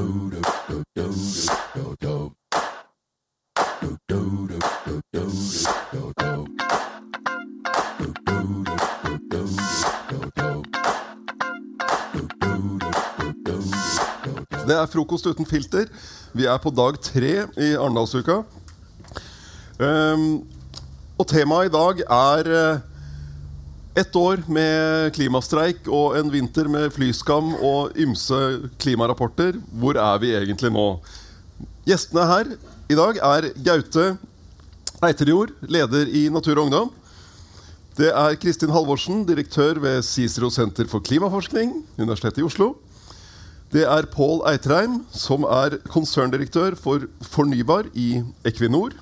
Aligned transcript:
Det 0.00 0.08
er 14.78 14.86
Frokost 14.86 15.26
uten 15.26 15.46
filter. 15.46 15.84
Vi 16.32 16.46
er 16.48 16.58
på 16.62 16.70
dag 16.70 16.96
tre 17.02 17.32
i 17.60 17.74
Arendalsuka. 17.74 18.40
Um, 19.80 20.46
og 21.18 21.26
temaet 21.28 21.68
i 21.68 21.74
dag 21.74 22.00
er 22.08 22.48
uh, 22.48 22.89
ett 23.94 24.16
år 24.16 24.42
med 24.46 25.10
klimastreik 25.16 25.88
og 25.90 26.14
en 26.18 26.30
vinter 26.30 26.68
med 26.70 26.92
flyskam 26.94 27.54
og 27.56 27.96
ymse 27.98 28.38
klimarapporter. 28.82 29.58
Hvor 29.82 29.98
er 29.98 30.20
vi 30.22 30.34
egentlig 30.38 30.70
nå? 30.74 30.86
Gjestene 31.88 32.26
her 32.30 32.52
i 32.90 32.98
dag 32.98 33.18
er 33.18 33.48
Gaute 33.66 34.12
Eiterjord, 35.02 35.54
leder 35.66 36.06
i 36.06 36.28
Natur 36.30 36.58
og 36.58 36.68
Ungdom. 36.68 36.92
Det 37.98 38.12
er 38.14 38.38
Kristin 38.40 38.70
Halvorsen, 38.72 39.24
direktør 39.26 39.80
ved 39.82 40.02
Cicero 40.06 40.50
senter 40.54 40.86
for 40.88 41.02
klimaforskning, 41.04 41.74
Universitetet 41.98 42.40
i 42.40 42.46
Oslo. 42.46 42.74
Det 43.70 43.84
er 43.86 44.08
Pål 44.10 44.44
Eitreim, 44.50 45.00
som 45.10 45.44
er 45.46 45.78
konserndirektør 45.90 46.78
for 46.78 47.06
Fornybar 47.22 47.90
i 47.94 48.22
Equinor. 48.46 48.94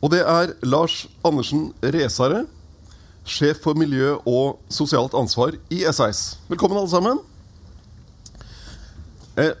Og 0.00 0.12
det 0.12 0.20
er 0.20 0.52
Lars 0.64 1.04
Andersen 1.24 1.70
Resare, 1.80 2.44
sjef 3.24 3.62
for 3.64 3.76
miljø 3.78 4.14
og 4.28 4.60
sosialt 4.72 5.14
ansvar 5.16 5.56
i 5.72 5.82
SIS. 5.88 6.36
Velkommen, 6.50 6.78
alle 6.78 6.92
sammen. 6.92 7.20
Eh, 9.40 9.54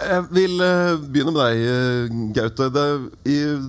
jeg 0.00 0.26
vil 0.32 0.62
eh, 0.64 0.94
begynne 1.12 1.34
med 1.34 1.42
deg, 1.42 1.64
eh, 1.68 2.20
Gaute. 2.38 2.70
Det, 2.72 2.84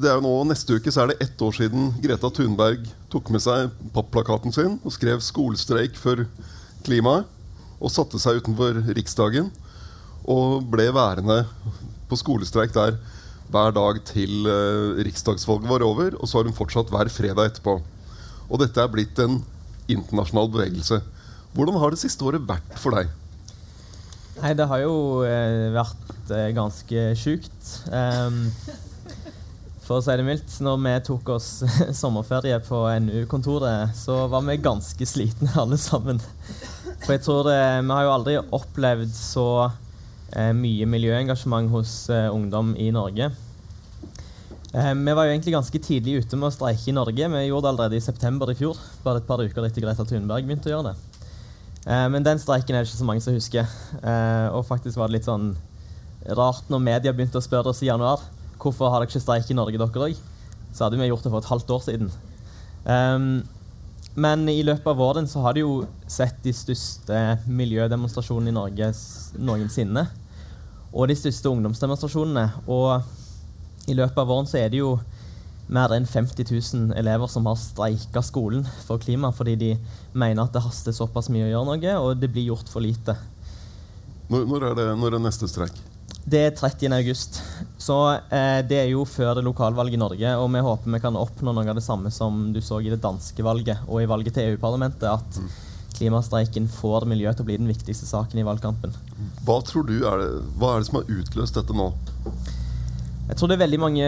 er 0.07 0.13
jo 0.15 0.23
nå 0.23 0.35
Neste 0.47 0.77
uke 0.77 0.93
så 0.93 1.03
er 1.03 1.11
det 1.11 1.25
ett 1.25 1.41
år 1.43 1.57
siden 1.57 1.91
Greta 2.03 2.29
Thunberg 2.31 2.85
tok 3.11 3.33
med 3.33 3.43
seg 3.43 3.73
papplakaten 3.95 4.53
sin 4.55 4.77
og 4.85 4.95
skrev 4.95 5.19
'skolestreik 5.19 5.97
for 5.99 6.23
klimaet' 6.85 7.27
og 7.81 7.91
satte 7.91 8.21
seg 8.21 8.39
utenfor 8.39 8.77
Riksdagen 8.93 9.49
og 10.29 10.69
ble 10.69 10.85
værende 10.93 11.41
på 12.07 12.15
skolestreik 12.15 12.71
der 12.77 12.99
hver 13.51 13.73
dag 13.75 13.97
til 14.05 14.45
riksdagsvalget 15.03 15.67
var 15.67 15.83
over. 15.83 16.13
Og 16.21 16.29
så 16.29 16.37
har 16.37 16.47
hun 16.47 16.55
fortsatt 16.55 16.93
hver 16.93 17.09
fredag 17.11 17.49
etterpå. 17.49 17.81
Og 18.51 18.59
dette 18.59 18.83
er 18.83 18.91
blitt 18.91 19.19
en 19.23 19.39
internasjonal 19.91 20.51
bevegelse. 20.51 20.99
Hvordan 21.55 21.79
har 21.79 21.91
det 21.91 22.01
siste 22.03 22.27
året 22.27 22.43
vært 22.47 22.77
for 22.79 22.95
deg? 22.95 23.09
Nei, 24.41 24.53
det 24.57 24.67
har 24.67 24.83
jo 24.83 24.95
eh, 25.27 25.71
vært 25.75 26.31
eh, 26.31 26.51
ganske 26.55 27.03
sjukt. 27.19 27.73
Um, 27.91 28.45
for 29.91 29.99
å 29.99 30.03
si 30.05 30.15
det 30.15 30.25
mildt. 30.25 30.53
Når 30.63 30.79
vi 30.85 30.95
tok 31.09 31.33
oss 31.35 31.49
sommerferie 32.01 32.59
på 32.63 32.83
NU-kontoret, 33.03 33.95
så 33.97 34.25
var 34.31 34.45
vi 34.47 34.59
ganske 34.63 35.07
slitne 35.07 35.51
alle 35.63 35.79
sammen. 35.81 36.21
For 37.01 37.15
jeg 37.15 37.23
tror 37.25 37.47
det, 37.49 37.59
Vi 37.81 37.95
har 37.95 38.07
jo 38.07 38.15
aldri 38.15 38.37
opplevd 38.39 39.13
så 39.17 39.47
eh, 39.67 40.51
mye 40.55 40.87
miljøengasjement 40.87 41.71
hos 41.73 41.95
eh, 42.13 42.29
ungdom 42.31 42.75
i 42.79 42.91
Norge. 42.95 43.31
Eh, 44.71 44.93
vi 44.95 45.13
var 45.13 45.27
jo 45.27 45.33
egentlig 45.33 45.53
ganske 45.53 45.79
tidlig 45.83 46.21
ute 46.23 46.37
med 46.39 46.47
å 46.47 46.53
streike 46.55 46.87
i 46.87 46.95
Norge. 46.95 47.27
Vi 47.33 47.47
gjorde 47.47 47.65
det 47.65 47.71
allerede 47.73 47.97
i 47.99 48.03
september 48.03 48.51
i 48.51 48.55
fjor. 48.55 48.77
Bare 49.03 49.19
et 49.19 49.27
par 49.27 49.43
uker 49.43 49.67
etter 49.67 49.83
Greta 49.83 50.05
Thunberg 50.07 50.47
begynte 50.47 50.71
å 50.71 50.75
gjøre 50.77 50.91
det. 50.91 51.23
Eh, 51.87 52.07
men 52.13 52.23
den 52.23 52.39
streiken 52.39 52.77
er 52.77 52.85
det 52.85 52.91
ikke 52.91 53.01
så 53.01 53.07
mange 53.09 53.23
som 53.25 53.35
husker. 53.35 53.67
Eh, 53.99 54.47
og 54.55 54.67
faktisk 54.69 54.99
var 54.99 55.11
det 55.11 55.19
litt 55.19 55.27
sånn 55.27 55.53
rart 56.37 56.69
når 56.71 56.85
media 56.85 57.11
begynte 57.15 57.41
å 57.41 57.43
spørre 57.43 57.73
oss 57.73 57.81
i 57.81 57.89
januar 57.89 58.21
hvorfor 58.61 58.91
har 58.93 59.01
dere 59.01 59.09
ikke 59.09 59.23
streik 59.23 59.49
i 59.49 59.57
Norge, 59.57 59.79
dere 59.81 60.07
òg. 60.07 60.19
Så 60.71 60.85
hadde 60.85 60.99
vi 60.99 61.09
gjort 61.09 61.25
det 61.25 61.31
for 61.33 61.41
et 61.41 61.49
halvt 61.49 61.73
år 61.75 61.81
siden. 61.83 62.11
Um, 62.85 63.41
men 64.21 64.43
i 64.51 64.61
løpet 64.63 64.87
av 64.87 64.99
våren 64.99 65.27
så 65.27 65.41
har 65.43 65.55
de 65.55 65.63
jo 65.63 65.81
sett 66.05 66.37
de 66.45 66.53
største 66.55 67.17
miljødemonstrasjonene 67.47 68.51
i 68.51 68.55
Norge 68.55 68.91
noensinne. 69.41 70.05
Og 70.91 71.09
de 71.09 71.17
største 71.17 71.49
ungdomsdemonstrasjonene. 71.49 72.45
Og 72.69 73.01
i 73.87 73.97
løpet 73.97 74.17
av 74.17 74.29
våren 74.29 74.49
så 74.49 74.59
er 74.61 74.71
det 74.71 74.81
jo 74.81 74.95
mer 75.71 75.93
enn 75.95 76.07
50 76.07 76.49
000 76.51 76.97
elever 76.99 77.29
som 77.31 77.45
har 77.47 77.59
streika 77.59 78.21
skolen 78.25 78.65
for 78.85 78.99
klima 78.99 79.31
fordi 79.31 79.55
de 79.55 79.69
mener 80.11 80.43
at 80.43 80.51
det 80.53 80.63
haster 80.65 80.95
såpass 80.95 81.31
mye 81.31 81.47
å 81.47 81.53
gjøre 81.53 81.69
noe, 81.69 81.93
og 82.01 82.19
det 82.19 82.31
blir 82.33 82.51
gjort 82.51 82.71
for 82.71 82.83
lite. 82.83 83.15
Når, 84.31 84.45
når 84.47 84.67
er, 84.67 84.75
det, 84.79 84.89
når 84.99 85.17
er 85.17 85.23
neste 85.23 85.47
streik? 85.51 85.79
Det 86.21 86.37
er 86.45 86.51
30. 86.53 86.93
august. 86.93 87.39
Så 87.81 87.95
eh, 88.13 88.59
det 88.67 88.77
er 88.83 88.91
jo 88.91 89.05
før 89.09 89.33
det 89.39 89.45
lokalvalget 89.47 89.97
i 89.97 90.01
Norge. 90.01 90.33
Og 90.37 90.51
vi 90.53 90.61
håper 90.67 90.93
vi 90.93 91.01
kan 91.01 91.17
oppnå 91.17 91.53
noe 91.55 91.65
av 91.65 91.79
det 91.79 91.83
samme 91.83 92.11
som 92.13 92.51
du 92.53 92.61
så 92.61 92.77
i 92.79 92.91
det 92.91 93.01
danske 93.01 93.43
valget 93.43 93.81
og 93.87 94.03
i 94.03 94.09
valget 94.09 94.37
til 94.37 94.51
EU-parlamentet. 94.51 95.07
At 95.09 95.41
mm. 95.41 95.49
klimastreiken 95.97 96.69
får 96.71 97.07
miljøet 97.09 97.39
til 97.39 97.47
å 97.47 97.49
bli 97.49 97.57
den 97.63 97.71
viktigste 97.71 98.07
saken 98.07 98.43
i 98.43 98.45
valgkampen. 98.45 98.93
Hva 99.47 99.57
tror 99.65 99.87
du 99.89 99.97
er 99.97 100.21
det, 100.21 100.29
hva 100.61 100.75
er 100.75 100.83
det 100.83 100.91
som 100.91 101.01
har 101.01 101.11
utløst 101.17 101.57
dette 101.57 101.75
nå? 101.75 101.89
Jeg 103.31 103.39
tror 103.39 103.47
det 103.47 103.55
er 103.55 103.61
veldig 103.63 103.79
mange 103.79 104.07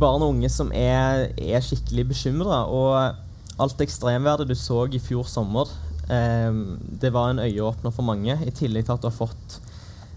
barn 0.00 0.22
og 0.24 0.30
unge 0.32 0.48
som 0.48 0.70
er, 0.72 1.26
er 1.36 1.60
skikkelig 1.60 2.06
bekymra. 2.14 2.62
Og 2.72 3.60
alt 3.60 3.82
ekstremværet 3.84 4.48
du 4.48 4.54
så 4.56 4.86
i 4.88 5.00
fjor 5.02 5.26
sommer, 5.28 5.68
eh, 6.08 6.56
det 7.02 7.12
var 7.12 7.34
en 7.34 7.42
øyeåpner 7.44 7.92
for 7.92 8.08
mange. 8.08 8.38
I 8.40 8.54
tillegg 8.56 8.86
til 8.86 8.94
at 8.96 9.04
du 9.04 9.10
har 9.10 9.18
fått 9.18 9.58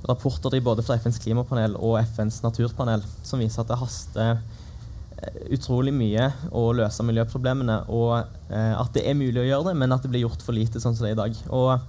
rapporter 0.08 0.56
både 0.64 0.81
fra 0.81 0.96
FNs 0.96 1.20
klimapanel 1.22 1.75
og 1.75 2.00
FNs 2.16 2.40
naturpanel 2.46 3.03
som 3.22 3.44
viser 3.44 3.62
at 3.62 3.70
det 3.70 3.81
haster 3.81 4.31
eh, 4.31 5.44
utrolig 5.52 5.91
mye 5.94 6.31
å 6.56 6.70
løse 6.74 7.03
miljøproblemene, 7.03 7.81
og 7.91 8.16
eh, 8.47 8.74
at 8.80 8.96
det 8.96 9.03
er 9.12 9.20
mulig 9.20 9.44
å 9.44 9.50
gjøre 9.50 9.68
det, 9.74 9.75
men 9.84 9.91
at 9.91 10.08
det 10.08 10.14
blir 10.14 10.24
gjort 10.24 10.47
for 10.47 10.56
lite 10.56 10.80
sånn 10.80 10.96
som 10.96 11.03
det 11.03 11.12
er 11.12 11.20
i 11.20 11.24
dag. 11.25 11.44
Og 11.52 11.84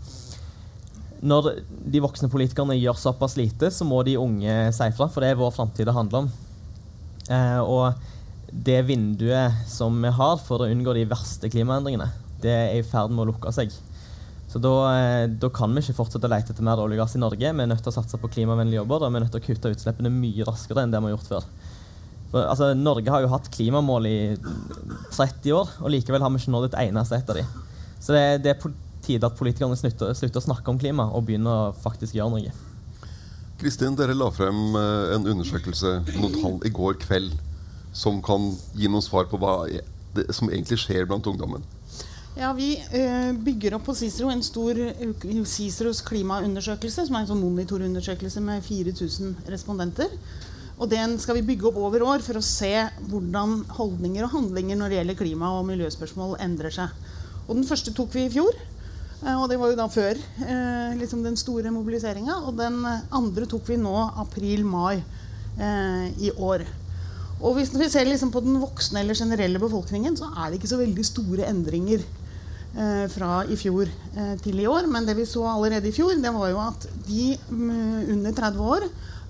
når 1.22 1.52
de 1.92 2.00
voksne 2.02 2.30
politikerne 2.32 2.74
gjør 2.78 2.98
såpass 2.98 3.36
lite, 3.38 3.70
så 3.70 3.86
må 3.86 4.00
de 4.06 4.18
unge 4.18 4.56
si 4.74 4.88
fra, 4.96 5.06
for 5.06 5.22
det 5.22 5.30
er 5.32 5.38
vår 5.38 5.54
framtid 5.54 5.86
det 5.86 5.94
handler 5.94 6.24
om. 6.24 6.32
Eh, 7.30 7.60
og 7.62 7.94
det 8.52 8.80
vinduet 8.88 9.62
som 9.70 9.94
vi 10.02 10.10
har 10.12 10.42
for 10.42 10.64
å 10.64 10.68
unngå 10.68 10.96
de 10.96 11.06
verste 11.08 11.50
klimaendringene, 11.52 12.10
det 12.42 12.52
er 12.52 12.74
i 12.80 12.84
ferd 12.86 13.14
med 13.14 13.24
å 13.24 13.30
lukke 13.30 13.54
seg. 13.54 13.70
Så 14.52 14.60
da, 14.60 14.74
eh, 14.92 15.28
da, 15.30 15.48
kan 15.48 15.72
vi 15.72 15.80
ikke 15.80 15.96
fortsette 15.96 16.28
å 16.28 16.32
lete 16.34 16.52
etter 16.52 16.66
mer 16.66 16.82
olje 16.82 16.98
og 16.98 17.06
gass 17.06 17.16
i 17.16 17.22
Norge. 17.22 17.54
Vi 17.54 17.64
er 17.64 17.70
nødt 17.70 17.86
til 17.86 17.92
å 17.92 17.94
satse 17.94 18.18
på 18.20 18.28
klimavennlige 18.34 18.82
jobber 18.82 19.06
og 19.06 19.12
vi 19.12 19.20
er 19.20 19.24
nødt 19.24 19.32
til 19.32 19.40
å 19.40 19.46
kutte 19.46 19.72
utslippene 19.72 20.12
mye 20.12 20.44
raskere 20.44 20.84
enn 20.84 20.92
det 20.92 21.00
vi 21.00 21.08
har 21.08 21.14
gjort 21.16 21.30
før. 21.30 21.46
For, 22.32 22.44
altså, 22.44 22.72
Norge 22.76 23.14
har 23.14 23.22
jo 23.22 23.30
hatt 23.32 23.48
klimamål 23.54 24.08
i 24.10 24.18
30 25.14 25.54
år, 25.56 25.72
og 25.80 25.94
likevel 25.94 26.24
har 26.24 26.32
vi 26.32 26.42
ikke 26.42 26.52
nådd 26.52 26.68
et 26.72 26.80
eneste 26.88 27.16
et 27.16 27.30
av 27.30 27.38
dem. 27.38 27.54
Så 28.02 28.16
det, 28.16 28.24
det 28.44 28.52
er 28.52 28.60
tide 29.02 29.28
at 29.28 29.38
politikerne 29.38 29.78
slutter, 29.78 30.12
slutter, 30.16 30.40
å 30.40 30.46
snakke 30.48 30.72
om 30.72 30.80
klima 30.80 31.08
og 31.10 31.26
begynner 31.28 31.68
å 31.70 31.72
faktisk 31.84 32.16
gjøre 32.18 32.36
noe. 32.36 32.52
Kristin, 33.62 33.94
dere 33.98 34.16
la 34.16 34.30
frem 34.34 34.74
eh, 34.78 35.14
en 35.16 35.28
undersøkelse, 35.34 35.98
noen 36.16 36.38
tall, 36.40 36.58
i 36.66 36.72
går 36.74 36.98
kveld 37.02 37.36
som 37.92 38.22
kan 38.24 38.50
gi 38.74 38.88
noen 38.88 39.04
svar 39.04 39.28
på 39.30 39.38
hva 39.38 39.66
det, 40.16 40.26
som 40.34 40.50
egentlig 40.50 40.80
skjer 40.82 41.06
blant 41.08 41.26
ungdommen. 41.28 41.64
Ja, 42.32 42.54
Vi 42.56 42.78
eh, 42.80 43.32
bygger 43.36 43.76
opp 43.76 43.84
på 43.90 43.94
Cicero 43.94 44.30
en 44.32 44.40
stor 44.42 44.78
uh, 44.80 45.42
Ciceros 45.44 46.00
klimaundersøkelse, 46.06 47.04
som 47.04 47.18
er 47.18 47.26
en 47.26 47.28
sånn 47.28 47.42
monitorundersøkelse 47.44 48.40
med 48.40 48.64
4000 48.64 49.34
respondenter. 49.52 50.14
Og 50.80 50.88
Den 50.90 51.18
skal 51.20 51.36
vi 51.38 51.44
bygge 51.52 51.68
opp 51.68 51.76
over 51.78 52.02
år 52.08 52.24
for 52.24 52.40
å 52.40 52.44
se 52.44 52.72
hvordan 53.12 53.60
holdninger 53.76 54.24
og 54.24 54.32
handlinger 54.32 54.80
når 54.80 54.88
det 54.88 54.98
gjelder 54.98 55.18
klima- 55.20 55.52
og 55.58 55.68
miljøspørsmål 55.68 56.38
endrer 56.42 56.72
seg. 56.72 56.96
Og 57.46 57.58
Den 57.58 57.68
første 57.68 57.92
tok 57.94 58.16
vi 58.16 58.24
i 58.24 58.32
fjor. 58.32 58.56
Uh, 59.22 59.36
og 59.38 59.48
Det 59.50 59.58
var 59.60 59.72
jo 59.72 59.78
da 59.78 59.88
før 59.90 60.18
liksom 60.98 61.22
den 61.24 61.38
store 61.38 61.70
mobiliseringa. 61.74 62.42
Og 62.46 62.56
den 62.58 62.82
andre 62.86 63.48
tok 63.48 63.68
vi 63.70 63.80
nå 63.80 63.94
april-mai 64.22 65.02
i 66.22 66.30
år. 66.40 66.62
Og 67.42 67.58
hvis 67.58 67.70
vi 67.76 67.88
ser 67.92 68.06
liksom 68.08 68.30
på 68.32 68.40
den 68.40 68.56
voksne 68.62 69.02
eller 69.02 69.18
generelle 69.18 69.60
befolkningen, 69.60 70.16
så 70.16 70.30
er 70.32 70.48
det 70.48 70.58
ikke 70.58 70.70
så 70.70 70.78
veldig 70.80 71.04
store 71.04 71.48
endringer 71.50 72.00
Eh, 72.72 73.04
fra 73.12 73.42
i 73.52 73.56
fjor 73.60 73.84
eh, 73.84 74.36
til 74.40 74.62
i 74.62 74.66
år. 74.66 74.86
Men 74.88 75.04
det 75.04 75.18
vi 75.18 75.26
så 75.28 75.44
allerede 75.44 75.90
i 75.90 75.92
fjor, 75.92 76.14
det 76.16 76.30
var 76.32 76.48
jo 76.48 76.60
at 76.62 76.86
de 77.04 77.34
mm, 77.50 78.08
under 78.14 78.32
30 78.32 78.62
år 78.64 78.86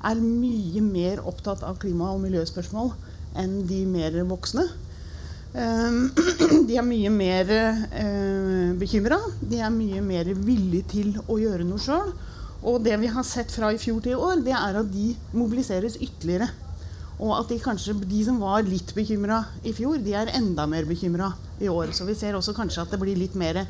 er 0.06 0.20
mye 0.22 0.82
mer 0.84 1.24
opptatt 1.26 1.64
av 1.66 1.80
klima- 1.82 2.12
og 2.14 2.20
miljøspørsmål 2.22 2.92
enn 3.42 3.64
de 3.66 3.80
mer 3.90 4.20
voksne. 4.30 4.68
Eh, 5.52 5.96
de 6.68 6.76
er 6.78 6.86
mye 6.86 7.12
mer 7.12 7.54
bekymra. 8.80 9.20
De 9.40 9.60
er 9.60 9.72
mye 9.74 10.02
mer 10.04 10.32
villige 10.34 10.88
til 10.96 11.16
å 11.26 11.38
gjøre 11.40 11.66
noe 11.68 11.82
sjøl. 11.82 12.12
Og 12.62 12.82
det 12.84 12.94
vi 13.02 13.10
har 13.10 13.26
sett 13.26 13.50
fra 13.50 13.72
i 13.74 13.80
fjor 13.80 14.02
til 14.02 14.14
i 14.14 14.18
år, 14.18 14.42
det 14.46 14.54
er 14.54 14.76
at 14.78 14.90
de 14.92 15.12
mobiliseres 15.34 15.98
ytterligere. 15.98 16.46
Og 17.22 17.34
at 17.36 17.50
de 17.50 17.58
kanskje 17.62 17.94
de 18.00 18.22
som 18.26 18.38
var 18.42 18.64
litt 18.66 18.94
bekymra 18.96 19.42
i 19.66 19.74
fjor, 19.74 19.98
de 20.02 20.14
er 20.18 20.32
enda 20.38 20.66
mer 20.70 20.86
bekymra 20.88 21.32
i 21.62 21.70
år. 21.70 21.92
Så 21.94 22.06
vi 22.08 22.16
ser 22.18 22.38
også 22.38 22.54
kanskje 22.56 22.84
at 22.84 22.94
det 22.94 23.00
blir 23.02 23.18
litt 23.18 23.34
mer 23.38 23.64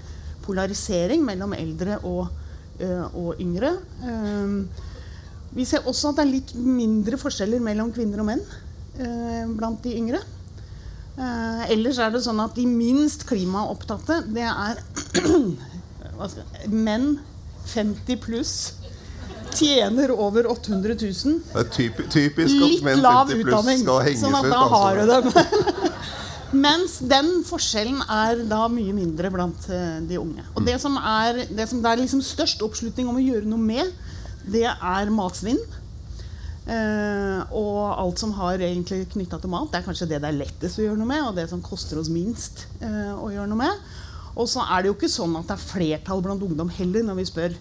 polarisering 0.45 1.25
mellom 1.25 1.55
eldre 1.57 1.99
og, 2.09 2.33
uh, 2.81 3.07
og 3.13 3.43
yngre. 3.43 3.77
Um, 4.05 4.57
Vi 5.53 5.67
ser 5.69 5.85
også 5.85 6.11
at 6.11 6.17
det 6.17 6.23
er 6.23 6.31
litt 6.33 6.53
mindre 6.57 7.19
forskjeller 7.21 7.61
mellom 7.61 7.91
kvinner 7.93 8.23
og 8.23 8.25
menn 8.25 8.41
eh, 8.97 9.43
blant 9.53 9.83
de 9.85 9.91
yngre. 9.99 10.23
Eh, 11.13 11.65
ellers 11.75 11.99
er 12.01 12.13
det 12.15 12.23
sånn 12.25 12.41
at 12.41 12.55
de 12.57 12.65
minst 12.69 13.27
klimaopptatte, 13.29 14.23
det 14.33 14.47
er 14.49 14.81
menn 16.87 17.19
50 17.73 18.23
pluss. 18.23 18.55
Tjener 19.53 20.15
over 20.17 20.49
800 20.49 20.97
000. 20.97 21.43
Det 21.53 21.61
er 21.61 21.69
typisk, 21.75 22.09
typisk 22.15 22.65
at 22.65 22.87
menn 22.87 23.05
50 23.05 23.45
pluss 23.45 23.83
skal 23.83 24.01
henges 24.07 24.25
Sånn 24.25 24.39
at 24.39 24.49
ut. 24.49 24.57
har 24.73 24.97
du 24.97 25.03
altså. 25.05 25.35
dem. 25.37 25.99
Mens 26.65 26.99
den 27.09 27.31
forskjellen 27.49 28.01
er 28.13 28.43
da 28.49 28.67
mye 28.69 28.93
mindre 28.97 29.31
blant 29.33 29.69
eh, 29.73 30.01
de 30.09 30.19
unge. 30.21 30.45
Og 30.57 30.65
det 30.67 30.79
som, 30.81 30.97
er, 30.97 31.47
det 31.49 31.69
som 31.71 31.81
det 31.85 31.93
er 31.93 32.03
liksom 32.03 32.25
størst 32.25 32.65
oppslutning 32.65 33.09
om 33.09 33.21
å 33.21 33.25
gjøre 33.25 33.49
noe 33.49 33.61
med, 33.61 33.93
det 34.53 34.67
er 34.69 35.13
matsvinn. 35.13 35.61
Eh, 36.63 37.41
og 37.59 37.99
alt 37.99 38.21
som 38.23 38.35
har 38.37 38.63
egentlig 38.63 39.09
knytta 39.13 39.41
til 39.43 39.51
mat. 39.51 39.71
Det 39.73 39.81
er 39.81 39.87
kanskje 39.89 40.09
det 40.13 40.23
det 40.23 40.31
er 40.31 40.39
lettest 40.39 40.79
å 40.79 40.87
gjøre 40.87 41.01
noe 41.01 41.11
med, 41.11 41.27
og 41.27 41.37
det 41.39 41.49
som 41.51 41.63
koster 41.65 41.99
oss 41.99 42.11
minst 42.13 42.67
eh, 42.81 43.13
å 43.17 43.33
gjøre 43.35 43.51
noe 43.51 43.63
med. 43.65 43.93
Og 44.39 44.49
så 44.49 44.65
er 44.65 44.83
det 44.83 44.93
jo 44.93 44.97
ikke 44.97 45.13
sånn 45.13 45.35
at 45.41 45.51
det 45.51 45.57
er 45.59 45.65
flertall 45.67 46.23
blant 46.25 46.45
ungdom 46.47 46.71
heller 46.73 47.05
når 47.09 47.19
vi 47.19 47.29
spør. 47.29 47.59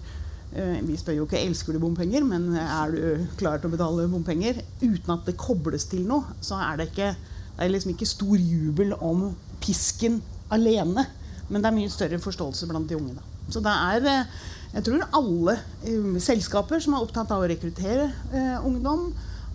Eh, 0.52 0.78
vi 0.86 1.00
spør 1.00 1.18
jo 1.18 1.28
ikke 1.28 1.42
elsker 1.42 1.76
du 1.76 1.82
bompenger, 1.84 2.24
men 2.28 2.52
er 2.62 2.94
du 2.94 3.28
klar 3.42 3.60
til 3.60 3.72
å 3.72 3.76
betale 3.76 4.10
bompenger. 4.12 4.62
Uten 4.84 5.16
at 5.16 5.26
det 5.28 5.40
kobles 5.40 5.90
til 5.92 6.06
noe, 6.08 6.38
så 6.44 6.62
er 6.62 6.80
det 6.80 6.92
ikke 6.92 7.14
det 7.52 7.66
er 7.68 7.74
liksom 7.74 7.92
ikke 7.94 8.08
stor 8.10 8.38
jubel 8.40 8.94
om 9.06 9.26
pisken 9.62 10.22
alene. 10.50 11.04
Men 11.50 11.62
det 11.62 11.68
er 11.68 11.76
mye 11.76 11.92
større 11.94 12.22
forståelse 12.22 12.70
blant 12.70 12.90
de 12.90 12.98
unge. 12.98 13.18
Da. 13.18 13.31
Så 13.52 13.62
det 13.64 13.72
er 13.72 14.10
eh, 14.10 14.42
jeg 14.72 14.86
tror 14.88 15.04
alle 15.18 15.58
eh, 15.84 16.18
selskaper 16.24 16.80
som 16.84 16.96
er 16.96 17.04
opptatt 17.04 17.32
av 17.36 17.44
å 17.44 17.50
rekruttere 17.52 18.08
eh, 18.32 18.58
ungdom, 18.68 19.10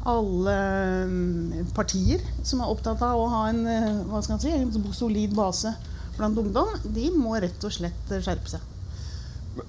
alle 0.07 0.57
eh, 1.07 1.63
partier 1.77 2.23
som 2.45 2.61
er 2.61 2.73
opptatt 2.73 3.01
av 3.05 3.23
å 3.23 3.31
ha 3.33 3.47
en, 3.49 3.63
hva 4.11 4.21
skal 4.25 4.43
si, 4.43 4.53
en 4.53 4.93
solid 4.93 5.33
base 5.37 5.73
blant 6.19 6.37
ungdom, 6.41 6.77
de 6.85 7.09
må 7.17 7.37
rett 7.41 7.65
og 7.65 7.73
slett 7.73 8.13
skjerpe 8.13 8.57
seg. 8.57 8.76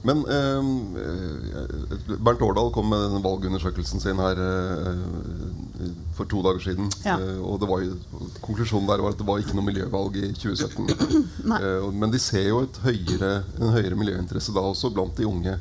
Men 0.03 0.23
eh, 0.27 2.17
Bernt 2.19 2.41
Årdal 2.43 2.71
kom 2.75 2.89
med 2.91 3.05
den 3.13 3.23
valgundersøkelsen 3.23 4.01
sin 4.03 4.19
her 4.19 4.39
eh, 4.43 5.91
for 6.17 6.27
to 6.29 6.41
dager 6.45 6.59
siden. 6.63 6.89
Ja. 7.05 7.15
Eh, 7.21 7.39
og 7.43 7.59
det 7.61 7.69
var 7.69 7.83
jo, 7.85 7.95
konklusjonen 8.43 8.87
der 8.89 9.03
var 9.03 9.13
at 9.15 9.21
det 9.21 9.27
var 9.27 9.39
ikke 9.43 9.55
noe 9.57 9.67
miljøvalg 9.69 10.17
i 10.19 10.31
2017. 10.35 10.91
Eh, 11.57 11.85
men 11.95 12.11
de 12.11 12.19
ser 12.19 12.49
jo 12.49 12.63
høyere, 12.83 13.29
en 13.61 13.71
høyere 13.71 13.95
miljøinteresse 13.97 14.51
da 14.55 14.59
også 14.67 14.91
blant 14.93 15.15
de 15.17 15.25
unge. 15.29 15.53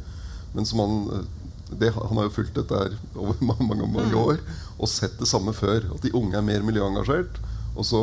Men 0.56 0.67
som 0.67 0.82
han, 0.82 0.96
eh, 1.14 1.76
det, 1.78 1.93
han 1.94 2.19
har 2.19 2.26
jo 2.26 2.34
fulgt 2.40 2.56
dette 2.58 2.81
her 2.82 2.96
over 3.14 3.38
mange, 3.52 3.69
mange, 3.70 3.87
mange 3.87 4.11
Mm. 4.11 4.19
år 4.25 4.40
og 4.78 4.90
sett 4.90 5.14
det 5.23 5.28
samme 5.31 5.55
før. 5.56 5.87
At 5.94 6.02
de 6.05 6.11
unge 6.19 6.37
er 6.37 6.44
mer 6.44 6.67
miljøengasjert. 6.67 7.38
Og 7.76 7.84
så 7.87 8.02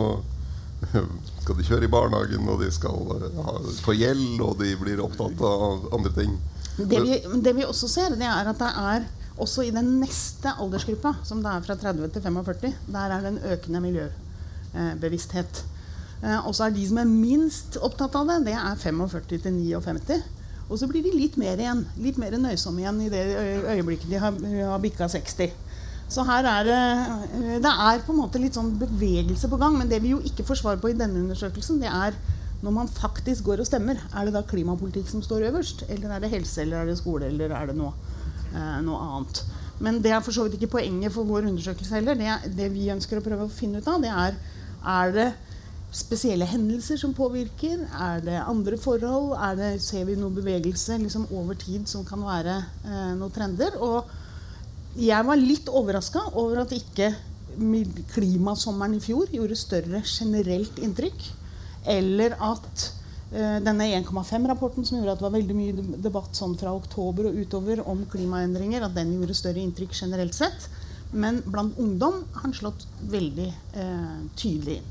skal 1.44 1.60
de 1.60 1.66
kjøre 1.68 1.88
i 1.88 1.92
barnehagen, 1.92 2.48
og 2.50 2.62
de 2.64 2.70
skal 2.74 3.12
eh, 3.18 3.42
ha, 3.44 3.58
få 3.84 3.96
gjeld, 3.98 4.40
og 4.44 4.56
de 4.62 4.72
blir 4.80 5.04
opptatt 5.04 5.44
av 5.48 5.90
andre 5.96 6.14
ting. 6.16 6.38
Det 6.78 7.02
vi, 7.04 7.20
det 7.46 7.54
vi 7.58 7.68
også 7.68 7.90
ser, 7.92 8.16
det 8.18 8.28
er 8.30 8.50
at 8.50 8.62
det 8.62 8.72
er 8.82 9.08
også 9.44 9.66
i 9.66 9.74
den 9.74 9.98
neste 10.02 10.54
aldersgruppa, 10.62 11.16
som 11.26 11.42
det 11.44 11.52
er 11.52 11.66
fra 11.66 11.78
30 11.80 12.10
til 12.16 12.26
45, 12.26 12.74
der 12.96 13.16
er 13.16 13.26
det 13.26 13.34
en 13.34 13.42
økende 13.56 13.84
miljøbevissthet. 13.84 15.64
Eh, 16.24 16.40
Og 16.48 16.56
så 16.56 16.70
er 16.70 16.78
de 16.78 16.86
som 16.88 17.02
er 17.02 17.10
minst 17.10 17.78
opptatt 17.84 18.16
av 18.16 18.30
det, 18.30 18.40
det 18.48 18.56
er 18.56 18.80
45 18.80 19.28
til 19.36 19.60
59. 19.60 20.22
Og 20.72 20.80
så 20.80 20.88
blir 20.88 21.04
de 21.04 21.12
litt 21.12 21.36
mer 21.38 21.60
igjen, 21.60 21.84
litt 22.02 22.18
mer 22.18 22.34
nøysomme 22.40 22.82
igjen 22.82 23.02
i 23.04 23.10
det 23.12 23.24
øyeblikket 23.68 24.08
de 24.10 24.22
har, 24.22 24.38
har 24.72 24.80
bikka 24.82 25.10
60. 25.12 25.52
Så 26.12 26.24
her 26.28 26.46
er 26.46 26.68
det 26.68 26.82
Det 27.64 27.72
er 27.72 28.04
på 28.06 28.14
en 28.14 28.20
måte 28.20 28.42
litt 28.42 28.58
sånn 28.58 28.74
bevegelse 28.80 29.50
på 29.50 29.60
gang. 29.62 29.78
Men 29.80 29.90
det 29.90 30.02
vi 30.04 30.14
jo 30.14 30.22
ikke 30.22 30.46
får 30.48 30.62
svar 30.62 30.80
på 30.82 30.92
i 30.92 30.98
denne 30.98 31.24
undersøkelsen, 31.24 31.82
det 31.82 31.92
er 31.92 32.18
når 32.64 32.72
man 32.72 32.88
faktisk 32.88 33.44
går 33.44 33.60
og 33.60 33.68
stemmer, 33.68 34.00
er 34.16 34.26
det 34.26 34.34
da 34.38 34.42
klimapolitikk 34.48 35.10
som 35.12 35.24
står 35.24 35.50
øverst? 35.50 35.84
Eller 35.92 36.14
er 36.16 36.24
det 36.24 36.30
helse, 36.32 36.62
eller 36.62 36.80
er 36.80 36.86
det 36.88 36.98
skole, 36.98 37.28
eller 37.28 37.52
er 37.52 37.68
det 37.68 37.76
noe, 37.76 37.92
eh, 38.54 38.78
noe 38.86 39.00
annet? 39.04 39.42
Men 39.84 40.00
det 40.00 40.14
er 40.16 40.22
for 40.24 40.32
så 40.32 40.46
vidt 40.46 40.56
ikke 40.62 40.78
poenget 40.78 41.12
for 41.12 41.28
vår 41.28 41.50
undersøkelse 41.50 41.98
heller. 41.98 42.16
Det, 42.16 42.56
det 42.56 42.70
vi 42.72 42.88
ønsker 42.94 43.20
å 43.20 43.26
prøve 43.26 43.50
å 43.50 43.52
finne 43.52 43.82
ut 43.84 43.90
av, 43.92 44.00
det 44.00 44.14
er 44.14 44.38
er 44.84 45.12
det 45.16 45.28
spesielle 45.94 46.48
hendelser 46.50 46.98
som 47.00 47.14
påvirker? 47.16 47.86
Er 48.02 48.24
det 48.24 48.40
andre 48.42 48.78
forhold? 48.78 49.36
Det, 49.58 49.76
ser 49.82 50.08
vi 50.10 50.18
noe 50.20 50.34
bevegelse 50.34 50.98
liksom, 51.04 51.28
over 51.32 51.58
tid 51.60 51.88
som 51.90 52.06
kan 52.06 52.24
være 52.26 52.58
eh, 52.84 53.14
noen 53.20 53.34
trender? 53.34 53.78
Og 53.80 54.10
jeg 55.00 55.26
var 55.26 55.40
litt 55.40 55.70
overraska 55.74 56.22
over 56.38 56.64
at 56.64 56.74
ikke 56.76 57.14
klimasommeren 58.14 58.98
i 58.98 59.04
fjor 59.04 59.32
gjorde 59.34 59.58
større 59.58 60.02
generelt 60.06 60.80
inntrykk. 60.82 61.26
Eller 61.90 62.36
at 62.42 62.86
uh, 63.34 63.60
denne 63.64 63.90
1,5-rapporten 64.00 64.86
som 64.88 65.00
gjorde 65.00 65.16
at 65.16 65.22
det 65.22 65.28
var 65.28 65.36
veldig 65.36 65.58
mye 65.58 66.00
debatt 66.06 66.38
sånn 66.38 66.56
fra 66.60 66.74
oktober 66.76 67.30
og 67.30 67.38
utover 67.42 67.84
om 67.90 68.06
klimaendringer, 68.10 68.86
at 68.86 68.96
den 68.96 69.16
gjorde 69.18 69.38
større 69.38 69.64
inntrykk 69.64 69.96
generelt 69.98 70.38
sett. 70.38 70.70
Men 71.14 71.44
blant 71.46 71.78
ungdom 71.78 72.24
har 72.34 72.48
den 72.48 72.58
slått 72.58 72.88
veldig 73.12 73.52
uh, 73.78 74.20
tydelig 74.40 74.82
inn. 74.82 74.90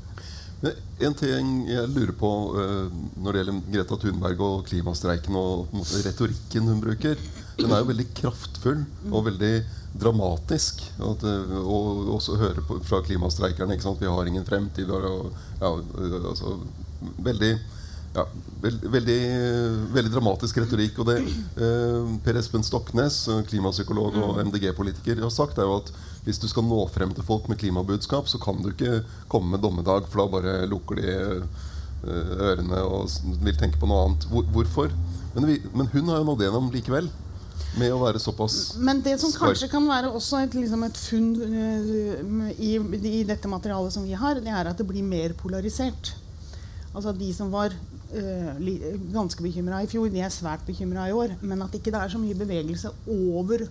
En 1.03 1.15
ting 1.19 1.47
jeg 1.67 1.89
lurer 1.91 2.13
på 2.15 2.29
uh, 2.55 2.91
når 3.19 3.31
det 3.35 3.41
gjelder 3.41 3.63
Greta 3.73 3.97
Thunberg 3.99 4.43
og 4.45 4.61
klimastreiken 4.69 5.35
og 5.35 5.81
retorikken 6.05 6.69
hun 6.71 6.83
bruker, 6.83 7.19
den 7.59 7.71
er 7.71 7.83
jo 7.83 7.89
veldig 7.91 8.07
kraftfull 8.17 8.83
og 9.11 9.25
veldig 9.29 9.53
dramatisk. 9.99 10.81
At, 10.97 11.25
eh, 11.27 11.53
og 11.61 12.09
også 12.17 12.39
høre 12.41 12.65
på, 12.65 12.79
fra 12.85 13.03
klimastreikerne 13.05 13.75
ikke 13.75 13.87
sant? 13.87 14.01
vi 14.01 14.09
har 14.09 14.29
ingen 14.29 14.47
fremtid. 14.47 14.89
Og, 14.89 15.31
ja, 15.61 15.71
eh, 15.73 16.17
altså, 16.21 16.57
veldig 17.23 17.53
ja, 18.13 18.25
veld, 18.61 18.87
veldig, 18.93 19.19
veldig 19.93 20.13
dramatisk 20.13 20.61
retorikk. 20.61 21.01
Og 21.01 21.09
det 21.11 21.19
eh, 21.23 22.15
Per 22.25 22.39
Espen 22.41 22.65
Stoknes, 22.65 23.23
klimapsykolog 23.49 24.17
og 24.21 24.41
MDG-politiker, 24.47 25.21
har 25.23 25.33
sagt, 25.33 25.61
er 25.61 25.69
jo 25.69 25.79
at 25.81 25.93
hvis 26.23 26.39
du 26.39 26.47
skal 26.47 26.65
nå 26.65 26.79
frem 26.93 27.11
til 27.15 27.25
folk 27.27 27.49
med 27.51 27.59
klimabudskap, 27.59 28.29
så 28.31 28.39
kan 28.41 28.61
du 28.63 28.71
ikke 28.71 29.01
komme 29.31 29.55
med 29.55 29.63
dommedag, 29.63 30.07
for 30.09 30.23
da 30.23 30.31
bare 30.37 30.53
lukker 30.71 31.01
de 31.01 31.09
eh, 31.17 32.37
ørene 32.51 32.79
og 32.87 33.11
vil 33.43 33.59
tenke 33.59 33.81
på 33.81 33.89
noe 33.89 34.07
annet. 34.07 34.29
Hvor, 34.31 34.47
hvorfor? 34.55 34.93
Men, 35.33 35.49
vi, 35.49 35.57
men 35.73 35.89
hun 35.91 36.11
har 36.11 36.21
jo 36.21 36.29
nådd 36.29 36.45
gjennom 36.45 36.71
likevel, 36.73 37.09
med 37.79 37.93
å 37.93 37.99
være 38.01 38.21
såpass 38.21 38.75
Men 38.77 39.01
det 39.05 39.15
som 39.21 39.31
kanskje 39.33 39.69
kan 39.71 39.85
være 39.89 40.11
også 40.13 40.43
et, 40.43 40.57
liksom 40.57 40.83
et 40.85 40.99
funn 40.99 41.29
øh, 41.47 42.51
i, 42.57 42.75
i 42.77 43.23
dette 43.27 43.49
materialet 43.49 43.95
som 43.95 44.05
vi 44.05 44.17
har, 44.17 44.41
det 44.41 44.53
er 44.53 44.69
at 44.69 44.77
det 44.77 44.87
blir 44.87 45.05
mer 45.05 45.33
polarisert. 45.39 46.13
Altså 46.93 47.13
De 47.17 47.31
som 47.33 47.49
var 47.53 47.73
uh, 47.73 48.65
ganske 49.13 49.41
bekymra 49.41 49.81
i 49.81 49.89
fjor, 49.89 50.11
de 50.13 50.21
er 50.21 50.33
svært 50.33 50.65
bekymra 50.67 51.07
i 51.09 51.15
år. 51.17 51.33
Men 51.41 51.65
at 51.65 51.73
ikke 51.73 51.93
det 51.93 52.01
er 52.01 52.13
så 52.13 52.21
mye 52.21 52.37
bevegelse 52.37 52.91
over 53.09 53.65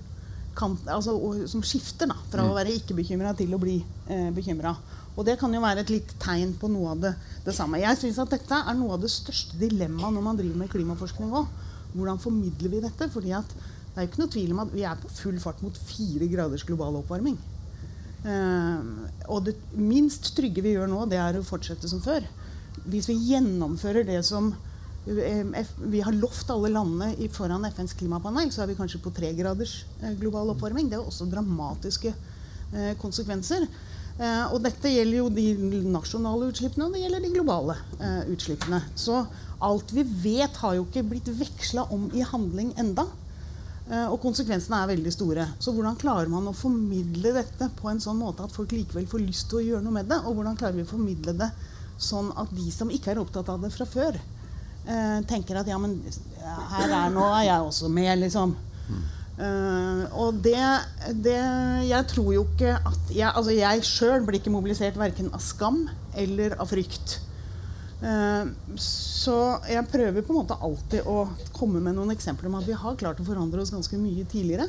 kant, 0.58 0.82
altså, 0.90 1.14
og, 1.16 1.44
som 1.48 1.62
skifter 1.64 2.10
da, 2.10 2.18
fra 2.32 2.44
å 2.44 2.56
være 2.56 2.74
ikke 2.76 2.98
bekymra 2.98 3.32
til 3.38 3.54
å 3.54 3.60
bli 3.62 3.78
uh, 4.10 4.30
bekymra. 4.34 4.74
Og 5.12 5.26
det 5.28 5.36
kan 5.40 5.52
jo 5.52 5.60
være 5.60 5.84
et 5.84 5.92
litt 5.92 6.14
tegn 6.20 6.54
på 6.58 6.70
noe 6.72 6.94
av 6.94 7.02
det, 7.04 7.12
det 7.44 7.54
samme. 7.54 7.80
Jeg 7.82 8.00
syns 8.00 8.20
at 8.22 8.32
dette 8.32 8.58
er 8.58 8.76
noe 8.78 8.96
av 8.96 9.02
det 9.02 9.12
største 9.12 9.58
dilemmaet 9.60 10.16
når 10.16 10.24
man 10.24 10.38
driver 10.38 10.62
med 10.64 10.72
klimaforskning 10.72 11.34
òg. 11.36 11.50
Hvordan 11.92 12.20
formidler 12.22 12.72
vi 12.72 12.80
dette? 12.80 13.08
Fordi 13.12 13.34
at 13.36 13.50
det 13.92 14.00
er 14.00 14.06
jo 14.06 14.08
ikke 14.08 14.22
noe 14.22 14.32
tvil 14.32 14.52
om 14.54 14.60
at 14.62 14.70
vi 14.72 14.84
er 14.88 15.00
på 15.00 15.10
full 15.12 15.38
fart 15.42 15.58
mot 15.60 15.76
fire 15.76 16.28
graders 16.32 16.64
global 16.64 16.96
oppvarming. 17.02 17.36
Uh, 18.22 19.08
og 19.28 19.48
det 19.48 19.56
minst 19.76 20.30
trygge 20.36 20.64
vi 20.64 20.72
gjør 20.76 20.88
nå, 20.88 21.04
det 21.10 21.18
er 21.20 21.36
å 21.36 21.44
fortsette 21.44 21.90
som 21.90 22.00
før. 22.00 22.24
Hvis 22.88 23.10
vi 23.10 23.18
gjennomfører 23.28 24.06
det 24.08 24.22
som 24.24 24.48
eh, 25.06 25.72
vi 25.92 26.00
har 26.02 26.16
lovt 26.16 26.48
alle 26.50 26.70
landene 26.72 27.28
foran 27.34 27.68
FNs 27.68 27.92
klimapanel, 27.98 28.48
så 28.50 28.64
er 28.64 28.72
vi 28.72 28.78
kanskje 28.78 29.02
på 29.04 29.12
tre 29.14 29.34
graders 29.36 29.82
eh, 30.00 30.16
global 30.18 30.54
oppvarming. 30.54 30.88
Det 30.88 30.96
er 30.98 31.04
også 31.04 31.28
dramatiske 31.30 32.14
konsekvenser. 32.96 33.66
Og 34.54 34.54
dette 34.64 34.88
gjelder 34.88 35.18
jo 35.18 35.26
de 35.28 35.82
nasjonale 35.92 36.46
utslippene, 36.48 36.86
og 36.86 36.94
det 36.96 37.02
gjelder 37.02 37.20
de 37.20 37.32
globale 37.34 37.74
utslippene. 38.32 38.78
Så 38.96 39.18
alt 39.60 39.92
vi 39.92 40.06
vet, 40.24 40.56
har 40.62 40.78
jo 40.78 40.86
ikke 40.86 41.04
blitt 41.10 41.28
veksla 41.36 41.84
om 41.92 42.06
i 42.16 42.24
handling 42.24 42.72
enda. 42.80 43.04
Eh, 43.90 44.06
og 44.06 44.20
konsekvensene 44.22 44.78
er 44.78 44.90
veldig 44.92 45.12
store. 45.14 45.46
Så 45.62 45.74
hvordan 45.74 45.98
klarer 46.00 46.30
man 46.30 46.46
å 46.48 46.54
formidle 46.56 47.34
dette 47.34 47.68
på 47.78 47.90
en 47.90 48.02
sånn 48.02 48.20
måte 48.20 48.44
at 48.46 48.54
folk 48.54 48.74
likevel 48.74 49.08
får 49.10 49.24
lyst 49.24 49.48
til 49.50 49.58
å 49.58 49.64
gjøre 49.66 49.86
noe 49.86 49.96
med 49.98 50.10
det? 50.10 50.20
Og 50.22 50.36
hvordan 50.38 50.58
klarer 50.58 50.78
vi 50.78 50.86
å 50.86 50.92
formidle 50.92 51.34
det 51.40 51.50
sånn 52.02 52.30
at 52.38 52.50
de 52.54 52.68
som 52.74 52.90
ikke 52.90 53.12
er 53.12 53.22
opptatt 53.22 53.50
av 53.52 53.62
det 53.62 53.72
fra 53.74 53.86
før, 53.86 54.16
eh, 54.86 55.18
tenker 55.30 55.58
at 55.58 55.70
ja, 55.70 55.78
men 55.78 55.98
her 56.42 56.94
er 56.98 57.10
nå 57.14 57.26
er 57.30 57.48
jeg 57.48 57.66
også 57.66 57.90
med, 57.92 58.14
liksom. 58.22 58.54
Uh, 59.32 60.04
og 60.20 60.42
det, 60.44 60.60
det 61.24 61.38
Jeg 61.88 62.04
tror 62.10 62.26
jo 62.34 62.42
ikke 62.44 62.74
at 62.76 63.08
Jeg, 63.08 63.30
altså 63.30 63.54
jeg 63.56 63.84
sjøl 63.88 64.26
blir 64.26 64.36
ikke 64.36 64.52
mobilisert 64.52 64.98
verken 65.00 65.30
av 65.32 65.40
skam 65.40 65.86
eller 66.20 66.52
av 66.60 66.68
frykt. 66.68 67.14
Eh, 68.02 68.48
så 68.82 69.36
jeg 69.70 69.86
prøver 69.92 70.24
på 70.26 70.34
en 70.34 70.40
måte 70.40 70.58
alltid 70.58 71.06
å 71.06 71.28
komme 71.54 71.82
med 71.82 71.94
noen 71.94 72.10
eksempler 72.14 72.50
om 72.50 72.58
at 72.58 72.66
vi 72.66 72.74
har 72.78 72.98
klart 72.98 73.20
å 73.22 73.26
forandre 73.26 73.62
oss 73.62 73.70
ganske 73.74 73.98
mye 74.00 74.26
tidligere. 74.26 74.66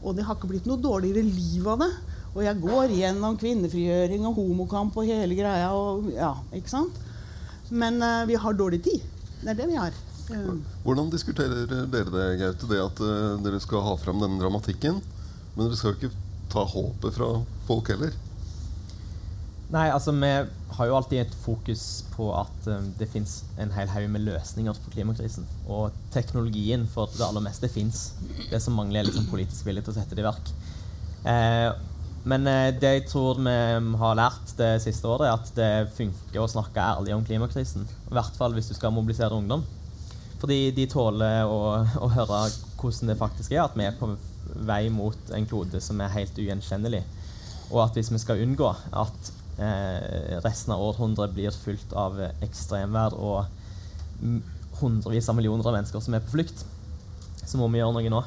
Og 0.00 0.14
det 0.16 0.24
har 0.24 0.38
ikke 0.38 0.48
blitt 0.52 0.68
noe 0.70 0.80
dårligere 0.80 1.24
liv 1.26 1.66
av 1.68 1.82
det. 1.82 1.90
Og 2.30 2.44
jeg 2.46 2.60
går 2.62 2.94
gjennom 2.94 3.38
kvinnefrigjøring 3.40 4.22
og 4.28 4.38
homokamp 4.38 4.96
og 5.00 5.08
hele 5.10 5.36
greia. 5.36 5.72
Og, 5.74 6.12
ja, 6.14 6.30
ikke 6.56 6.72
sant? 6.72 7.00
Men 7.70 7.98
uh, 8.02 8.22
vi 8.30 8.38
har 8.38 8.56
dårlig 8.56 8.80
tid. 8.86 9.02
Det 9.42 9.50
er 9.52 9.58
det 9.58 9.66
vi 9.68 9.76
har. 9.78 9.98
Uh, 10.30 10.62
Hvordan 10.86 11.10
diskuterer 11.12 11.66
dere 11.66 12.06
det, 12.14 12.26
Gaute? 12.40 12.70
Det 12.70 12.80
at 12.80 13.02
uh, 13.02 13.36
dere 13.44 13.60
skal 13.62 13.84
ha 13.84 13.96
fram 14.00 14.22
denne 14.22 14.40
dramatikken. 14.40 15.02
Men 15.56 15.66
dere 15.66 15.78
skal 15.78 15.92
jo 15.92 15.98
ikke 15.98 16.14
ta 16.54 16.64
håpet 16.70 17.18
fra 17.18 17.32
folk 17.68 17.92
heller. 17.92 18.14
Nei, 19.70 19.86
altså 19.94 20.10
vi 20.16 20.28
har 20.74 20.88
jo 20.88 20.96
alltid 20.98 21.20
et 21.22 21.34
fokus 21.44 22.02
på 22.10 22.26
at 22.34 22.64
um, 22.66 22.88
det 22.98 23.06
fins 23.12 23.36
en 23.60 23.70
hel 23.70 23.90
haug 23.92 24.08
med 24.10 24.24
løsninger 24.26 24.80
på 24.82 24.94
klimakrisen. 24.96 25.46
Og 25.70 25.94
teknologien 26.10 26.88
for 26.90 27.12
det 27.14 27.22
aller 27.22 27.44
meste 27.44 27.70
fins. 27.70 28.08
Det 28.50 28.58
som 28.62 28.74
mangler, 28.74 29.04
er 29.04 29.10
liksom 29.10 29.28
politisk 29.30 29.68
vilje 29.68 29.86
til 29.86 29.94
å 29.94 29.98
sette 30.00 30.18
det 30.18 30.24
i 30.24 30.26
verk. 30.26 30.50
Eh, 31.30 31.68
men 32.30 32.46
eh, 32.50 32.72
det 32.76 32.92
jeg 32.96 33.06
tror 33.12 33.38
vi 33.38 33.54
har 34.02 34.18
lært 34.18 34.54
det 34.58 34.72
siste 34.82 35.06
året, 35.08 35.28
er 35.28 35.38
at 35.38 35.54
det 35.56 35.94
funker 35.96 36.42
å 36.42 36.50
snakke 36.50 36.90
ærlig 36.96 37.14
om 37.14 37.24
klimakrisen. 37.24 37.86
I 38.10 38.18
hvert 38.18 38.36
fall 38.36 38.56
hvis 38.56 38.72
du 38.72 38.74
skal 38.74 38.94
mobilisere 38.96 39.38
ungdom. 39.38 39.62
Fordi 40.40 40.60
de 40.74 40.88
tåler 40.90 41.44
å, 41.46 41.60
å 42.00 42.10
høre 42.10 42.42
hvordan 42.80 43.12
det 43.12 43.20
faktisk 43.20 43.54
er 43.54 43.66
at 43.68 43.78
vi 43.78 43.86
er 43.86 43.96
på 43.98 44.10
vei 44.66 44.86
mot 44.90 45.34
en 45.36 45.46
klode 45.46 45.78
som 45.84 46.00
er 46.02 46.14
helt 46.16 46.38
ugjenkjennelig. 46.40 47.04
Og 47.70 47.84
at 47.84 47.94
hvis 47.94 48.10
vi 48.10 48.18
skal 48.18 48.40
unngå 48.42 48.72
at 48.72 49.30
resten 49.60 50.72
av 50.72 50.80
århundret 50.80 51.34
blir 51.36 51.52
fulgt 51.52 51.92
av 51.92 52.16
ekstremvær 52.40 53.16
og 53.18 53.44
hundrevis 54.80 55.28
av 55.28 55.36
millioner 55.36 55.66
av 55.66 55.76
mennesker 55.76 56.02
som 56.04 56.16
er 56.16 56.24
på 56.24 56.34
flukt, 56.34 56.64
så 57.44 57.60
må 57.60 57.68
vi 57.68 57.80
gjøre 57.82 57.96
noe 57.96 58.12
nå. 58.12 58.22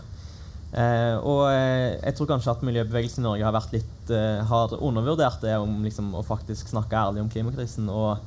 Eh, 0.74 1.16
og 1.22 1.44
eh, 1.52 2.00
jeg 2.00 2.16
tror 2.18 2.32
kanskje 2.32 2.54
at 2.56 2.64
miljøbevegelsen 2.66 3.22
i 3.22 3.28
Norge 3.28 3.46
har, 3.46 3.54
vært 3.54 3.76
litt, 3.76 3.98
eh, 4.10 4.40
har 4.50 4.74
undervurdert 4.80 5.44
det 5.46 5.54
om 5.62 5.84
liksom, 5.86 6.10
å 6.18 6.24
faktisk 6.26 6.72
snakke 6.72 6.98
ærlig 6.98 7.22
om 7.22 7.30
klimakrisen. 7.34 7.90
Og, 7.94 8.24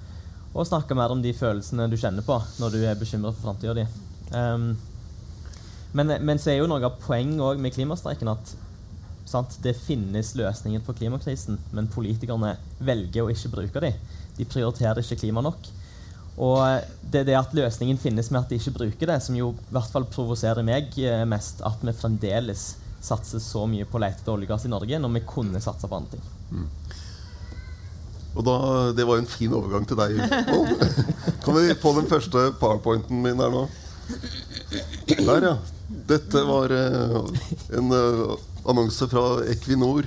og, 0.53 0.67
snakke 0.69 0.95
mer 0.99 1.15
om 1.15 1.25
de 1.25 1.35
følelsene 1.37 1.89
du 1.91 1.99
kjenner 1.99 2.27
på 2.27 2.39
når 2.61 2.77
du 2.77 2.85
er 2.85 3.01
bekymret 3.01 3.35
for 3.35 3.49
framtida 3.49 3.75
di. 3.77 3.87
Um, 4.31 4.71
men, 5.97 6.15
men, 6.23 6.39
så 6.43 6.53
er 6.53 6.61
jo 6.61 6.71
noe 6.71 6.87
av 6.87 6.97
poenget 7.03 7.61
med 7.63 7.75
klimastreiken 7.75 8.31
at 8.31 8.55
sant, 9.27 9.57
det 9.63 9.77
finnes 9.79 10.35
løsninger 10.39 10.83
på 10.87 10.95
klimakrisen, 11.01 11.59
men 11.75 11.91
politikerne 11.93 12.55
velger 12.79 13.25
å 13.25 13.33
ikke 13.33 13.53
bruke 13.57 13.83
dem. 13.83 13.99
De 14.37 14.47
prioriterer 14.49 15.03
ikke 15.03 15.21
klima 15.25 15.43
nok. 15.45 15.69
Og 16.37 16.61
det 17.01 17.23
er 17.23 17.29
det 17.31 17.37
at 17.39 17.55
løsningen 17.57 17.99
finnes 18.01 18.29
med 18.31 18.43
at 18.43 18.51
de 18.53 18.59
ikke 18.61 18.75
bruker 18.77 19.09
det, 19.09 19.21
som 19.25 19.37
jo 19.39 19.55
i 19.57 19.73
hvert 19.73 19.93
fall 19.93 20.05
provoserer 20.13 20.67
meg 20.67 20.93
eh, 21.01 21.25
mest. 21.29 21.63
At 21.65 21.81
vi 21.81 21.95
fremdeles 21.97 22.75
satser 23.07 23.41
så 23.41 23.65
mye 23.71 23.87
på 23.89 23.99
å 23.99 24.03
lete 24.03 24.21
etter 24.21 24.35
olje 24.35 24.49
og 24.49 24.55
gass 24.55 24.67
i 24.67 24.73
Norge 24.73 24.99
når 25.01 25.15
vi 25.15 25.27
kunne 25.29 25.63
satsa 25.65 25.89
på 25.89 26.01
andre 26.01 26.17
ting. 26.17 26.27
Mm. 26.51 26.67
Og 28.37 28.45
da, 28.45 28.57
Det 28.93 29.07
var 29.09 29.23
en 29.23 29.31
fin 29.31 29.55
overgang 29.57 29.87
til 29.89 29.97
deg. 29.97 30.19
kan 31.45 31.57
vi 31.57 31.79
få 31.81 31.95
den 31.97 32.11
første 32.11 32.51
powerpointen 32.61 33.23
min 33.25 33.41
her 33.41 33.55
nå? 33.55 33.65
Der, 35.09 35.49
ja. 35.49 35.55
Dette 35.87 36.43
var 36.45 36.73
uh, 36.75 37.23
en 37.79 37.95
annonse 38.71 39.09
fra 39.11 39.25
Equinor 39.51 40.07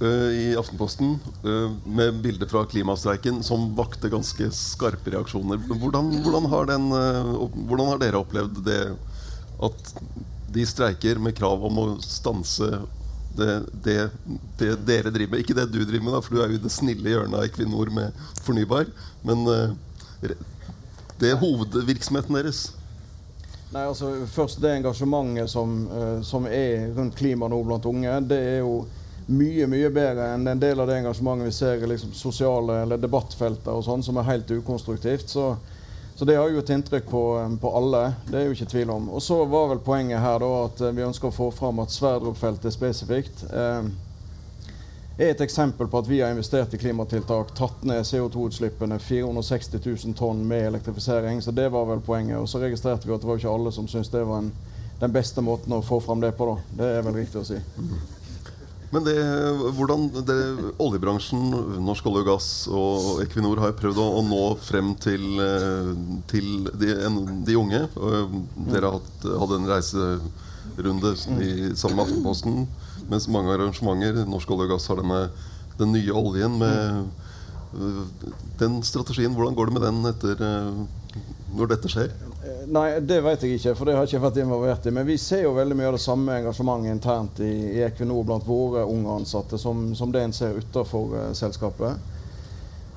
uh, 0.00 0.30
i 0.32 0.56
Aftenposten 0.58 1.16
uh, 1.44 1.70
med 1.86 2.20
bilde 2.24 2.48
fra 2.50 2.64
klimastreiken 2.68 3.42
som 3.46 3.70
vakte 3.78 4.10
ganske 4.12 4.50
skarpe 4.54 5.14
reaksjoner. 5.14 5.60
Hvordan, 5.68 6.12
hvordan, 6.24 6.50
har 6.52 6.68
den, 6.70 6.90
uh, 6.92 7.48
hvordan, 7.68 7.88
har 7.92 8.02
dere 8.02 8.20
opplevd 8.20 8.62
det 8.66 8.82
at 9.64 9.94
de 10.54 10.66
streiker 10.68 11.18
med 11.22 11.36
krav 11.38 11.64
om 11.66 11.80
å 11.80 11.86
stanse 12.04 12.68
det, 13.34 13.54
det, 13.84 13.98
det, 14.60 14.74
dere 14.86 15.10
driver 15.14 15.34
med? 15.34 15.42
Ikke 15.42 15.56
det 15.56 15.70
du 15.72 15.80
driver 15.82 16.04
med, 16.04 16.14
da, 16.18 16.22
for 16.22 16.36
du 16.36 16.44
er 16.44 16.52
jo 16.52 16.60
i 16.60 16.64
det 16.64 16.74
snille 16.74 17.16
hjørnet 17.16 17.40
av 17.40 17.48
Equinor 17.48 17.90
med 17.94 18.24
fornybar. 18.44 18.90
Men 19.26 19.42
det 21.18 21.32
er 21.32 21.40
hovedvirksomheten 21.40 22.38
deres. 22.38 22.68
Nei, 23.74 23.88
altså 23.90 24.12
Først 24.30 24.60
det 24.62 24.76
engasjementet 24.78 25.50
som, 25.50 25.72
som 26.22 26.46
er 26.46 26.92
rundt 26.94 27.16
klima 27.18 27.48
nå 27.50 27.58
blant 27.66 27.88
unge, 27.90 28.20
det 28.30 28.38
er 28.38 28.60
jo 28.62 28.84
mye 29.26 29.66
mye 29.70 29.88
bedre 29.92 30.26
enn 30.34 30.48
en 30.48 30.60
del 30.60 30.80
av 30.80 30.88
det 30.88 30.98
engasjementet 31.00 31.48
vi 31.48 31.54
ser 31.56 31.84
i 31.84 31.88
liksom, 31.88 32.12
sosiale 32.16 32.82
eller 32.82 33.00
debattfelter 33.00 33.72
og 33.72 33.84
sånn, 33.86 34.04
som 34.04 34.18
er 34.20 34.28
helt 34.28 34.50
ukonstruktivt. 34.52 35.30
Så, 35.32 35.54
så 36.14 36.28
det 36.28 36.36
har 36.36 36.50
jo 36.52 36.60
et 36.60 36.72
inntrykk 36.74 37.08
på, 37.08 37.22
på, 37.60 37.72
alle. 37.78 38.04
Det 38.28 38.40
er 38.40 38.46
jo 38.48 38.56
ikke 38.56 38.70
tvil 38.74 38.92
om. 38.92 39.08
Og 39.16 39.24
så 39.24 39.40
var 39.48 39.70
vel 39.72 39.80
poenget 39.84 40.22
her 40.22 40.42
da 40.44 40.50
at 40.66 40.82
eh, 40.84 40.92
vi 40.96 41.06
ønsker 41.06 41.30
å 41.30 41.34
få 41.34 41.48
fram 41.56 41.80
at 41.82 41.94
Sverdrup-feltet 41.94 42.76
spesifikt 42.76 43.46
eh, 43.48 43.88
er 45.16 45.30
et 45.30 45.42
eksempel 45.44 45.88
på 45.88 46.00
at 46.00 46.08
vi 46.10 46.20
har 46.20 46.32
investert 46.34 46.74
i 46.74 46.78
klimatiltak, 46.78 47.52
tatt 47.54 47.84
ned 47.86 48.02
CO2-utslippene 48.02 48.98
460 48.98 49.78
000 49.84 50.16
tonn 50.18 50.42
med 50.48 50.66
elektrifisering. 50.72 51.42
Så 51.42 51.54
det 51.54 51.68
var 51.70 51.86
vel 51.86 52.02
poenget. 52.02 52.40
Og 52.40 52.48
så 52.50 52.62
registrerte 52.62 53.06
vi 53.06 53.14
at 53.14 53.22
det 53.22 53.30
var 53.30 53.38
ikke 53.38 53.54
alle 53.54 53.72
som 53.74 53.86
syntes 53.90 54.10
det 54.10 54.24
var 54.26 54.42
en, 54.42 54.50
den 55.00 55.14
beste 55.14 55.44
måten 55.44 55.76
å 55.76 55.84
få 55.86 56.00
fram 56.02 56.22
det 56.24 56.34
på. 56.38 56.50
da. 56.50 56.76
Det 56.82 56.92
er 56.98 57.06
vel 57.06 57.18
riktig 57.22 57.42
å 57.42 57.46
si. 57.46 57.60
Men 58.94 59.06
det, 59.06 59.14
hvordan 59.74 60.04
det, 60.26 60.36
oljebransjen, 60.82 61.48
Norsk 61.82 62.06
olje 62.06 62.20
og 62.22 62.28
gass 62.28 62.48
og 62.70 63.22
Equinor 63.24 63.58
har 63.62 63.74
prøvd 63.78 63.98
å, 63.98 64.22
nå 64.22 64.42
frem 64.62 64.92
til, 65.02 65.24
eh, 65.42 65.90
til 66.30 66.68
de, 66.78 66.92
de, 67.46 67.56
unge. 67.58 67.80
Dere 68.70 68.92
hatt, 68.94 69.26
hadde 69.42 69.58
en 69.58 69.70
reiserunde 69.70 71.14
i, 71.42 71.50
sammen 71.74 71.98
med 71.98 72.04
Aftenposten 72.06 72.66
mens 73.10 73.28
mange 73.28 73.52
arrangementer. 73.54 74.24
Norsk 74.28 74.50
olje 74.54 74.68
og 74.68 74.74
gass 74.76 74.88
har 74.90 75.00
denne, 75.00 75.26
den 75.78 75.94
nye 75.96 76.14
oljen 76.14 76.58
med 76.60 77.04
den 78.58 78.82
strategien. 78.82 79.34
Hvordan 79.34 79.54
går 79.54 79.66
det 79.66 79.72
med 79.72 79.82
den 79.82 80.06
etter, 80.06 80.44
eh, 80.44 81.18
når 81.56 81.66
dette 81.74 81.90
skjer? 81.90 82.14
Nei, 82.68 83.00
det 83.00 83.20
vet 83.24 83.42
jeg 83.44 83.58
ikke, 83.58 83.74
for 83.74 83.88
det 83.88 83.94
har 83.96 84.04
jeg 84.04 84.14
ikke 84.14 84.26
vært 84.26 84.40
involvert 84.42 84.86
i. 84.86 84.92
Men 84.94 85.06
vi 85.06 85.16
ser 85.20 85.44
jo 85.44 85.54
veldig 85.56 85.76
mye 85.78 85.90
av 85.90 85.96
det 85.96 86.04
samme 86.04 86.38
engasjementet 86.40 86.92
internt 86.92 87.40
i, 87.44 87.52
i 87.78 87.84
Equinor 87.86 88.24
blant 88.26 88.46
våre 88.46 88.84
unge 88.84 89.20
ansatte 89.20 89.58
som, 89.60 89.94
som 89.96 90.12
det 90.12 90.24
en 90.24 90.34
ser 90.36 90.58
utenfor 90.60 91.14
uh, 91.14 91.30
selskapet. 91.36 92.10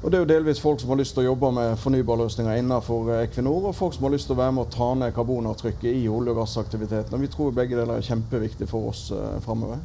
Og 0.03 0.11
Det 0.11 0.17
er 0.17 0.21
jo 0.21 0.29
delvis 0.29 0.59
folk 0.61 0.81
som 0.81 0.91
har 0.93 0.99
lyst 0.99 1.15
til 1.15 1.23
å 1.23 1.29
jobbe 1.31 1.49
med 1.55 1.79
fornybarløsninger 1.81 2.59
innenfor 2.59 3.11
uh, 3.11 3.21
Equinor, 3.23 3.69
og 3.69 3.77
folk 3.77 3.95
som 3.95 4.07
har 4.07 4.15
lyst 4.15 4.29
til 4.29 4.37
å 4.37 4.41
være 4.41 4.57
med 4.57 4.67
å 4.67 4.73
ta 4.77 4.89
ned 4.99 5.15
karbonavtrykket 5.15 5.89
i 5.93 6.07
olje- 6.11 6.35
og 6.35 6.41
gassaktiviteten. 6.43 7.15
Og 7.15 7.23
vi 7.23 7.31
tror 7.33 7.55
begge 7.55 7.79
deler 7.79 7.97
er 7.97 8.09
kjempeviktig 8.09 8.69
for 8.71 8.91
oss 8.91 9.07
uh, 9.15 9.37
framover. 9.45 9.79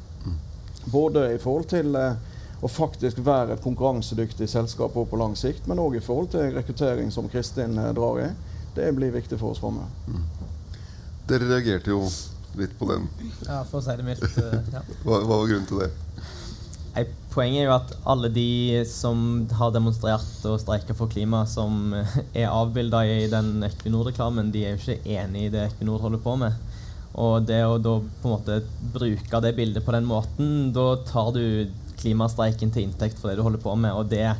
Både 0.84 1.28
i 1.34 1.38
forhold 1.38 1.68
til 1.70 1.94
uh, 1.94 2.16
å 2.62 2.70
faktisk 2.70 3.20
være 3.26 3.56
et 3.56 3.62
konkurransedyktig 3.64 4.48
selskap 4.50 4.94
på 4.94 5.18
lang 5.18 5.36
sikt, 5.38 5.66
men 5.70 5.82
òg 5.82 5.98
i 5.98 6.04
forhold 6.04 6.32
til 6.34 6.52
rekruttering, 6.54 7.10
som 7.14 7.30
Kristin 7.30 7.78
drar 7.94 8.22
i 8.22 8.30
det 8.74 8.92
blir 8.96 9.10
viktig 9.12 9.38
for 9.38 9.52
oss 9.52 9.60
framover. 9.60 9.88
Mm. 10.08 10.22
Dere 11.28 11.48
reagerte 11.50 11.92
jo 11.92 12.06
litt 12.58 12.72
på 12.78 12.88
den. 12.88 13.08
Ja, 13.46 13.62
for 13.68 13.80
å 13.80 13.84
si 13.84 13.96
det 13.98 14.06
mildt. 14.06 14.24
Eh, 14.40 14.72
ja. 14.74 14.82
hva, 15.04 15.20
hva, 15.22 15.36
var 15.38 15.50
grunnen 15.50 15.68
til 15.68 15.82
det? 15.84 15.90
Nei, 16.92 17.06
poenget 17.32 17.62
er 17.62 17.68
jo 17.70 17.74
at 17.74 17.92
alle 18.14 18.28
de 18.32 18.82
som 18.88 19.46
har 19.56 19.72
demonstrert 19.72 20.46
og 20.48 20.58
streika 20.60 20.96
for 20.96 21.12
klima, 21.12 21.44
som 21.48 21.94
er 21.96 22.50
avbilda 22.50 23.04
i 23.08 23.30
den 23.32 23.64
Equinor-reklamen, 23.68 24.52
de 24.52 24.66
er 24.66 24.76
jo 24.76 24.82
ikke 24.82 25.16
enig 25.16 25.46
i 25.46 25.52
det 25.54 25.66
Equinor 25.70 26.04
holder 26.04 26.20
på 26.24 26.36
med. 26.44 26.58
Og 27.20 27.44
det 27.48 27.60
å 27.66 27.76
da 27.82 27.98
på 28.00 28.28
en 28.28 28.34
måte 28.36 28.60
bruke 28.94 29.42
det 29.44 29.54
bildet 29.58 29.84
på 29.84 29.94
den 29.94 30.08
måten, 30.08 30.72
da 30.72 30.94
tar 31.08 31.32
du 31.36 31.44
klimastreiken 32.00 32.72
til 32.72 32.88
inntekt 32.88 33.20
for 33.20 33.30
det 33.30 33.38
du 33.38 33.44
holder 33.46 33.62
på 33.62 33.74
med. 33.78 33.92
og 33.92 34.08
det 34.10 34.30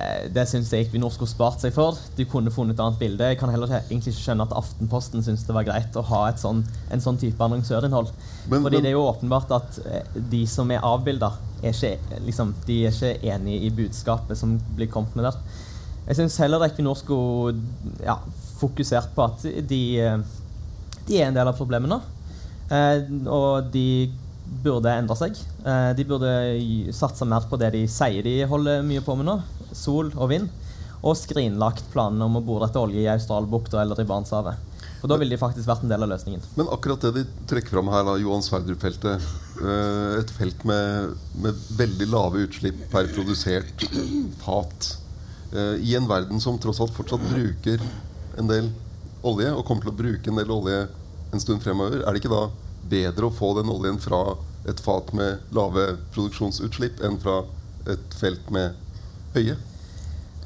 Eh, 0.00 0.26
det 0.32 0.44
syns 0.48 0.70
jeg 0.72 0.86
Equinor 0.86 1.12
skulle 1.14 1.30
spart 1.30 1.62
seg 1.62 1.74
for. 1.74 1.98
De 2.16 2.26
kunne 2.28 2.52
funnet 2.54 2.76
et 2.76 2.82
annet 2.84 3.00
bilde. 3.00 3.30
Jeg 3.32 3.38
kan 3.40 3.50
heller 3.52 3.72
egentlig 3.80 4.14
ikke 4.14 4.22
skjønne 4.22 4.46
at 4.46 4.54
Aftenposten 4.60 5.24
syns 5.26 5.42
det 5.46 5.56
var 5.56 5.66
greit 5.66 5.96
å 5.98 6.04
ha 6.06 6.22
sånn, 6.38 6.62
en 6.92 7.02
sånn 7.02 7.18
type 7.20 7.42
annonsørinnhold. 7.44 8.12
Men, 8.46 8.62
Fordi 8.66 8.78
men, 8.78 8.84
det 8.84 8.92
er 8.92 8.96
jo 8.96 9.06
åpenbart 9.08 9.54
at 9.56 9.80
eh, 9.84 10.20
de 10.32 10.44
som 10.50 10.70
er 10.70 10.84
avbilda, 10.86 11.32
liksom, 11.60 12.54
de 12.66 12.78
er 12.88 12.94
ikke 12.94 13.32
enige 13.34 13.66
i 13.66 13.72
budskapet 13.82 14.38
som 14.38 14.56
blir 14.76 14.90
kommet 14.92 15.16
med 15.18 15.28
der. 15.28 15.40
Jeg 16.06 16.20
syns 16.20 16.38
heller 16.42 16.64
Equinor 16.66 16.96
skulle 16.98 17.58
ja, 18.04 18.16
fokusert 18.60 19.12
på 19.16 19.26
at 19.26 19.44
de, 19.68 19.82
eh, 20.00 20.38
de, 21.10 21.18
er 21.18 21.28
en 21.28 21.36
del 21.36 21.50
av 21.50 21.58
problemet 21.58 21.90
nå. 21.90 22.00
Eh, 22.70 23.02
og 23.26 23.70
de 23.74 24.10
burde 24.62 24.92
endre 24.94 25.16
seg. 25.18 25.38
Eh, 25.66 25.90
de 25.98 26.06
burde 26.06 26.32
satse 26.96 27.26
mer 27.28 27.46
på 27.50 27.58
det 27.60 27.72
de 27.74 27.84
sier 27.90 28.26
de 28.26 28.40
holder 28.50 28.84
mye 28.86 29.02
på 29.04 29.16
med 29.18 29.28
nå 29.30 29.40
sol 29.76 30.10
og 30.16 30.32
vind, 30.32 30.48
og 31.00 31.14
skrinlagt 31.16 31.86
planene 31.92 32.26
om 32.26 32.40
å 32.40 32.42
bore 32.44 32.66
etter 32.66 32.82
olje 32.82 33.04
i 33.04 33.10
Australbukta 33.12 33.78
eller 33.82 34.00
i 34.02 34.06
Barentshavet. 34.08 34.66
For 35.00 35.08
da 35.08 35.16
ville 35.16 35.32
de 35.32 35.40
faktisk 35.40 35.68
vært 35.68 35.84
en 35.86 35.92
del 35.92 36.02
av 36.04 36.10
løsningen. 36.10 36.42
Men 36.58 36.68
akkurat 36.74 37.06
det 37.06 37.12
de 37.14 37.22
trekker 37.48 37.72
fram 37.72 37.88
her, 37.88 38.02
da, 38.04 38.18
Johan 38.20 38.42
Sverdrup-feltet. 38.44 39.28
Eh, 39.62 40.18
et 40.18 40.34
felt 40.34 40.66
med, 40.68 41.14
med, 41.40 41.62
veldig 41.78 42.10
lave 42.10 42.44
utslipp 42.44 42.82
per 42.92 43.08
produsert 43.14 43.86
fat. 44.44 44.96
I 45.50 45.96
en 45.98 46.06
verden 46.06 46.38
som 46.38 46.60
tross 46.62 46.78
alt 46.78 46.92
fortsatt 46.94 47.24
bruker 47.26 47.80
en 48.38 48.46
del 48.46 48.68
olje, 49.26 49.48
og 49.50 49.64
kommer 49.66 49.82
til 49.82 49.90
å 49.90 49.98
bruke 49.98 50.30
en 50.30 50.38
del 50.38 50.52
olje 50.54 50.84
en 51.32 51.42
stund 51.42 51.62
fremover, 51.64 52.02
er 52.02 52.12
det 52.12 52.22
ikke 52.22 52.32
da 52.34 52.44
bedre 52.90 53.28
å 53.28 53.34
få 53.34 53.52
den 53.60 53.70
oljen 53.70 53.98
fra 54.02 54.36
et 54.68 54.80
fat 54.82 55.12
med 55.16 55.52
lave 55.56 55.94
produksjonsutslipp 56.14 57.02
enn 57.06 57.18
fra 57.22 57.42
et 57.90 58.16
felt 58.20 58.50
med 58.52 58.76
høye? 59.34 59.56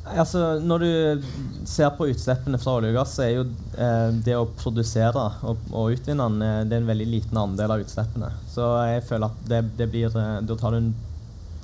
Altså, 0.05 0.59
når 0.61 0.83
du 0.83 1.23
ser 1.64 1.88
på 1.97 2.11
utslippene 2.12 2.59
fra 2.61 2.75
olje 2.76 2.91
og 2.93 2.99
gass, 2.99 3.14
så 3.17 3.23
er 3.25 3.31
jo 3.38 3.45
eh, 3.81 4.11
det 4.26 4.35
å 4.37 4.45
produsere 4.61 5.23
og, 5.49 5.62
og 5.73 5.95
utvinne 5.97 6.26
den 6.29 6.45
eh, 6.45 6.59
det 6.69 6.76
er 6.76 6.83
en 6.83 6.91
veldig 6.91 7.07
liten 7.09 7.41
andel 7.41 7.73
av 7.73 7.85
utslippene. 7.87 8.29
Så 8.53 8.69
jeg 8.91 9.07
føler 9.09 9.33
at 9.33 9.47
det, 9.49 9.62
det 9.79 9.88
blir, 9.95 10.12
eh, 10.12 10.43
da 10.45 10.57
tar 10.61 10.76
du 10.76 10.83
en, 10.83 10.91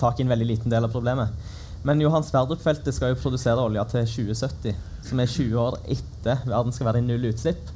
tak 0.00 0.17
i 0.17 0.25
en 0.25 0.33
veldig 0.33 0.49
liten 0.49 0.73
del 0.73 0.89
av 0.89 0.95
problemet. 0.95 1.37
Men 1.85 2.00
Johan 2.00 2.25
Sverdrup-feltet 2.25 2.97
skal 2.97 3.12
jo 3.12 3.21
produsere 3.21 3.61
olje 3.61 3.85
til 3.93 4.09
2070, 4.09 4.81
som 5.05 5.21
er 5.21 5.31
20 5.37 5.61
år 5.61 5.77
etter 5.93 6.41
verden 6.49 6.77
skal 6.77 6.89
være 6.89 7.05
i 7.05 7.07
null 7.11 7.29
utslipp. 7.29 7.69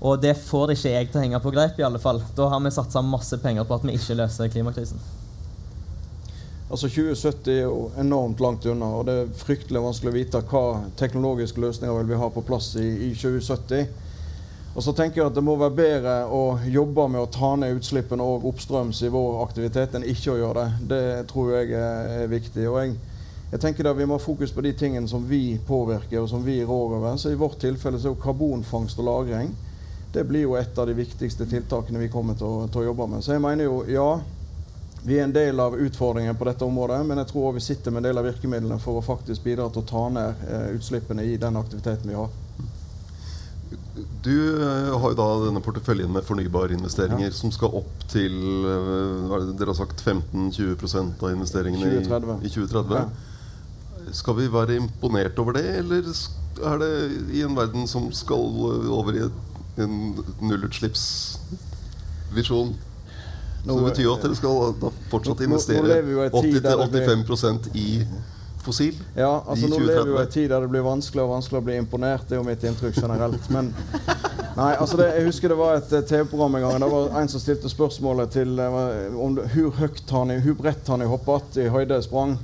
Og 0.00 0.20
det 0.20 0.34
får 0.36 0.74
ikke 0.74 0.92
jeg 0.92 1.08
til 1.08 1.18
å 1.20 1.22
henge 1.24 1.40
på 1.40 1.52
greip, 1.54 1.78
i 1.80 1.86
alle 1.86 2.00
fall. 2.00 2.20
Da 2.36 2.50
har 2.52 2.60
vi 2.60 2.74
satsa 2.74 3.02
masse 3.02 3.38
penger 3.40 3.64
på 3.64 3.78
at 3.78 3.86
vi 3.86 3.96
ikke 3.96 4.18
løser 4.18 4.50
klimakrisen. 4.52 5.00
Altså 6.66 6.88
2070 6.90 7.52
er 7.52 7.62
jo 7.62 7.90
enormt 7.98 8.40
langt 8.42 8.66
unna, 8.66 8.88
og 8.98 9.06
det 9.06 9.14
er 9.20 9.28
fryktelig 9.38 9.84
vanskelig 9.84 10.10
å 10.10 10.16
vite 10.16 10.40
hva 10.50 10.64
teknologiske 10.98 11.62
løsninger 11.62 12.00
vil 12.00 12.10
vi 12.10 12.18
ha 12.18 12.28
på 12.34 12.42
plass 12.44 12.72
i, 12.80 12.88
i 13.06 13.10
2070. 13.14 13.86
Og 14.76 14.84
så 14.84 14.92
tenker 14.92 15.22
jeg 15.22 15.30
at 15.30 15.36
Det 15.38 15.44
må 15.46 15.54
være 15.56 15.76
bedre 15.78 16.14
å 16.28 16.58
jobbe 16.68 17.06
med 17.08 17.22
å 17.22 17.30
ta 17.32 17.54
ned 17.56 17.78
utslippene 17.78 18.24
og 18.24 18.44
oppstrøms 18.50 18.98
i 19.06 19.12
vår 19.14 19.38
aktivitet 19.46 19.94
enn 19.96 20.04
ikke 20.10 20.34
å 20.34 20.40
gjøre 20.42 20.64
det. 20.66 20.90
Det 20.90 21.28
tror 21.30 21.54
jeg 21.54 21.70
er, 21.78 22.26
viktig. 22.28 22.66
og 22.68 22.82
jeg, 22.82 22.98
jeg 23.54 23.62
tenker 23.62 23.86
da 23.86 23.94
Vi 23.96 24.04
må 24.04 24.18
ha 24.18 24.26
fokus 24.26 24.52
på 24.52 24.66
de 24.66 24.74
tingene 24.76 25.08
som 25.08 25.24
vi 25.24 25.56
påvirker 25.64 26.20
og 26.20 26.28
som 26.28 26.44
vi 26.44 26.58
rår 26.60 26.98
over. 26.98 27.16
Så 27.16 27.32
I 27.32 27.40
vårt 27.40 27.56
tilfelle 27.62 27.96
så 27.96 28.10
er 28.10 28.16
jo 28.18 28.24
karbonfangst 28.26 29.00
og 29.00 29.08
-lagring 29.08 29.54
det 30.16 30.24
blir 30.24 30.46
jo 30.46 30.54
et 30.56 30.78
av 30.78 30.88
de 30.88 30.94
viktigste 30.96 31.44
tiltakene 31.46 32.00
vi 32.00 32.08
kommer 32.08 32.38
til 32.40 32.48
å, 32.48 32.66
til 32.72 32.80
å 32.80 32.88
jobbe 32.88 33.06
med. 33.12 33.24
Så 33.24 33.34
jeg 33.34 33.42
mener 33.44 33.68
jo 33.68 33.82
ja, 33.90 34.08
vi 35.04 35.18
er 35.18 35.26
en 35.26 35.34
del 35.34 35.60
av 35.60 35.76
utfordringen 35.76 36.38
på 36.40 36.48
dette 36.48 36.64
området, 36.64 37.02
men 37.06 37.20
jeg 37.20 37.28
tror 37.34 37.52
vi 37.52 37.64
sitter 37.66 37.92
med 37.92 38.00
en 38.00 38.08
del 38.08 38.22
av 38.22 38.24
virkemidlene 38.26 38.80
for 38.80 38.96
å 38.96 39.04
faktisk 39.04 39.44
bidra 39.44 39.68
til 39.70 39.84
å 39.84 39.88
ta 39.90 40.06
ned 40.16 40.48
eh, 40.48 40.66
utslippene 40.78 41.26
i 41.28 41.36
den 41.42 41.60
aktiviteten 41.60 42.10
vi 42.10 42.16
har. 42.16 42.32
Du 44.24 44.32
eh, 44.56 44.96
har 44.96 45.12
jo 45.12 45.18
da 45.20 45.28
denne 45.44 45.62
porteføljen 45.62 46.10
med 46.16 46.24
fornybarinvesteringer 46.26 47.28
ja. 47.28 47.36
som 47.36 47.52
skal 47.52 47.76
opp 47.78 48.08
til 48.10 48.34
uh, 48.64 49.52
Dere 49.52 49.70
har 49.74 49.78
sagt 49.78 50.00
15-20% 50.00 51.22
av 51.22 51.36
investeringene 51.36 51.92
2030. 52.00 52.40
i, 52.40 52.48
i 52.48 52.54
2030. 52.56 52.96
Ja. 52.96 54.12
Skal 54.16 54.40
vi 54.40 54.48
være 54.48 54.80
imponert 54.80 55.38
over 55.42 55.60
det, 55.60 55.68
eller 55.84 56.08
er 56.56 56.80
det 56.80 56.94
i 57.36 57.44
en 57.44 57.56
verden 57.56 57.84
som 57.90 58.08
skal 58.16 58.64
over 58.96 59.20
i 59.20 59.28
en 59.82 60.14
nullutslippsvisjon? 60.40 62.74
Så 63.66 63.74
det 63.74 63.84
betyr 63.88 64.06
jo 64.06 64.14
at 64.14 64.22
dere 64.22 64.36
skal 64.38 64.74
fortsatt 65.10 65.40
investere 65.42 65.98
80-85 66.30 67.74
i 67.74 68.06
fossil 68.66 68.96
ja, 69.14 69.30
altså 69.46 69.68
Nå 69.70 69.78
lever 69.82 70.06
vi 70.06 70.12
jo 70.12 70.18
i 70.18 70.22
en 70.22 70.32
tid 70.32 70.50
der 70.50 70.64
det 70.64 70.70
blir 70.70 70.84
vanskelig 70.86 71.24
og 71.24 71.32
vanskelig 71.36 71.60
å 71.60 71.66
bli 71.66 71.78
imponert. 71.80 72.26
Det 72.26 72.36
er 72.36 72.40
jo 72.40 72.46
mitt 72.46 72.64
inntrykk 72.66 72.98
generelt. 72.98 73.48
Men 73.54 73.70
nei, 74.58 74.72
altså 74.74 74.98
det, 75.00 75.08
jeg 75.18 75.28
husker 75.28 75.52
det 75.52 75.58
var 75.60 75.78
et 75.78 75.94
eh, 75.94 76.04
TV-program 76.10 76.58
en 76.58 76.66
gang. 76.66 76.78
Det 76.82 76.90
var 76.94 77.16
en 77.20 77.32
som 77.32 77.42
stilte 77.42 77.70
spørsmålet 77.70 78.34
til 78.36 78.60
eh, 78.62 79.18
om 79.22 79.38
hvor 79.38 79.74
høyt 79.80 80.14
han, 80.14 80.36
hvor 80.44 80.60
bredt 80.62 80.92
han 80.92 81.04
i 81.04 81.10
hoppet 81.10 81.60
i 81.62 81.68
høyde 81.72 82.00
sprang. 82.06 82.36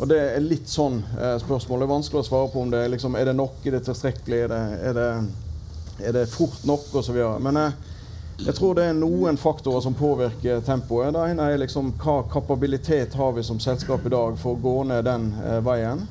Og 0.00 0.08
Det 0.08 0.18
er 0.30 0.44
litt 0.44 0.70
sånn 0.70 1.02
eh, 1.18 1.36
spørsmål. 1.42 1.82
Det 1.82 1.88
er 1.88 1.94
vanskelig 1.94 2.22
å 2.22 2.28
svare 2.30 2.50
på 2.52 2.64
om 2.64 2.72
det 2.72 2.86
liksom, 2.94 3.16
er 3.20 3.30
det 3.30 3.36
nok, 3.36 3.60
er 3.64 3.76
det 3.76 3.84
tilstrekkelig, 3.88 4.42
er 4.46 4.52
det, 4.52 4.62
er 4.90 4.96
det, 4.96 5.08
er 6.04 6.14
det 6.16 6.28
fort 6.32 6.64
nok 6.68 6.94
osv. 7.00 7.18
Men 7.42 7.58
jeg, 7.60 7.72
jeg 8.46 8.56
tror 8.56 8.78
det 8.78 8.86
er 8.88 8.96
noen 8.96 9.36
faktorer 9.40 9.82
som 9.84 9.96
påvirker 9.96 10.62
tempoet. 10.66 11.12
Det 11.14 11.26
ene 11.32 11.50
er 11.52 11.60
liksom 11.60 11.92
hva 12.00 12.22
kapabilitet 12.32 13.16
har 13.18 13.34
vi 13.36 13.44
som 13.46 13.60
selskap 13.60 14.06
i 14.06 14.14
dag 14.14 14.38
for 14.40 14.56
å 14.56 14.62
gå 14.64 14.76
ned 14.88 15.04
den 15.08 15.30
eh, 15.44 15.58
veien. 15.64 16.06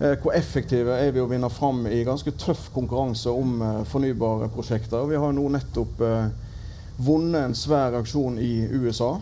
Eh, 0.00 0.18
hvor 0.20 0.34
effektive 0.36 0.98
er 1.00 1.14
vi 1.16 1.22
å 1.22 1.30
vinne 1.30 1.48
fram 1.48 1.86
i 1.88 2.02
ganske 2.04 2.34
tøff 2.36 2.68
konkurranse 2.74 3.32
om 3.32 3.62
eh, 3.64 3.78
fornybare 3.88 4.50
prosjekter. 4.52 5.08
Vi 5.08 5.16
har 5.22 5.32
nå 5.32 5.46
nettopp 5.54 6.02
eh, 6.04 6.26
vunnet 6.96 7.40
en 7.46 7.56
svær 7.56 7.96
aksjon 7.96 8.36
i 8.38 8.66
USA. 8.76 9.14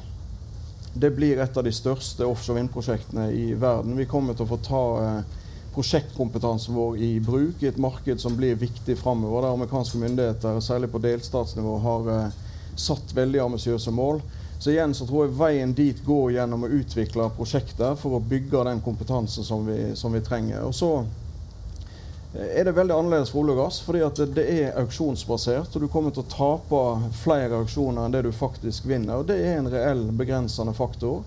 Det 0.95 1.11
blir 1.15 1.39
et 1.43 1.57
av 1.57 1.65
de 1.67 1.73
største 1.75 2.27
offshore 2.27 2.59
vindprosjektene 2.59 3.31
i 3.35 3.47
verden. 3.55 3.97
Vi 3.99 4.07
kommer 4.11 4.35
til 4.35 4.47
å 4.47 4.51
få 4.51 4.59
ta 4.67 4.83
eh, 5.05 5.41
prosjektkompetansen 5.75 6.75
vår 6.75 6.97
i 7.03 7.11
bruk 7.21 7.63
i 7.63 7.69
et 7.71 7.81
marked 7.83 8.21
som 8.23 8.37
blir 8.39 8.55
viktig 8.59 8.97
framover. 8.99 9.43
Der 9.43 9.59
amerikanske 9.59 9.99
myndigheter, 9.99 10.61
særlig 10.61 10.91
på 10.93 11.03
delstatsnivå, 11.03 11.77
har 11.83 12.09
uh, 12.11 12.41
satt 12.77 13.15
veldig 13.15 13.41
ambisiøse 13.41 13.91
mål. 13.91 14.23
Så 14.59 14.71
igjen 14.71 14.95
så 14.95 15.07
tror 15.07 15.27
jeg 15.27 15.37
veien 15.37 15.75
dit 15.77 15.99
går 16.07 16.37
gjennom 16.37 16.65
å 16.65 16.71
utvikle 16.73 17.27
prosjekter 17.37 17.99
for 18.01 18.17
å 18.17 18.23
bygge 18.23 18.63
den 18.71 18.81
kompetansen 18.85 19.45
som 19.45 19.67
vi, 19.67 19.93
som 19.99 20.15
vi 20.15 20.23
trenger. 20.25 20.63
Og 20.65 20.73
så 20.75 20.91
eh, 22.33 22.61
er 22.61 22.65
det 22.65 22.77
veldig 22.79 22.95
annerledes 22.97 23.35
for 23.35 23.43
olje 23.43 23.57
og 23.57 23.61
gass, 23.65 23.83
fordi 23.85 24.05
at 24.07 24.23
det 24.37 24.47
er 24.55 24.79
auksjonsbasert. 24.81 25.75
Og 25.75 25.85
du 25.85 25.91
kommer 25.93 26.15
til 26.15 26.25
å 26.25 26.31
tape 26.33 26.83
flere 27.19 27.61
auksjoner 27.61 28.07
enn 28.07 28.15
det 28.15 28.25
du 28.25 28.33
faktisk 28.33 28.87
vinner. 28.89 29.21
Og 29.21 29.29
det 29.29 29.41
er 29.43 29.59
en 29.59 29.71
reell 29.75 30.07
begrensende 30.17 30.73
faktor. 30.77 31.25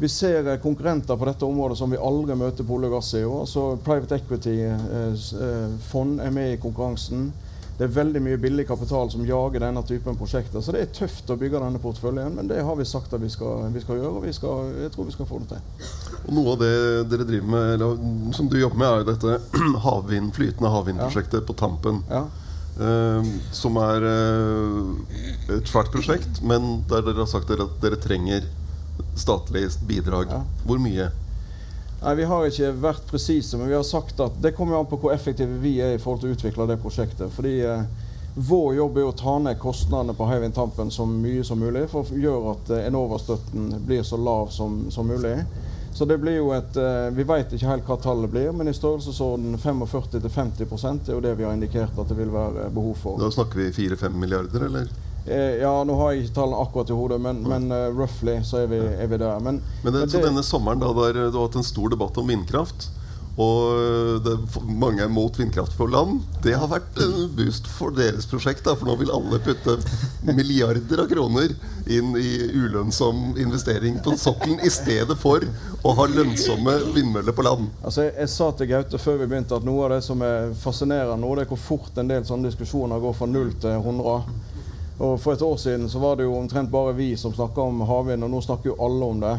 Vi 0.00 0.08
ser 0.08 0.48
eh, 0.48 0.56
konkurrenter 0.56 1.16
på 1.16 1.24
dette 1.28 1.44
området 1.44 1.76
som 1.78 1.90
vi 1.92 1.98
aldri 2.00 2.32
møter 2.40 2.64
på 2.64 2.74
olje 2.78 2.88
og 2.88 2.94
gass 2.96 3.14
i 3.18 3.24
år. 3.28 3.42
Så 3.46 3.76
Private 3.84 4.14
Equity-fond 4.16 6.20
eh, 6.20 6.24
eh, 6.24 6.26
er 6.26 6.30
med 6.32 6.52
i 6.54 6.60
konkurransen. 6.62 7.32
Det 7.76 7.84
er 7.84 7.92
veldig 7.92 8.20
mye 8.24 8.38
billig 8.40 8.66
kapital 8.68 9.10
som 9.12 9.26
jager 9.28 9.60
denne 9.60 9.82
typen 9.88 10.16
prosjekter. 10.16 10.60
Så 10.64 10.72
det 10.72 10.80
er 10.80 10.86
tøft 10.96 11.30
å 11.32 11.36
bygge 11.40 11.60
denne 11.60 11.78
porteføljen, 11.80 12.34
men 12.36 12.48
det 12.48 12.64
har 12.64 12.76
vi 12.80 12.84
sagt 12.88 13.12
at 13.16 13.20
vi 13.20 13.28
skal, 13.32 13.72
vi 13.74 13.80
skal 13.84 13.96
gjøre. 14.00 14.14
og 14.16 14.22
vi 14.24 14.32
skal, 14.36 14.56
jeg 14.86 14.92
tror 14.94 15.04
vi 15.08 15.16
skal 15.16 15.26
få 15.28 15.36
det 15.42 15.48
til. 15.52 15.60
Og 16.22 16.30
Noe 16.36 16.48
av 16.54 16.58
det 16.60 16.76
dere 17.12 17.24
driver 17.28 17.48
med, 17.56 17.66
eller 17.76 17.88
som 18.36 18.46
du 18.48 18.56
jobber 18.60 18.78
med, 18.80 18.88
er 18.88 18.96
jo 19.00 19.10
dette 19.12 19.30
havvind, 19.86 20.28
flytende 20.36 20.74
havvindprosjektet 20.76 21.40
ja. 21.42 21.46
på 21.48 21.54
Tampen. 21.60 21.96
Ja. 22.08 22.22
Uh, 22.80 23.20
som 23.52 23.76
er 23.82 24.00
uh, 24.08 24.86
et 25.58 25.68
svært 25.68 25.92
prosjekt, 25.92 26.40
men 26.40 26.80
der 26.88 27.04
dere 27.04 27.20
har 27.26 27.28
sagt 27.28 27.52
dere 27.52 27.68
at 27.68 27.74
dere 27.84 28.00
trenger 28.00 28.42
statlig 29.20 29.68
bidrag. 29.86 30.32
Ja. 30.32 30.42
Hvor 30.66 30.80
mye? 30.82 31.10
Nei, 32.00 32.14
Vi 32.16 32.28
har 32.28 32.46
ikke 32.48 32.70
vært 32.80 33.08
presise, 33.10 33.58
men 33.60 33.68
vi 33.68 33.76
har 33.76 33.84
sagt 33.84 34.20
at 34.24 34.38
det 34.40 34.54
kommer 34.56 34.78
an 34.78 34.88
på 34.88 34.98
hvor 35.02 35.12
effektive 35.12 35.60
vi 35.60 35.78
er 35.84 35.96
i 35.96 36.00
forhold 36.00 36.22
til 36.22 36.32
å 36.32 36.38
utvikle 36.38 36.68
det 36.70 36.80
prosjektet. 36.80 37.28
Fordi 37.34 37.58
eh, 37.60 37.82
Vår 38.34 38.74
jobb 38.74 38.98
er 38.98 39.08
å 39.08 39.16
ta 39.18 39.32
ned 39.42 39.58
kostnadene 39.58 40.14
på 40.14 40.26
Hywind 40.30 40.54
Tampen 40.54 40.90
så 40.94 41.02
mye 41.06 41.42
som 41.44 41.58
mulig 41.58 41.88
for 41.90 42.06
å 42.06 42.20
gjøre 42.24 42.52
at 42.54 42.70
eh, 42.76 42.86
Enova-støtten 42.86 43.72
blir 43.86 44.06
så 44.06 44.16
lav 44.16 44.52
som, 44.54 44.84
som, 44.94 45.10
mulig. 45.10 45.34
Så 45.92 46.06
det 46.06 46.20
blir 46.22 46.38
jo 46.38 46.52
et 46.54 46.76
eh, 46.78 47.10
Vi 47.16 47.26
vet 47.26 47.52
ikke 47.52 47.72
helt 47.72 47.90
hva 47.90 47.98
tallet 48.00 48.30
blir, 48.30 48.52
men 48.54 48.70
i 48.70 48.76
størrelsesorden 48.76 49.58
45-50 49.58 51.10
er 51.10 51.16
jo 51.16 51.24
det 51.24 51.34
vi 51.36 51.44
har 51.48 51.58
indikert 51.58 51.98
at 51.98 52.08
det 52.08 52.16
vil 52.16 52.30
være 52.32 52.70
behov 52.70 52.94
for. 53.02 53.18
Da 53.20 53.32
snakker 53.34 53.64
vi 53.64 53.72
4-5 53.90 54.14
milliarder, 54.22 54.68
eller? 54.70 54.94
Eh, 55.26 55.60
ja, 55.60 55.72
nå 55.84 55.96
har 56.00 56.14
jeg 56.14 56.24
ikke 56.24 56.38
tallene 56.38 56.62
akkurat 56.64 56.90
i 56.90 56.96
hodet, 56.96 57.20
men, 57.20 57.42
men 57.48 57.68
uh, 57.74 57.90
roughly 57.92 58.38
så 58.46 58.62
er 58.62 58.70
vi, 58.72 58.80
er 58.80 59.10
vi 59.10 59.20
der. 59.20 59.42
Men, 59.44 59.60
men, 59.84 59.92
det, 59.92 60.06
det, 60.08 60.24
denne 60.24 60.44
sommeren 60.46 60.80
da, 60.80 60.94
der 60.96 61.28
du 61.28 61.36
har 61.36 61.44
hatt 61.44 61.60
en 61.60 61.66
stor 61.66 61.92
debatt 61.92 62.16
om 62.20 62.32
vindkraft, 62.32 62.88
og 63.40 64.20
det, 64.24 64.34
mange 64.66 65.04
er 65.04 65.12
mot 65.12 65.36
vindkraft 65.38 65.76
på 65.78 65.86
land. 65.88 66.18
Det 66.44 66.52
har 66.58 66.68
vært 66.68 66.98
en 67.00 67.28
boost 67.36 67.68
for 67.70 67.94
deres 67.94 68.26
prosjekt. 68.28 68.64
Da, 68.66 68.74
for 68.76 68.90
nå 68.90 68.96
vil 69.00 69.12
alle 69.14 69.38
putte 69.44 69.78
milliarder 70.26 71.04
av 71.04 71.08
kroner 71.08 71.54
inn 71.88 72.12
i 72.20 72.32
ulønnsom 72.52 73.38
investering 73.40 74.00
på 74.04 74.16
sokkelen 74.20 74.60
i 74.66 74.72
stedet 74.72 75.16
for 75.20 75.46
å 75.86 75.94
ha 75.96 76.08
lønnsomme 76.10 76.76
vindmøller 76.96 77.36
på 77.36 77.46
land. 77.46 77.70
Altså, 77.80 78.08
jeg, 78.08 78.16
jeg, 78.18 78.32
sa 78.34 78.50
til 78.56 78.72
Gaute 78.74 79.00
før 79.00 79.22
vi 79.22 79.30
begynte 79.30 79.56
at 79.56 79.68
noe 79.68 79.86
av 79.86 79.94
det 79.94 80.02
som 80.04 80.20
er 80.26 80.52
fascinerende 80.60 81.20
nå, 81.22 81.32
det 81.38 81.46
er 81.46 81.52
hvor 81.54 81.64
fort 81.70 82.00
en 82.02 82.10
del 82.10 82.26
sånne 82.28 82.50
diskusjoner 82.50 83.00
går 83.00 83.16
fra 83.16 83.30
null 83.30 83.54
til 83.62 83.78
100. 83.78 84.20
Og 85.00 85.20
For 85.20 85.32
et 85.32 85.42
år 85.42 85.56
siden 85.56 85.88
så 85.88 85.98
var 85.98 86.16
det 86.16 86.26
jo 86.26 86.36
omtrent 86.36 86.70
bare 86.70 86.92
vi 86.92 87.16
som 87.16 87.32
snakka 87.32 87.60
om 87.60 87.80
havvind, 87.88 88.24
og 88.24 88.30
nå 88.30 88.40
snakker 88.44 88.70
jo 88.70 88.76
alle 88.84 89.06
om 89.06 89.20
det. 89.20 89.38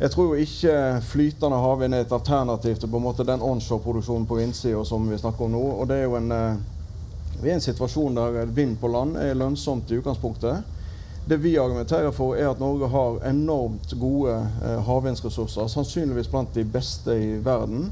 Jeg 0.00 0.10
tror 0.10 0.32
jo 0.32 0.42
ikke 0.42 0.74
flytende 1.06 1.60
havvind 1.62 1.94
er 1.94 2.02
et 2.02 2.12
alternativ 2.12 2.74
til 2.74 2.90
på 2.90 2.98
en 2.98 3.04
måte 3.04 3.26
den 3.26 3.44
onshore-produksjonen 3.46 4.26
på 4.26 4.40
vindsida 4.40 4.82
som 4.84 5.06
vi 5.06 5.18
snakker 5.18 5.44
om 5.46 5.54
nå. 5.54 5.62
og 5.78 5.86
det 5.88 6.00
er 6.00 6.08
jo 6.08 6.16
en, 6.18 6.32
eh, 6.32 6.56
Vi 7.42 7.48
er 7.48 7.52
i 7.52 7.54
en 7.54 7.60
situasjon 7.60 8.14
der 8.14 8.44
vind 8.46 8.76
på 8.80 8.88
land 8.88 9.16
er 9.16 9.34
lønnsomt 9.34 9.90
i 9.90 9.96
utgangspunktet. 9.96 10.62
Det 11.24 11.36
vi 11.36 11.58
argumenterer 11.58 12.10
for, 12.10 12.36
er 12.36 12.50
at 12.50 12.60
Norge 12.60 12.88
har 12.88 13.28
enormt 13.28 13.92
gode 14.00 14.30
havvindressurser, 14.30 14.82
havvindsressurser. 14.86 15.68
Sannsynligvis 15.68 16.28
blant 16.28 16.54
de 16.54 16.64
beste 16.64 17.10
i 17.10 17.38
verden. 17.44 17.90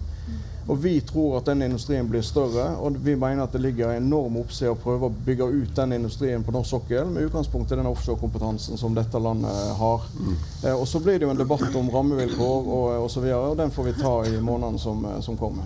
Og 0.66 0.82
Vi 0.82 1.00
tror 1.00 1.38
at 1.38 1.48
den 1.48 1.62
industrien 1.62 2.08
blir 2.08 2.22
større, 2.22 2.76
og 2.78 2.96
vi 3.02 3.16
mener 3.16 3.42
at 3.42 3.52
det 3.52 3.62
ligger 3.62 3.94
enorm 3.96 4.36
oppside 4.40 4.70
å 4.70 4.78
prøve 4.78 5.08
å 5.08 5.14
bygge 5.26 5.48
ut 5.50 5.74
den 5.76 5.96
industrien 5.96 6.44
på 6.44 6.54
norsk 6.54 6.70
sokkel 6.70 7.10
med 7.10 7.26
utgangspunkt 7.28 7.72
i 7.72 7.78
den 7.80 7.88
offshorekompetansen 7.90 8.78
som 8.78 8.94
dette 8.94 9.18
landet 9.18 9.74
har. 9.80 10.06
Mm. 10.18 10.34
Eh, 10.64 10.74
og 10.74 10.86
Så 10.88 11.00
blir 11.00 11.18
det 11.18 11.26
jo 11.26 11.34
en 11.34 11.40
debatt 11.40 11.76
om 11.76 11.90
rammevilkår 11.90 12.72
og 12.76 13.06
osv., 13.06 13.24
og, 13.24 13.30
og, 13.30 13.50
og 13.50 13.56
den 13.62 13.74
får 13.74 13.88
vi 13.88 13.96
ta 13.98 14.14
i 14.28 14.40
månedene 14.40 14.78
som, 14.78 15.04
eh, 15.04 15.20
som 15.20 15.38
kommer. 15.38 15.64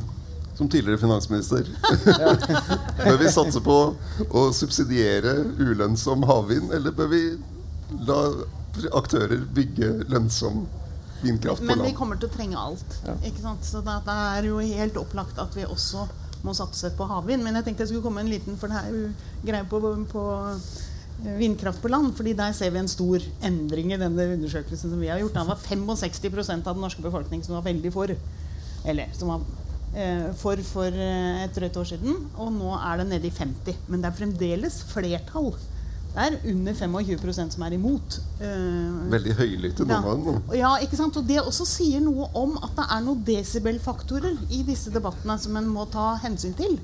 som 0.54 0.68
tidligere 0.68 0.98
finansminister. 0.98 1.66
bør 3.04 3.16
vi 3.18 3.30
satse 3.30 3.60
på 3.60 3.78
å 4.30 4.44
subsidiere 4.54 5.40
ulønnsom 5.58 6.22
havvind, 6.22 6.70
eller 6.72 6.94
bør 6.94 7.10
vi 7.10 7.22
la 8.06 8.20
aktører 8.94 9.42
bygge 9.54 9.90
lønnsom 10.10 10.64
vindkraft 11.24 11.62
på 11.62 11.68
Men 11.70 11.82
vi 11.84 11.94
kommer 11.96 12.20
til 12.20 12.30
å 12.30 12.34
trenge 12.34 12.60
alt. 12.60 12.98
Ikke 13.24 13.42
sant? 13.42 13.64
Så 13.66 13.82
det, 13.84 13.96
det 14.06 14.18
er 14.34 14.50
jo 14.50 14.60
helt 14.60 15.00
opplagt 15.00 15.40
at 15.42 15.56
vi 15.56 15.66
også 15.66 16.06
må 16.44 16.54
satse 16.56 16.92
på 16.98 17.08
havvind. 17.08 17.44
Men 17.44 17.58
jeg 17.58 17.68
tenkte 17.68 17.84
jeg 17.84 17.94
skulle 17.94 18.04
komme 18.04 18.24
en 18.24 18.32
liten, 18.32 18.58
for 18.60 18.70
det 18.70 18.80
er 18.80 18.92
jo 18.92 19.48
greie 19.48 19.66
på, 19.70 19.80
på 20.12 20.24
eh, 20.52 21.34
vindkraft 21.40 21.82
på 21.82 21.90
land. 21.92 22.12
fordi 22.16 22.36
der 22.36 22.52
ser 22.56 22.72
vi 22.74 22.82
en 22.82 22.90
stor 22.90 23.24
endring 23.42 23.94
i 23.94 24.00
denne 24.00 24.30
undersøkelsen 24.36 24.92
som 24.92 25.00
vi 25.00 25.12
har 25.12 25.22
gjort. 25.22 25.36
Det 25.36 25.48
var 25.50 25.66
65% 25.68 26.68
av 26.68 26.76
den 26.76 26.84
norske 26.84 27.04
befolkning 27.04 27.44
som 27.44 27.56
var 27.58 27.68
veldig 27.68 27.92
for. 27.94 28.14
Eller 28.84 29.12
som 29.16 29.32
var 29.32 29.46
eh, 29.96 30.30
for 30.40 30.60
for 30.68 30.88
eh, 30.92 31.44
et 31.46 31.56
drøyt 31.56 31.80
år 31.80 31.92
siden. 31.94 32.26
Og 32.36 32.52
nå 32.52 32.74
er 32.76 33.00
det 33.00 33.08
nede 33.14 33.30
i 33.30 33.34
50. 33.34 33.86
Men 33.88 34.04
det 34.04 34.10
er 34.10 34.20
fremdeles 34.20 34.82
flertall. 34.92 35.54
Det 36.14 36.22
er 36.22 36.34
under 36.52 36.76
25% 36.78 37.56
som 37.56 37.62
er 37.66 37.74
imot. 37.74 38.20
Eh, 38.38 38.98
Veldig 39.10 39.34
høylytte, 39.34 39.86
ja. 39.90 39.98
noen 39.98 40.38
av 40.44 40.54
ja, 40.54 40.70
ikke 40.84 40.98
sant? 41.00 41.16
Og 41.18 41.26
det 41.26 41.40
også 41.40 41.66
sier 41.66 42.04
noe 42.04 42.28
om 42.38 42.54
at 42.60 42.76
det 42.76 42.84
er 42.86 43.02
noen 43.02 43.24
desibelfaktorer 43.26 44.38
i 44.54 44.62
disse 44.68 44.92
debattene 44.94 45.34
som 45.42 45.58
en 45.58 45.66
må 45.74 45.88
ta 45.90 46.12
hensyn 46.22 46.54
til. 46.54 46.78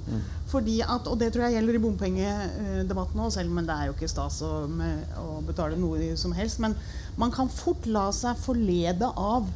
Fordi 0.50 0.80
at, 0.82 1.06
og 1.06 1.20
det 1.20 1.30
tror 1.30 1.46
jeg 1.46 1.60
gjelder 1.60 1.78
i 1.78 1.82
bompengedebatten 1.84 3.22
òg, 3.22 3.30
selv 3.36 3.54
om 3.54 3.62
det 3.62 3.76
er 3.76 3.86
jo 3.86 3.94
ikke 3.94 4.10
stas 4.10 4.40
å, 4.42 4.52
med, 4.66 5.06
å 5.22 5.38
betale 5.46 5.78
noe 5.78 6.10
som 6.18 6.34
helst. 6.34 6.58
Men 6.64 6.74
man 7.20 7.30
kan 7.34 7.52
fort 7.54 7.86
la 7.86 8.08
seg 8.16 8.38
forlede 8.42 9.14
av 9.14 9.46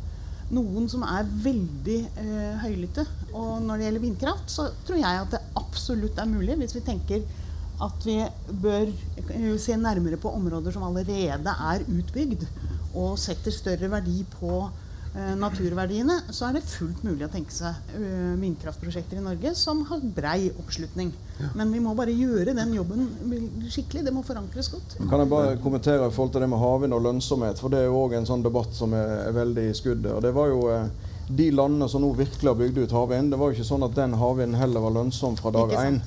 noen 0.54 0.86
som 0.92 1.02
er 1.08 1.26
veldig 1.26 2.00
eh, 2.20 2.60
høylytte. 2.62 3.04
Og 3.32 3.56
når 3.64 3.80
det 3.80 3.88
gjelder 3.88 4.06
vindkraft, 4.06 4.50
så 4.54 4.68
tror 4.86 5.00
jeg 5.02 5.24
at 5.24 5.34
det 5.34 5.42
absolutt 5.58 6.20
er 6.20 6.30
mulig, 6.30 6.60
hvis 6.62 6.76
vi 6.78 6.84
tenker 6.86 7.24
at 7.82 8.06
vi 8.06 8.20
bør 8.62 8.90
se 9.58 9.76
nærmere 9.76 10.20
på 10.20 10.30
områder 10.30 10.74
som 10.74 10.86
allerede 10.86 11.50
er 11.50 11.84
utbygd, 11.90 12.46
og 12.94 13.18
setter 13.18 13.50
større 13.50 13.88
verdi 13.90 14.20
på 14.36 14.52
eh, 15.16 15.32
naturverdiene, 15.38 16.20
så 16.30 16.46
er 16.46 16.56
det 16.56 16.68
fullt 16.68 17.02
mulig 17.06 17.26
å 17.26 17.30
tenke 17.32 17.54
seg 17.54 17.96
eh, 17.98 18.34
vindkraftprosjekter 18.38 19.18
i 19.18 19.24
Norge 19.24 19.54
som 19.58 19.82
har 19.88 20.04
brei 20.14 20.52
oppslutning. 20.52 21.10
Men 21.58 21.72
vi 21.74 21.82
må 21.82 21.96
bare 21.98 22.14
gjøre 22.14 22.54
den 22.54 22.76
jobben 22.76 23.08
skikkelig. 23.66 24.04
Det 24.06 24.14
må 24.14 24.22
forankres 24.26 24.70
godt. 24.70 24.94
Kan 25.00 25.24
jeg 25.24 25.32
bare 25.32 25.56
kommentere 25.64 26.06
i 26.06 26.14
forhold 26.14 26.36
til 26.36 26.46
det 26.46 26.50
med 26.52 26.62
havvind 26.62 26.94
og 26.94 27.02
lønnsomhet? 27.08 27.58
For 27.58 27.74
det 27.74 27.82
er 27.82 27.90
jo 27.90 28.04
òg 28.04 28.14
en 28.20 28.30
sånn 28.30 28.46
debatt 28.46 28.78
som 28.78 28.94
er, 28.94 29.16
er 29.24 29.34
veldig 29.34 29.66
i 29.72 29.74
skuddet. 29.74 30.12
Og 30.14 30.22
det 30.22 30.30
var 30.36 30.52
jo 30.52 30.68
eh, 30.70 31.10
de 31.28 31.50
landene 31.50 31.88
som 31.88 32.02
nå 32.02 32.10
virkelig 32.18 32.50
har 32.50 32.56
bygd 32.58 32.78
ut 32.78 32.92
havvind, 32.92 33.30
det 33.32 33.38
var 33.40 33.48
jo 33.50 33.56
ikke 33.56 33.66
sånn 33.68 33.84
at 33.86 33.94
den 33.96 34.14
havvinden 34.20 34.58
heller 34.60 34.82
var 34.84 34.92
lønnsom 34.98 35.36
fra 35.40 35.50
dag 35.54 35.72
én. 35.80 36.00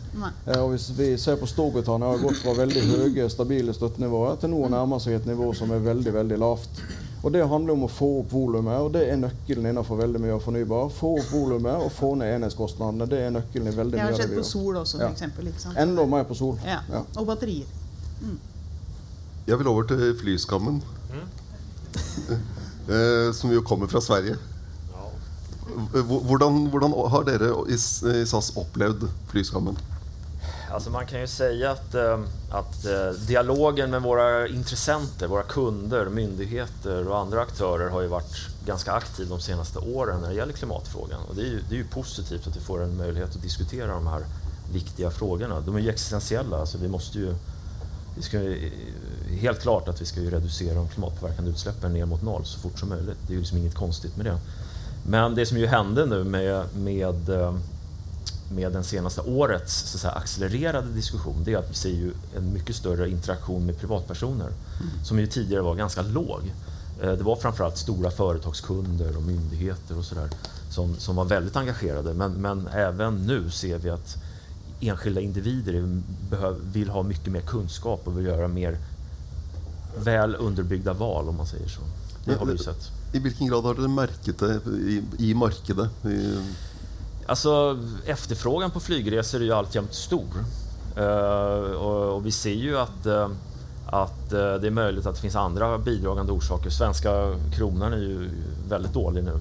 Eh, 0.46 0.60
og 0.62 0.72
hvis 0.76 0.90
vi 0.98 1.08
ser 1.18 1.40
på 1.42 1.48
Storbritannia, 1.50 2.12
har 2.14 2.22
gått 2.22 2.38
fra 2.44 2.54
veldig 2.58 2.84
høye, 2.92 3.26
stabile 3.34 3.74
støttenivåer 3.74 4.38
til 4.42 4.54
nå 4.54 4.62
å 4.68 4.70
nærme 4.70 5.00
seg 5.02 5.18
et 5.18 5.26
nivå 5.30 5.50
som 5.58 5.72
er 5.74 5.82
veldig, 5.86 6.14
veldig 6.20 6.38
lavt. 6.44 6.82
Og 7.24 7.32
Det 7.34 7.42
handler 7.50 7.74
om 7.74 7.84
å 7.88 7.90
få 7.90 8.08
opp 8.20 8.32
volumet, 8.32 8.78
og 8.80 8.92
det 8.94 9.08
er 9.10 9.18
nøkkelen 9.18 9.66
innenfor 9.72 9.98
veldig 10.00 10.20
mye 10.22 10.36
av 10.36 10.44
fornybar. 10.46 10.92
Få 10.94 11.16
opp 11.18 11.32
volumet 11.34 11.82
og 11.82 11.90
få 11.92 12.12
ned 12.16 12.36
enhetskostnadene. 12.36 13.08
Det 13.10 13.18
er 13.26 13.34
nøkkelen 13.34 13.72
i 13.72 13.76
veldig 13.76 13.98
Det 13.98 13.98
mye 13.98 14.06
har 14.06 14.14
av 14.14 14.18
det 14.18 14.22
skjedd 14.22 14.36
vi 14.36 14.44
på 14.44 14.46
sol 14.52 14.76
også, 14.84 15.00
Ja. 15.02 15.08
for 15.08 15.16
eksempel, 15.18 15.48
ikke 15.50 15.60
sant? 15.66 15.78
Enda 15.82 16.06
mer 16.06 16.24
på 16.30 16.38
sol. 16.38 16.60
Ja. 16.64 16.80
Ja. 16.94 17.02
Og 17.18 17.26
batterier. 17.26 17.66
Jeg 19.48 19.58
vil 19.58 19.68
over 19.68 19.84
til 19.84 20.14
flyskammen. 20.22 20.82
Eh, 22.88 23.34
som 23.34 23.52
jo 23.52 23.60
kommer 23.68 23.88
fra 23.92 24.00
Sverige. 24.00 24.38
Hvor- 25.94 26.24
Hvordan, 26.24 26.68
hvordan 26.72 26.94
har 27.12 27.24
dere 27.24 27.52
i 27.70 27.78
SAS 28.26 28.52
opplevd 28.56 29.08
flyskammen? 29.28 29.78
Alltså 30.72 30.90
man 30.90 31.06
kan 31.06 31.20
ju 31.22 31.28
säga 31.28 31.72
att, 31.72 31.96
at 32.52 32.86
eh, 32.86 33.10
dialogen 33.28 33.90
med 33.92 34.02
våre 34.02 34.50
intressenter, 34.50 35.28
våre 35.28 35.44
kunder, 35.44 36.10
myndigheter 36.10 37.08
og 37.08 37.16
andre 37.20 37.42
aktører 37.42 37.90
har 37.90 38.02
ju 38.02 38.08
varit 38.08 38.36
ganska 38.66 38.92
aktiv 38.92 39.30
de 39.30 39.40
senaste 39.40 39.80
åren 39.80 40.22
när 40.22 40.30
det 40.30 40.36
gäller 40.36 40.54
klimatfrågan. 40.54 41.20
Och 41.30 41.36
det 41.36 41.42
är 41.42 41.46
ju, 41.46 41.62
det 41.70 41.76
är 41.76 41.78
ju 41.78 41.88
positivt 41.88 42.48
att 42.48 42.56
vi 42.56 42.60
får 42.60 42.84
en 42.84 42.98
möjlighet 42.98 43.36
att 43.36 43.42
diskutera 43.42 43.88
de 43.94 44.08
här 44.08 44.26
viktiga 44.74 45.12
frågorna. 45.12 45.60
De 45.60 45.76
är 45.76 45.80
ju 45.80 45.90
existentiella, 45.90 46.58
alltså 46.60 46.78
vi 46.78 46.88
måste 46.88 47.18
ju 47.18 47.36
vi 48.16 48.24
ska, 48.24 48.38
helt 49.42 49.62
klart 49.62 49.88
att 49.88 50.02
vi 50.02 50.06
ska 50.06 50.20
ju 50.20 50.30
reducera 50.32 50.76
de 50.76 50.88
klimatpåverkande 50.88 51.52
utsläppen 51.52 51.94
ner 51.94 52.06
mot 52.06 52.22
noll 52.22 52.46
så 52.46 52.60
fort 52.60 52.80
som 52.80 52.90
möjligt. 52.90 53.18
Det 53.28 53.34
är 53.34 53.36
ju 53.36 53.40
liksom 53.40 53.58
inget 53.58 53.76
konstigt 53.76 54.18
med 54.18 54.26
det. 54.26 54.38
Men 55.10 55.36
det 55.36 55.46
som 55.46 55.58
ju 55.58 55.68
hände 55.68 56.06
nu 56.06 56.24
med, 56.24 56.66
med, 56.76 57.30
eh, 57.30 57.56
med 58.52 58.72
den 58.72 58.84
senaste 58.84 59.22
årets 59.22 59.74
så 59.74 59.98
att 59.98 60.02
säga, 60.02 60.12
accelererade 60.14 60.88
diskussion 60.88 61.44
det 61.44 61.54
är 61.54 61.58
att 61.58 61.70
vi 61.70 61.74
ser 61.74 61.90
ju 61.90 62.12
en 62.38 62.54
mycket 62.54 62.76
större 62.76 63.10
interaktion 63.10 63.66
med 63.66 63.80
privatpersoner 63.80 64.50
som 65.04 65.20
ju 65.20 65.28
tidigare 65.28 65.62
var 65.62 65.76
ganska 65.76 66.02
låg. 66.02 66.42
Eh, 67.02 67.12
Det 67.12 67.24
var 67.24 67.36
framförallt 67.36 67.78
stora 67.78 68.12
företagskunder 68.12 69.18
och 69.18 69.24
myndigheter 69.24 69.98
och 69.98 70.06
sådär 70.06 70.30
som, 70.70 70.96
som 70.96 71.16
var 71.16 71.26
väldigt 71.26 71.56
engagerade. 71.56 72.14
Men, 72.14 72.32
men 72.32 72.68
även 72.68 73.16
nu 73.26 73.50
ser 73.50 73.78
vi 73.78 73.90
att 73.90 74.18
enskilda 74.80 75.22
individer 75.22 76.02
vill 76.74 76.90
ha 76.90 77.04
mycket 77.04 77.32
mer 77.32 77.42
kunskap 77.42 78.02
och 78.04 78.18
vill 78.18 78.26
göra 78.26 78.48
mer 78.48 78.78
väl 80.04 80.36
underbyggda 80.36 80.94
val 80.94 81.30
om 81.30 81.36
man 81.38 81.48
säger 81.48 81.68
så. 81.68 81.82
Det 82.26 82.36
har 82.36 82.46
vi 82.46 82.52
ju 82.52 82.58
sett. 82.58 82.92
I 83.14 83.20
hvilken 83.20 83.48
grad 83.48 83.64
har 83.64 83.74
dere 83.74 83.88
merket 83.88 84.40
det 84.40 84.62
i, 84.68 85.04
i 85.18 85.34
markedet? 85.34 86.06
I, 86.06 86.38
Alltså 87.28 87.78
efterfrågan 88.06 88.72
på 88.72 88.80
flygresor 88.80 89.42
är 89.42 89.46
ju 89.46 89.54
alltjämt 89.54 89.94
stor. 89.94 90.46
Uh, 90.98 91.72
och, 91.72 92.16
och 92.16 92.26
vi 92.26 92.32
ser 92.32 92.54
ju 92.54 92.78
att, 92.78 93.06
uh, 93.06 93.30
att 93.86 94.34
uh, 94.34 94.56
det 94.56 94.68
är 94.68 94.72
möjligt 94.72 95.06
att 95.06 95.16
det 95.16 95.22
finns 95.22 95.36
andra 95.36 95.78
bidragande 95.78 96.32
orsaker. 96.32 96.70
Svenska 96.70 97.36
kronan 97.54 97.94
är 97.94 97.98
ju 97.98 98.30
väldigt 98.70 98.94
dålig 98.94 99.24
nu. 99.24 99.40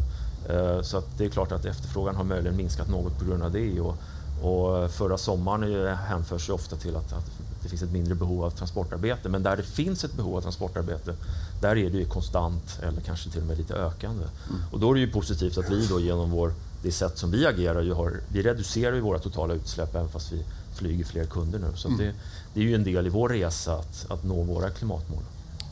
Så 0.82 1.02
det 1.18 1.24
är 1.24 1.28
klart 1.28 1.52
att 1.52 1.64
efterfrågan 1.64 2.16
har 2.16 2.24
möjligen 2.24 2.56
minskat 2.56 2.88
något 2.88 3.18
på 3.18 3.24
grund 3.24 3.42
av 3.42 3.52
det. 3.52 3.80
Och, 3.80 3.96
och 4.42 4.90
förra 4.90 5.18
sommaren 5.18 5.96
hänförs 5.96 6.48
ju 6.48 6.52
ofta 6.52 6.76
till 6.76 6.96
att, 6.96 7.12
att 7.12 7.30
det 7.66 7.70
finns 7.70 7.82
ett 7.82 7.92
mindre 7.92 8.14
behov 8.14 8.44
av 8.44 8.50
transportarbete. 8.50 9.28
Men 9.28 9.42
där 9.42 9.56
det 9.56 9.62
finns 9.62 10.04
ett 10.04 10.12
behov 10.12 10.36
av 10.36 10.40
transportarbete, 10.40 11.14
där 11.60 11.76
är 11.76 11.90
det 11.90 11.98
ju 11.98 12.06
konstant 12.06 12.78
eller 12.82 13.00
kanske 13.00 13.30
till 13.30 13.40
och 13.40 13.46
med 13.46 13.58
lite 13.58 13.74
ökande. 13.74 14.24
Och 14.72 14.80
då 14.80 14.90
är 14.90 14.94
det 14.94 15.00
ju 15.00 15.10
positivt 15.10 15.58
att 15.58 15.70
vi 15.70 15.86
då 15.86 16.00
genom 16.00 16.30
vår, 16.30 16.52
det 16.82 16.92
sätt 16.92 17.18
som 17.18 17.30
vi 17.30 17.46
agerar, 17.46 17.82
ju 17.82 17.92
har, 17.92 18.20
vi 18.28 18.42
reducerar 18.42 18.94
ju 18.94 19.00
våra 19.00 19.18
totala 19.18 19.54
utsläpp 19.54 19.94
även 19.94 20.08
fast 20.08 20.32
vi 20.32 20.44
flyger 20.74 21.04
fler 21.04 21.24
kunder 21.24 21.58
nu. 21.58 21.72
Så 21.74 21.88
mm. 21.88 21.98
det, 22.00 22.12
det 22.54 22.60
är 22.60 22.64
ju 22.64 22.74
en 22.74 22.84
del 22.84 23.06
i 23.06 23.10
vår 23.10 23.28
resa 23.28 23.74
att, 23.74 24.06
att 24.08 24.24
nå 24.24 24.42
våra 24.42 24.70
klimatmål. 24.70 25.22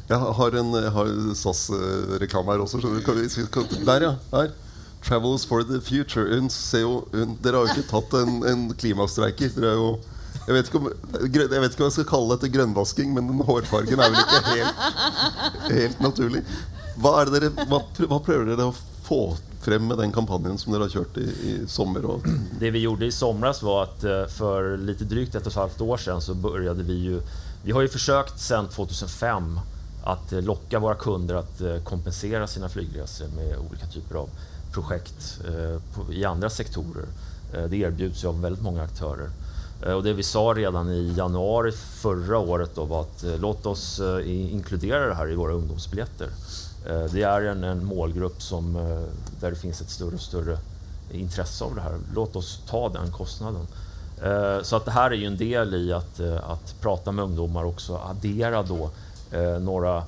jeg 0.09 0.19
har 0.19 0.57
en 0.61 0.75
jeg 0.75 1.37
SAS-reklame 1.37 2.53
her 2.53 2.59
også. 2.59 2.79
der, 3.87 4.03
ja. 4.03 4.15
Her. 4.33 4.51
'Travels 5.05 5.45
for 5.45 5.63
the 5.63 5.81
future'. 5.81 6.49
Ser 6.49 6.81
jo, 6.81 7.05
hun, 7.13 7.39
dere 7.45 7.57
har 7.57 7.67
jo 7.67 7.75
ikke 7.75 7.91
tatt 7.91 8.15
en, 8.23 8.43
en 8.49 8.75
klimastreiker. 8.75 9.51
Dere 9.57 9.71
er 9.71 9.75
jo 9.77 9.99
jeg 10.45 10.57
vet, 10.59 10.71
om, 10.77 10.89
jeg 11.23 11.49
vet 11.49 11.73
ikke 11.73 11.83
hva 11.83 11.89
jeg 11.89 11.97
skal 11.99 12.09
kalle 12.11 12.37
dette 12.37 12.53
grønnvasking, 12.53 13.15
men 13.17 13.31
den 13.31 13.43
hårfargen 13.49 14.01
er 14.01 14.13
vel 14.13 14.23
ikke 14.23 14.43
helt, 14.51 14.85
helt 15.71 16.05
naturlig. 16.05 16.45
Hva, 17.01 17.17
er 17.23 17.33
dere, 17.35 17.51
hva, 17.65 17.81
hva 18.05 18.21
prøver 18.23 18.51
dere 18.53 18.69
å 18.71 18.77
få 19.07 19.23
frem 19.65 19.87
med 19.89 19.99
den 19.99 20.13
kampanjen 20.13 20.59
som 20.61 20.75
dere 20.75 20.87
har 20.87 20.93
kjørt 20.93 21.17
i, 21.23 21.25
i 21.25 21.55
sommer? 21.71 22.05
Det 22.61 22.71
vi 22.75 22.85
gjorde 22.85 23.09
i 23.09 23.15
somras 23.15 23.63
var 23.65 23.89
at 23.89 24.05
for 24.35 24.75
litt 24.81 25.03
drygt 25.09 25.35
ett 25.39 25.47
og 25.49 25.53
et 25.55 25.61
halvt 25.63 25.85
år 25.87 26.03
siden 26.05 26.25
så 26.25 26.37
började 26.37 26.85
vi 26.85 26.99
jo 27.09 27.23
Vi 27.65 27.73
har 27.73 27.81
jo 27.81 27.89
forsøkt 27.95 28.37
siden 28.41 28.69
2005 28.69 29.47
å 30.05 30.17
lokke 30.45 30.81
våre 30.85 30.99
kunder 31.01 31.47
til 31.57 31.79
å 31.79 31.85
kompensere 31.89 32.45
sine 32.51 32.69
flygresor 32.69 33.31
med 33.33 33.55
olika 33.57 33.89
typer 33.89 34.21
av 34.21 34.35
projekt 34.75 35.39
eh, 35.49 35.79
i 36.13 36.25
andre 36.29 36.51
sektorer. 36.51 37.09
Eh, 37.55 37.65
Det 37.73 37.81
erbjuds 37.87 38.25
ju 38.25 38.29
av 38.29 38.43
veldig 38.43 38.63
mange 38.67 38.85
aktörer. 38.85 39.33
Eh, 39.87 39.93
Och 39.93 40.03
det 40.03 40.13
vi 40.13 40.23
sa 40.23 40.55
redan 40.57 40.91
i 40.91 41.15
januari 41.17 41.73
förra 41.73 42.39
året 42.39 42.71
då 42.75 42.85
var 42.85 43.01
att 43.01 43.25
eh, 43.25 43.39
låt 43.39 43.67
oss 43.67 44.01
eh, 44.01 44.53
inkludera 44.55 45.07
det 45.07 45.15
här 45.15 45.31
i 45.31 45.35
våra 45.35 45.53
ungdomsbiljetter. 45.53 46.29
Det 47.13 47.23
är 47.23 47.43
en, 47.43 47.65
en 47.65 47.85
målgrupp 47.85 48.43
som, 48.43 48.73
där 49.41 49.51
det 49.51 49.57
finns 49.57 49.81
ett 49.81 49.91
större 49.91 50.15
och 50.15 50.21
större 50.21 50.59
intresse 51.13 51.65
av 51.65 51.75
det 51.75 51.81
här. 51.81 51.99
Låt 52.15 52.37
oss 52.37 52.61
ta 52.69 52.89
den 52.89 53.13
kostnaden. 53.13 53.67
Så 54.63 54.77
att 54.77 54.85
det 54.85 54.91
här 54.91 55.11
är 55.11 55.15
ju 55.15 55.27
en 55.27 55.37
del 55.37 55.75
i 55.75 55.93
att, 55.93 56.21
att 56.21 56.75
prata 56.81 57.13
med 57.13 57.25
ungdomar 57.25 57.65
också, 57.65 57.97
addera 57.97 58.63
då 58.63 58.91
några... 59.61 60.05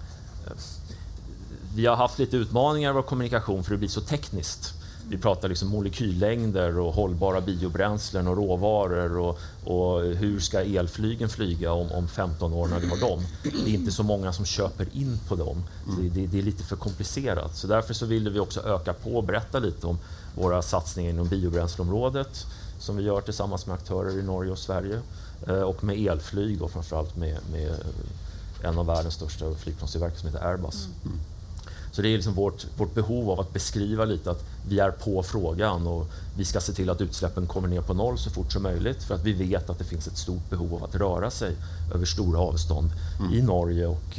Vi 1.75 1.87
har 1.87 1.97
haft 1.97 2.19
lite 2.19 2.37
utmaningar 2.37 2.91
i 2.91 2.95
vår 2.95 3.03
kommunikation 3.03 3.65
för 3.65 3.71
det 3.71 3.79
blir 3.79 3.89
så 3.89 4.01
tekniskt. 4.01 4.75
Vi 5.09 5.19
pratar 5.19 5.49
liksom 5.49 5.69
molekyllängder 5.69 6.79
och 6.79 6.95
hållbara 6.95 7.41
biobränslen 7.41 8.29
och 8.29 8.37
råvaror 8.37 9.19
och, 9.19 9.39
och 9.65 10.03
hur 10.03 10.41
ska 10.41 10.61
elflygen 10.61 11.29
flyga 11.29 11.73
om, 11.73 11.93
om 11.93 12.09
15 12.09 12.53
år 12.53 12.69
när 12.69 12.81
vi 12.81 12.89
har 12.89 12.97
dem. 12.97 13.27
Det 13.43 13.71
är 13.71 13.75
inte 13.75 13.93
så 13.93 14.03
många 14.03 14.33
som 14.33 14.45
köper 14.45 14.87
in 14.93 15.19
på 15.29 15.37
dem. 15.37 15.65
Det, 15.99 16.09
det, 16.09 16.27
det 16.27 16.39
är 16.39 16.43
lite 16.43 16.63
för 16.63 16.77
komplicerat. 16.77 17.57
Så 17.57 17.67
därför 17.67 17.95
så 17.95 18.07
ville 18.07 18.31
vi 18.31 18.39
också 18.39 18.61
öka 18.61 18.93
på 18.93 19.17
och 19.17 19.25
berätta 19.25 19.59
lite 19.59 19.87
om 19.87 19.99
våra 20.35 20.63
satsningar 20.63 21.11
inom 21.11 21.29
biobränsleområdet. 21.29 22.47
som 22.79 22.97
vi 22.97 23.03
gör 23.03 23.21
tillsammans 23.21 23.67
med 23.67 23.75
aktörer 23.75 24.19
i 24.19 24.23
Norge 24.23 24.53
och 24.53 24.59
Sverige 24.59 25.01
eh, 25.49 25.61
och 25.61 25.85
med 25.85 25.99
elflyg 25.99 26.63
och 26.63 26.71
framförallt 26.71 27.17
med, 27.17 27.39
med 27.53 27.73
en 28.63 28.79
av 28.79 28.87
världens 28.87 29.15
största 29.15 29.55
flygplanstillverkare 29.55 30.19
som 30.19 30.29
heter 30.29 30.47
Airbus. 30.47 30.89
Mm. 31.05 31.19
Så 31.97 32.03
det 32.03 32.09
är 32.09 32.17
liksom 32.17 32.35
vårt, 32.35 32.67
vårt 32.77 32.95
behov 32.95 33.31
av 33.31 33.41
att 33.41 33.53
beskriva 33.53 34.05
lite 34.05 34.31
att 34.31 34.45
vi 34.69 34.79
är 34.79 34.91
på 34.91 35.23
frågan 35.23 35.87
och 35.87 36.07
vi 36.37 36.45
ska 36.45 36.61
se 36.61 36.73
till 36.73 36.91
att 36.91 37.01
utsläppen 37.01 37.47
kommer 37.47 37.69
ner 37.69 37.81
på 37.81 37.95
noll 37.95 38.19
så 38.19 38.31
fort 38.31 38.53
som 38.53 38.63
möjligt 38.63 39.03
för 39.03 39.15
att 39.15 39.25
vi 39.25 39.33
vet 39.33 39.71
att 39.71 39.79
det 39.79 39.85
finns 39.85 40.07
ett 40.07 40.19
stort 40.19 40.51
behov 40.51 40.75
av 40.75 40.85
att 40.85 40.95
röra 40.95 41.31
sig 41.31 41.57
över 41.95 42.07
stora 42.07 42.41
avstånd 42.41 42.91
mm. 43.21 43.35
i 43.35 43.43
Norge 43.43 43.87
och 43.87 44.19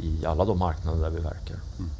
i 0.00 0.26
alla 0.26 0.44
de 0.44 0.58
marknader 0.58 1.00
där 1.00 1.10
vi 1.10 1.20
verkar. 1.20 1.56
Mm. 1.78 1.90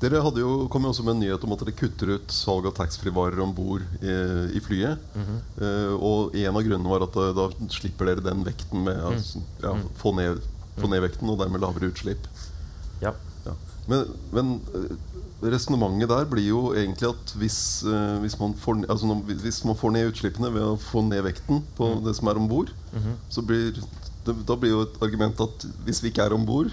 Dere 0.00 0.22
hadde 0.24 0.40
jo, 0.40 0.68
kom 0.72 0.86
jo 0.86 0.94
også 0.94 1.04
med 1.04 1.16
en 1.18 1.22
nyhet 1.26 1.44
om 1.44 1.52
at 1.52 1.66
dere 1.66 1.76
kutter 1.76 2.14
ut 2.16 2.32
salg 2.32 2.72
av 2.72 2.76
taxfree-varer 2.80 3.44
om 3.44 3.52
bord 3.54 3.84
i, 4.00 4.18
i, 4.56 4.60
flyet. 4.60 4.98
Mm 5.14 5.26
-hmm. 5.26 5.62
uh, 5.62 5.94
og 6.00 6.36
en 6.36 6.56
av 6.56 6.62
grunnene 6.62 6.88
var 6.88 7.02
at 7.02 7.14
da, 7.36 7.50
slipper 7.68 8.06
dere 8.06 8.24
den 8.24 8.44
vekten 8.44 8.84
med 8.84 9.04
å 9.04 9.12
mm. 9.12 9.22
ja, 9.62 9.72
mm. 9.72 9.88
få, 9.96 10.12
ned, 10.16 10.40
få, 10.80 10.88
ned, 10.88 11.02
vekten, 11.02 11.28
og 11.28 11.38
dermed 11.38 11.60
lavere 11.60 11.92
utslipp. 11.92 12.28
Ja. 13.02 13.12
Men, 13.88 14.10
men 14.34 14.50
eh, 14.76 14.96
resonnementet 15.52 16.10
der 16.10 16.26
blir 16.28 16.44
jo 16.44 16.62
egentlig 16.76 17.08
at 17.08 17.32
hvis, 17.40 17.60
uh, 17.86 18.18
hvis, 18.22 18.36
man 18.40 18.56
får, 18.58 18.82
altså, 18.90 19.14
hvis, 19.30 19.62
man 19.64 19.78
får, 19.78 19.94
ned 19.94 20.10
utslippene 20.10 20.50
ved 20.52 20.66
å 20.66 20.80
få 20.82 21.04
ned 21.06 21.24
vekten 21.24 21.62
på 21.78 21.94
mm. 21.94 22.02
det 22.04 22.14
som 22.18 22.28
er 22.28 22.40
om 22.40 22.48
bord, 22.50 22.74
-hmm. 22.92 23.16
så 23.30 23.42
blir 23.42 23.80
da 24.28 24.56
blir 24.56 24.74
jo 24.74 24.82
et 24.84 24.98
argument 25.00 25.40
at 25.40 25.64
hvis 25.86 26.02
vi 26.02 26.10
ikke 26.12 26.22
er 26.22 26.34
om 26.36 26.44
bord 26.46 26.68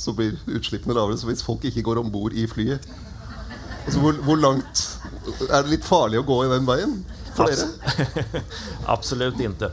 så 0.00 0.12
blir 0.16 0.36
utslippene 0.46 0.96
lavere. 0.96 1.18
Så 1.18 1.28
hvis 1.28 1.44
folk 1.44 1.64
ikke 1.68 1.84
går 1.84 2.00
om 2.02 2.10
bord 2.12 2.36
i 2.36 2.46
flyet 2.50 2.88
altså 3.80 4.00
hvor, 4.02 4.18
hvor, 4.26 4.36
langt 4.36 4.82
Er 5.48 5.64
det 5.64 5.72
litt 5.72 5.86
farlig 5.86 6.20
å 6.20 6.26
gå 6.26 6.36
i 6.44 6.50
den 6.52 6.66
veien? 6.68 6.98
For 7.36 7.48
dere? 7.48 8.42
Absolut 8.94 9.38
ikke. 9.40 9.70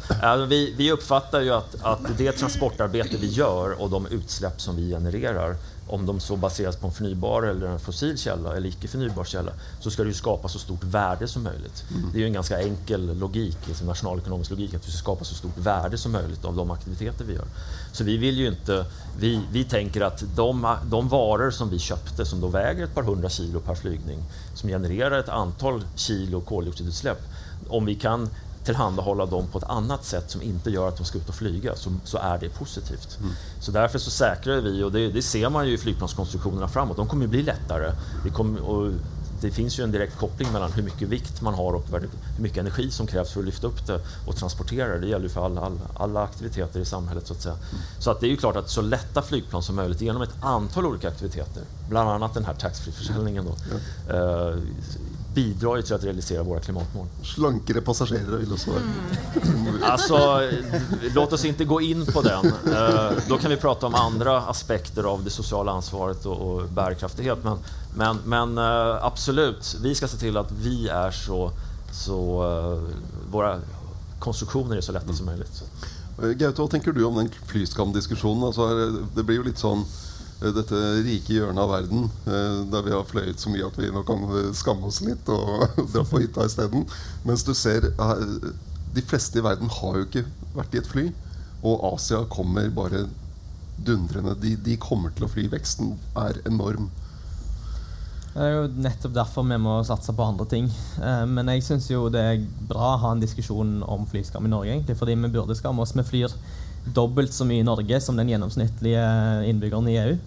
Vi, 0.48 0.60
vi 0.78 0.92
oppfatter 0.94 1.44
jo 1.48 1.58
at, 1.58 1.76
at 1.92 2.06
det 2.20 2.36
transportarbeidet 2.38 3.20
vi 3.22 3.32
gjør, 3.36 3.76
og 3.82 3.92
de 3.92 4.18
utslipp 4.20 4.62
som 4.64 4.78
vi 4.78 4.92
genererar 4.92 5.58
om 5.88 6.06
de 6.06 6.20
så 6.20 6.36
baseras 6.36 6.76
på 6.76 6.88
en 6.88 6.94
förnybar 6.94 7.44
eller 7.44 7.68
en 7.68 7.80
fossil 7.80 8.18
källa 8.18 8.56
eller 8.56 8.70
icke 8.70 8.88
förnybar 8.88 9.24
källa 9.24 9.52
så 9.80 9.92
ska 9.92 10.04
det 10.04 10.10
ju 10.10 10.14
skapa 10.14 10.48
så 10.48 10.60
stort 10.60 10.84
värde 10.84 11.28
som 11.28 11.44
möjligt. 11.44 11.84
Mm. 11.92 12.10
Det 12.12 12.18
är 12.18 12.20
ju 12.20 12.26
en 12.26 12.34
ganska 12.34 12.62
enkel 12.62 13.18
logik, 13.20 13.58
liksom 13.68 13.88
nationalekonomisk 13.88 14.52
logik, 14.52 14.74
att 14.74 14.88
vi 14.88 14.92
ska 14.92 14.98
skapa 14.98 15.24
så 15.24 15.36
stort 15.36 15.58
värde 15.58 15.98
som 15.98 16.12
möjligt 16.12 16.46
av 16.46 16.56
de 16.56 16.72
aktiviteter 16.72 17.26
vi 17.26 17.34
gör. 17.34 17.46
Så 17.92 18.04
vi 18.04 18.18
vill 18.18 18.38
ju 18.38 18.48
inte, 18.48 18.86
vi, 19.20 19.42
vi 19.52 19.64
tänker 19.64 20.02
att 20.02 20.24
de, 20.36 20.76
de 20.86 21.10
varor 21.10 21.52
som 21.52 21.70
vi 21.70 21.80
köpte 21.80 22.26
som 22.26 22.42
då 22.42 22.48
väger 22.48 22.84
ett 22.84 22.96
par 22.96 23.04
hundra 23.04 23.30
kilo 23.30 23.60
per 23.60 23.76
flygning, 23.76 24.24
som 24.54 24.70
genererar 24.70 25.20
ett 25.20 25.30
antal 25.30 25.84
kilo 25.96 26.42
koldioxidutsläpp, 26.42 27.22
om 27.70 27.86
vi 27.86 27.96
kan 27.96 28.30
tillhandahålla 28.68 29.26
dem 29.26 29.48
på 29.52 29.58
ett 29.58 29.64
annat 29.64 30.06
sätt 30.06 30.32
som 30.32 30.42
inte 30.42 30.70
gör 30.70 30.88
att 30.88 30.98
de 30.98 31.06
ska 31.06 31.18
ut 31.18 31.30
och 31.30 31.36
flyga 31.36 31.76
så, 31.76 31.90
så 32.04 32.18
är 32.18 32.38
det 32.38 32.50
positivt. 32.50 33.18
Mm. 33.20 33.32
Så 33.60 33.72
därför 33.72 34.00
så 34.00 34.12
säkrar 34.12 34.62
vi, 34.62 34.84
och 34.84 34.92
det, 34.92 35.12
det, 35.12 35.22
ser 35.22 35.50
man 35.50 35.68
ju 35.68 35.74
i 35.74 35.78
flygplanskonstruktionerna 35.78 36.68
framåt, 36.68 36.98
de 36.98 37.08
kommer 37.08 37.22
ju 37.22 37.28
bli 37.28 37.44
lättare. 37.44 37.92
Det, 38.24 38.30
kommer, 38.30 38.62
och 38.62 38.92
det 39.42 39.52
finns 39.52 39.80
ju 39.80 39.84
en 39.84 39.92
direkt 39.92 40.18
koppling 40.18 40.52
mellan 40.52 40.72
hur 40.72 40.84
mycket 40.84 41.08
vikt 41.08 41.42
man 41.42 41.54
har 41.54 41.74
och 41.74 41.84
hur 41.92 42.10
mycket 42.42 42.58
energi 42.58 42.92
som 42.92 43.08
krävs 43.08 43.32
för 43.32 43.40
att 43.40 43.46
lyfta 43.46 43.68
upp 43.68 43.88
det 43.88 44.02
och 44.28 44.36
transportera 44.36 44.94
det. 44.94 45.00
Det 45.00 45.08
gäller 45.08 45.26
ju 45.26 45.30
för 45.30 45.46
alla, 45.46 45.62
alla, 45.62 45.80
alla 45.94 46.24
aktiviteter 46.24 46.80
i 46.80 46.86
samhället 46.86 47.28
så 47.28 47.34
att 47.34 47.42
säga. 47.42 47.56
Mm. 47.56 47.82
Så 48.00 48.12
att 48.12 48.20
det 48.20 48.28
är 48.28 48.30
ju 48.30 48.38
klart 48.38 48.56
att 48.56 48.70
så 48.70 48.82
lätta 48.82 49.22
flygplan 49.22 49.64
som 49.64 49.76
möjligt 49.76 50.02
genom 50.02 50.22
ett 50.22 50.36
antal 50.42 50.86
olika 50.86 51.08
aktiviteter, 51.08 51.64
bland 51.90 52.10
annat 52.10 52.34
den 52.34 52.46
här 52.46 52.54
taxfree-försäljningen 52.54 53.46
då, 53.46 53.56
mm. 53.70 54.50
eh, 54.50 54.56
bidrar 55.38 55.76
ju 55.76 55.82
till 55.82 55.96
att 55.96 56.04
realisera 56.04 56.44
våra 56.44 56.60
klimatmål. 56.60 57.08
Slankare 57.24 57.82
passagerare 57.82 58.38
vill 58.38 58.54
också 58.54 58.72
mm. 58.72 59.84
Alltså, 59.84 60.42
låt 61.16 61.34
oss 61.34 61.46
inte 61.46 61.66
gå 61.66 61.82
in 61.82 62.06
på 62.06 62.22
den. 62.22 62.46
Eh, 62.46 63.12
då 63.30 63.38
kan 63.38 63.52
vi 63.52 63.58
prata 63.58 63.88
om 63.88 63.96
andra 63.96 64.42
aspekter 64.42 65.04
av 65.04 65.24
det 65.24 65.30
sociala 65.30 65.72
ansvaret 65.72 66.26
och, 66.26 66.42
och 66.42 66.70
bärkraftighet. 66.70 67.38
Men, 67.44 67.58
men, 67.96 68.18
men 68.26 68.58
eh, 68.58 69.06
absolut, 69.06 69.78
vi 69.82 69.96
ska 69.96 70.08
se 70.08 70.18
till 70.18 70.38
att 70.38 70.52
vi 70.52 70.88
är 70.88 71.12
så, 71.12 71.52
så 71.92 72.44
uh, 72.44 72.84
våra 73.32 73.60
konstruktioner 74.20 74.78
är 74.78 74.82
så 74.82 74.92
lätta 74.92 75.14
som 75.14 75.26
möjligt. 75.26 75.64
Gaute, 76.18 76.62
vad 76.62 76.70
tänker 76.70 76.92
du 76.92 77.04
om 77.04 77.16
den 77.16 77.30
flyskamdiskussionen? 77.46 78.44
Alltså, 78.44 78.68
det 79.16 79.24
blir 79.24 79.36
ju 79.36 79.44
lite 79.44 79.60
sån 79.60 79.86
Eh, 79.86 80.07
dette 80.38 80.80
rike 81.02 81.34
hjørnet 81.34 81.64
av 81.64 81.72
verden 81.72 82.04
eh, 82.30 82.58
der 82.70 82.84
vi 82.86 82.94
har 82.94 83.06
fløyet 83.10 83.42
så 83.42 83.50
mye 83.50 83.66
at 83.66 83.78
vi 83.80 83.90
nå 83.94 84.04
kan 84.06 84.22
eh, 84.30 84.52
skamme 84.58 84.86
oss 84.90 85.00
litt 85.02 85.30
og 85.34 85.64
dra 85.94 86.04
på 86.06 86.22
hytta 86.22 86.46
isteden. 86.46 86.86
Mens 87.26 87.46
du 87.48 87.56
ser 87.58 87.90
De 88.94 89.02
fleste 89.06 89.40
i 89.40 89.46
verden 89.46 89.70
har 89.70 89.98
jo 89.98 90.06
ikke 90.06 90.28
vært 90.56 90.76
i 90.76 90.82
et 90.82 90.90
fly. 90.90 91.08
Og 91.66 91.82
Asia 91.94 92.22
kommer 92.30 92.70
bare 92.74 93.08
dundrende. 93.78 94.36
De, 94.42 94.56
de 94.56 94.78
kommer 94.82 95.12
til 95.14 95.26
å 95.26 95.30
fly. 95.30 95.48
Veksten 95.52 95.96
er 96.18 96.40
enorm. 96.50 96.88
Det 98.34 98.46
er 98.46 98.54
jo 98.54 98.64
nettopp 98.86 99.14
derfor 99.18 99.46
vi 99.50 99.58
må 99.62 99.76
satse 99.86 100.14
på 100.14 100.26
andre 100.26 100.46
ting. 100.50 100.70
Men 101.30 101.50
jeg 101.54 101.66
syns 101.66 101.90
jo 101.90 102.04
det 102.14 102.22
er 102.22 102.44
bra 102.70 102.94
å 102.94 103.00
ha 103.02 103.14
en 103.14 103.22
diskusjon 103.22 103.80
om 103.86 104.06
flyskam 104.10 104.46
i 104.46 104.52
Norge, 104.54 104.74
egentlig, 104.74 104.98
fordi 104.98 105.18
vi 105.18 105.32
burde 105.34 105.58
skamme 105.58 105.82
oss. 105.82 105.96
Vi 105.98 106.06
flyr 106.06 106.34
dobbelt 106.96 107.34
så 107.34 107.46
mye 107.48 107.64
i 107.64 107.68
Norge 107.68 108.00
som 108.04 108.18
den 108.20 108.30
gjennomsnittlige 108.32 109.04
innbyggeren 109.50 109.90
i 109.92 109.98
EU. 110.02 110.18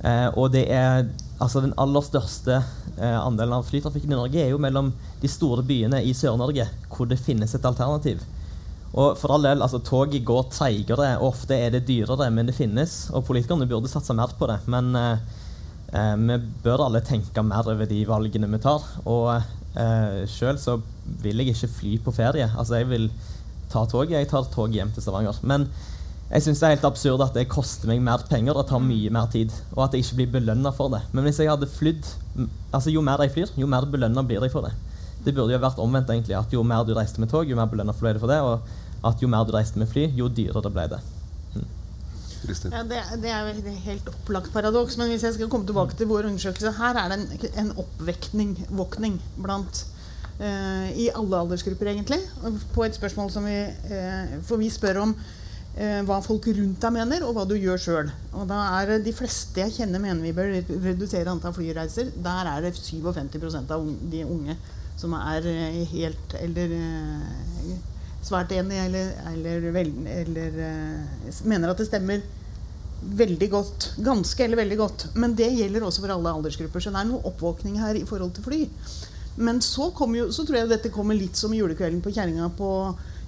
Eh, 0.00 0.28
og 0.32 0.52
det 0.54 0.64
er 0.72 1.08
altså 1.40 1.60
den 1.64 1.76
aller 1.80 2.04
største 2.04 2.58
eh, 2.60 3.18
andelen 3.20 3.58
av 3.58 3.66
flytrafikken 3.68 4.12
i 4.12 4.18
Norge 4.18 4.42
er 4.42 4.52
jo 4.52 4.60
mellom 4.60 4.92
de 5.20 5.28
store 5.28 5.64
byene 5.66 6.02
i 6.04 6.14
Sør-Norge, 6.16 6.66
hvor 6.92 7.08
det 7.08 7.20
finnes 7.20 7.54
et 7.56 7.66
alternativ. 7.68 8.22
Og 8.90 9.14
for 9.20 9.36
all 9.36 9.44
del, 9.46 9.62
altså 9.62 9.78
Toget 9.86 10.24
går 10.26 10.48
treigere, 10.50 11.12
og 11.20 11.30
ofte 11.34 11.54
er 11.54 11.70
det 11.74 11.84
dyrere, 11.86 12.26
men 12.34 12.48
det 12.48 12.56
finnes. 12.56 13.04
Og 13.14 13.24
politikerne 13.28 13.68
burde 13.70 13.90
satse 13.90 14.16
mer 14.16 14.32
på 14.38 14.48
det. 14.50 14.58
Men 14.70 14.94
eh, 14.98 15.18
eh 15.94 16.16
vi 16.18 16.38
bør 16.64 16.86
alle 16.86 17.00
tenke 17.06 17.42
mer 17.42 17.68
over 17.70 17.86
de 17.86 18.02
valgene 18.06 18.50
vi 18.50 18.58
tar. 18.58 18.82
Og 19.06 19.30
eh, 19.36 20.26
sjøl 20.26 20.58
så 20.58 20.80
vil 21.22 21.38
jeg 21.38 21.54
ikke 21.54 21.74
fly 21.76 21.98
på 22.04 22.16
ferie. 22.16 22.50
Altså 22.56 22.80
jeg 22.80 22.90
vil 22.90 23.10
ta 23.70 23.86
tog. 23.88 24.12
Jeg 24.12 24.28
tar 24.30 24.46
tog 24.52 24.74
hjem 24.74 24.92
til 24.94 25.04
Stavanger. 25.04 25.38
Men 25.46 25.68
jeg 26.30 26.44
syns 26.44 26.60
det 26.62 26.66
er 26.66 26.76
helt 26.76 26.86
absurd 26.86 27.22
at 27.24 27.34
det 27.34 27.48
koster 27.50 27.90
meg 27.90 28.02
mer 28.06 28.22
penger 28.28 28.58
og 28.58 28.68
tar 28.70 28.82
mye 28.82 29.10
mer 29.14 29.30
tid. 29.32 29.54
Og 29.74 29.84
at 29.86 29.96
jeg 29.96 30.04
ikke 30.04 30.20
blir 30.20 30.34
belønna 30.38 30.70
for 30.76 30.92
det. 30.92 31.02
Men 31.10 31.26
hvis 31.26 31.40
jeg 31.42 31.50
hadde 31.50 31.70
flydd 31.70 32.06
altså 32.70 32.92
Jo 32.94 33.02
mer 33.02 33.20
jeg 33.24 33.34
flyr, 33.34 33.50
jo 33.58 33.66
mer 33.66 33.84
belønna 33.90 34.22
blir 34.22 34.44
jeg 34.46 34.52
for 34.52 34.68
det. 34.68 34.70
Det 35.24 35.34
burde 35.34 35.52
jo 35.52 35.60
vært 35.60 35.80
omvendt, 35.82 36.12
egentlig. 36.12 36.36
At 36.38 36.52
jo 36.54 36.62
mer 36.64 36.84
du 36.86 36.94
reiste 36.96 37.20
med 37.20 37.32
tog, 37.32 37.50
jo 37.50 37.58
mer 37.58 37.68
belønna 37.68 37.92
ble 37.98 38.14
du 38.14 38.20
for 38.22 38.30
det. 38.30 38.38
Og 38.46 39.08
at 39.10 39.22
jo 39.22 39.28
mer 39.32 39.44
du 39.48 39.52
reiste 39.56 39.80
med 39.80 39.90
fly, 39.90 40.06
jo 40.16 40.30
dyrere 40.30 40.72
ble 40.72 40.86
det. 40.94 41.00
Mm. 41.56 41.66
Ja, 42.72 42.82
det, 42.88 43.00
det, 43.20 43.32
er 43.34 43.50
et 43.50 43.66
helt 43.84 44.08
opplagt 44.08 44.52
paradoks. 44.54 44.96
Men 45.00 45.10
hvis 45.12 45.26
jeg 45.26 45.36
skal 45.36 45.50
komme 45.52 45.68
tilbake 45.68 45.98
til 45.98 46.08
vår 46.08 46.30
undersøkelse 46.30 46.76
Her 46.78 46.96
er 47.02 47.12
det 47.12 47.18
en, 47.18 47.48
en 47.64 47.72
oppvåkning 47.82 49.18
blant 49.42 49.84
i 50.40 51.10
alle 51.12 51.42
aldersgrupper, 51.44 51.90
egentlig. 51.92 52.20
På 52.74 52.86
et 52.86 52.96
spørsmål 52.96 53.30
som 53.32 53.44
vi 53.44 53.58
eh, 53.60 54.38
For 54.46 54.56
vi 54.60 54.70
spør 54.72 55.02
om 55.02 55.14
eh, 55.76 56.00
hva 56.08 56.20
folk 56.24 56.48
rundt 56.56 56.80
deg 56.80 56.94
mener, 56.94 57.26
og 57.26 57.36
hva 57.36 57.44
du 57.48 57.56
gjør 57.58 57.82
sjøl. 57.82 58.12
Og 58.32 58.48
da 58.48 58.62
er 58.80 58.96
de 59.04 59.14
fleste 59.16 59.60
jeg 59.60 59.76
kjenner, 59.76 60.00
mener 60.02 60.24
vi 60.24 60.32
bør 60.36 60.54
redusere 60.86 61.28
antall 61.28 61.54
flyreiser. 61.56 62.12
Der 62.24 62.52
er 62.54 62.64
det 62.64 62.74
57 62.78 63.58
av 63.60 63.84
de 64.12 64.24
unge 64.24 64.56
som 65.00 65.14
er 65.16 65.46
helt 65.92 66.34
eller 66.36 66.74
svært 68.20 68.52
enig 68.52 68.76
eller, 68.82 69.14
eller, 69.30 69.68
eller, 69.72 70.58
mener 71.48 71.72
at 71.72 71.80
det 71.80 71.88
stemmer 71.88 72.20
veldig 73.00 73.48
godt. 73.52 73.86
Ganske 74.04 74.44
eller 74.44 74.60
veldig 74.60 74.76
godt. 74.80 75.06
Men 75.14 75.34
det 75.36 75.48
gjelder 75.56 75.86
også 75.86 76.04
for 76.04 76.12
alle 76.12 76.34
aldersgrupper. 76.36 76.84
Så 76.84 76.92
det 76.92 77.00
er 77.00 77.08
noe 77.08 77.24
oppvåkning 77.30 77.80
her 77.80 77.96
i 77.96 78.04
forhold 78.08 78.34
til 78.36 78.44
fly. 78.44 78.60
Men 79.36 79.60
så, 79.62 79.90
jo, 80.16 80.28
så, 80.32 80.44
tror 80.44 80.58
jeg 80.58 80.70
dette 80.70 80.92
kommer 80.92 81.14
litt 81.16 81.36
som 81.38 81.54
julekvelden 81.54 82.02
på 82.04 82.12
kjerringa 82.14 82.50
på 82.58 82.70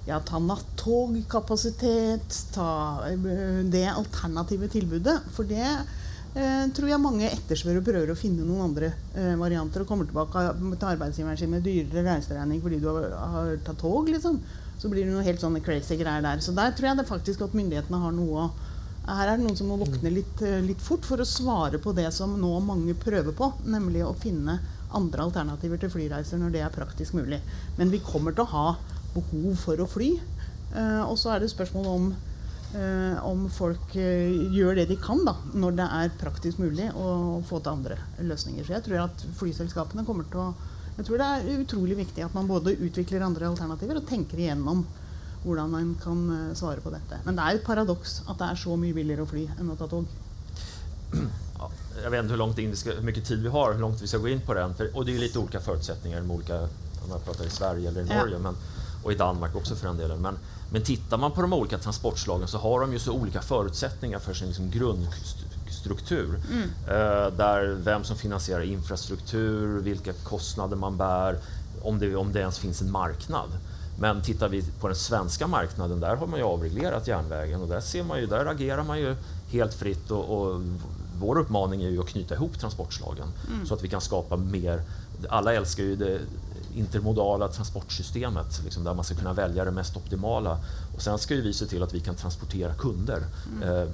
ja, 0.05 0.19
ta 0.19 0.39
nattogkapasitet, 0.43 2.39
ta 2.53 2.71
eh, 3.07 3.61
det 3.71 3.87
alternative 3.87 4.67
tilbudet. 4.73 5.15
For 5.33 5.47
det 5.47 5.63
eh, 5.63 6.65
tror 6.75 6.89
jeg 6.91 7.01
mange 7.01 7.29
etterspør 7.29 7.79
og 7.79 7.87
prøver 7.87 8.11
å 8.11 8.19
finne 8.19 8.43
noen 8.45 8.67
andre 8.67 8.91
eh, 9.15 9.33
varianter. 9.39 9.83
Og 9.83 9.89
kommer 9.89 10.09
tilbake 10.09 10.49
til 10.75 10.91
arbeidsgiveren 10.91 11.39
sin 11.39 11.53
med 11.55 11.65
dyrere 11.65 12.03
reiseregning 12.09 12.59
fordi 12.63 12.81
du 12.83 12.91
har, 12.91 13.09
har, 13.37 13.55
tatt 13.63 13.79
tog. 13.81 14.11
liksom. 14.11 14.41
Så 14.81 14.91
blir 14.91 15.07
det 15.07 15.13
noe 15.15 15.23
helt 15.23 15.41
sånne 15.41 15.63
crazy 15.63 15.95
greier 15.95 16.25
der. 16.25 16.43
Så 16.43 16.51
der 16.57 16.75
tror 16.75 16.91
jeg 16.91 16.99
det 16.99 17.07
faktisk 17.09 17.47
at 17.47 17.55
myndighetene 17.55 18.03
har 18.03 18.15
noe 18.15 18.47
å 18.49 18.51
her 19.03 19.27
er 19.27 19.35
det 19.35 19.43
noen 19.43 19.57
som 19.59 19.67
må 19.67 19.75
våkne 19.81 20.11
litt, 20.13 20.41
eh, 20.41 20.61
litt 20.63 20.81
fort 20.81 21.03
for 21.03 21.19
å 21.19 21.27
svare 21.27 21.79
på 21.81 21.91
det 21.95 22.07
som 22.15 22.37
nå 22.39 22.53
mange 22.63 22.95
prøver 22.95 23.35
på, 23.35 23.49
nemlig 23.67 24.03
å 24.07 24.15
finne 24.15 24.61
andre 24.97 25.25
alternativer 25.27 25.81
til 25.81 25.91
flyreiser 25.93 26.41
når 26.41 26.53
det 26.53 26.61
er 26.65 26.73
praktisk 26.73 27.15
mulig. 27.17 27.39
Men 27.77 27.91
vi 27.93 28.01
kommer 28.03 28.35
til 28.35 28.45
å 28.45 28.53
ha 28.53 28.67
behov 29.13 29.57
for 29.61 29.81
å 29.81 29.89
fly. 29.89 30.13
Uh, 30.73 31.03
og 31.05 31.17
så 31.21 31.33
er 31.33 31.43
det 31.43 31.51
spørsmål 31.51 31.89
om, 31.91 32.07
uh, 32.73 33.17
om 33.29 33.45
folk 33.53 33.93
uh, 33.93 34.53
gjør 34.55 34.79
det 34.79 34.87
de 34.89 34.97
kan 35.01 35.21
da, 35.27 35.35
når 35.53 35.77
det 35.77 35.89
er 35.99 36.15
praktisk 36.21 36.61
mulig 36.63 36.89
å 36.97 37.41
få 37.45 37.61
til 37.61 37.75
andre 37.75 37.99
løsninger. 38.25 38.65
Så 38.65 38.77
jeg 38.77 38.87
tror 38.87 39.05
at 39.05 39.25
flyselskapene 39.39 40.05
kommer 40.07 40.29
til 40.29 40.47
å 40.47 40.53
Jeg 40.93 41.07
tror 41.07 41.17
det 41.17 41.27
er 41.27 41.61
utrolig 41.63 41.95
viktig 41.97 42.21
at 42.21 42.33
man 42.37 42.45
både 42.45 42.75
utvikler 42.77 43.23
andre 43.25 43.47
alternativer 43.49 43.97
og 43.97 44.05
tenker 44.05 44.37
igjennom 44.37 44.83
hvordan 45.43 45.71
man 45.71 45.95
kan 46.01 46.19
eh, 46.31 46.55
svare 46.55 46.81
på 46.83 46.91
dette. 46.93 47.19
Men 47.25 47.37
det 47.37 47.45
er 47.45 47.57
et 47.57 47.65
paradoks 47.65 48.21
at 48.27 48.39
det 48.39 48.49
er 48.49 48.59
så 48.59 48.77
mye 48.79 48.95
billigere 48.95 49.25
å 49.25 49.29
fly 49.29 49.47
enn 49.57 49.71
å 49.73 49.77
ta 49.79 49.89
tog. 49.91 50.07
Ja, 51.63 52.01
jag 52.03 52.11
vet 52.11 52.19
inte 52.19 52.31
hur, 52.31 52.37
långt 52.37 52.57
in 52.57 52.75
ska, 52.75 52.91
hur 52.91 53.01
mycket 53.01 53.25
tid 53.25 53.43
vi 53.43 53.49
har, 53.49 53.73
hur 53.73 53.79
långt 53.79 54.01
vi 54.01 54.07
ska 54.07 54.17
gå 54.17 54.27
in 54.27 54.41
på 54.41 54.53
den. 54.53 54.75
För, 54.75 54.97
och 54.97 55.05
det 55.05 55.11
är 55.11 55.13
ju 55.13 55.19
lite 55.19 55.39
olika 55.39 55.59
förutsättningar 55.59 56.21
med 56.21 56.35
olika, 56.35 56.59
om 57.03 57.09
man 57.09 57.19
pratar 57.19 57.45
i 57.45 57.49
Sverige 57.49 57.89
eller 57.89 58.01
i 58.01 58.07
Ja. 58.09 58.19
Norge, 58.19 58.39
men, 58.39 58.55
och 59.03 59.11
i 59.11 59.15
Danmark 59.15 59.55
också 59.55 59.75
för 59.75 59.87
den 59.87 59.97
delen. 59.97 60.21
Men, 60.21 60.37
men 60.71 60.83
tittar 60.83 61.17
man 61.17 61.31
på 61.31 61.41
de 61.41 61.53
olika 61.53 61.77
transportslagen 61.77 62.47
så 62.47 62.57
har 62.57 62.79
de 62.79 62.93
ju 62.93 62.99
så 62.99 63.11
olika 63.11 63.41
förutsättningar 63.41 64.19
för 64.19 64.33
sin 64.33 64.47
liksom 64.47 64.71
grundstruktur. 64.71 66.41
Eh, 66.87 67.33
där 67.37 67.77
vem 67.83 68.03
som 68.03 68.15
finansierar 68.17 68.61
infrastruktur, 68.61 69.79
vilka 69.81 70.13
kostnader 70.13 70.75
man 70.75 70.97
bär, 70.97 71.39
om 71.81 71.99
det, 71.99 72.15
om 72.15 72.33
det 72.33 72.39
ens 72.39 72.59
finns 72.59 72.81
en 72.81 72.91
marknad. 72.91 73.49
Men 73.99 74.21
tittar 74.21 74.49
vi 74.49 74.63
på 74.79 74.87
den 74.87 74.95
svenska 74.95 75.47
marknaden, 75.47 75.99
där 75.99 76.15
har 76.15 76.27
man 76.27 76.39
ju 76.39 76.45
avreglerat 76.45 77.07
järnvägen 77.07 77.61
och 77.61 77.67
där, 77.67 77.81
ser 77.81 78.03
man 78.03 78.19
ju, 78.19 78.25
där 78.25 78.45
agerar 78.45 78.83
man 78.83 78.99
ju 78.99 79.15
helt 79.49 79.73
fritt 79.73 80.11
och, 80.11 80.41
och 80.41 80.61
vår 81.23 81.37
uppmaning 81.39 81.83
är 81.83 81.89
ju 81.89 81.99
att 81.99 82.07
knyta 82.07 82.35
ihop 82.35 82.59
transportslagen 82.59 83.27
så 83.65 83.73
att 83.73 83.83
vi 83.83 83.87
kan 83.87 84.01
skapa 84.01 84.35
mer. 84.35 84.81
Alla 85.29 85.53
älskar 85.53 85.83
ju 85.83 85.95
det 85.95 86.19
intermodala 86.75 87.47
transportsystemet 87.47 88.61
liksom 88.63 88.83
där 88.83 88.93
man 88.93 89.03
ska 89.03 89.15
kunna 89.15 89.33
välja 89.33 89.65
det 89.65 89.71
mest 89.71 89.97
optimala. 89.97 90.57
Och 90.95 91.01
sen 91.01 91.17
ska 91.17 91.35
ju 91.35 91.41
vi 91.41 91.53
se 91.53 91.65
till 91.65 91.83
att 91.83 91.93
vi 91.93 91.99
kan 91.99 92.15
transportera 92.15 92.73
kunder 92.73 93.21
eh, 93.63 93.87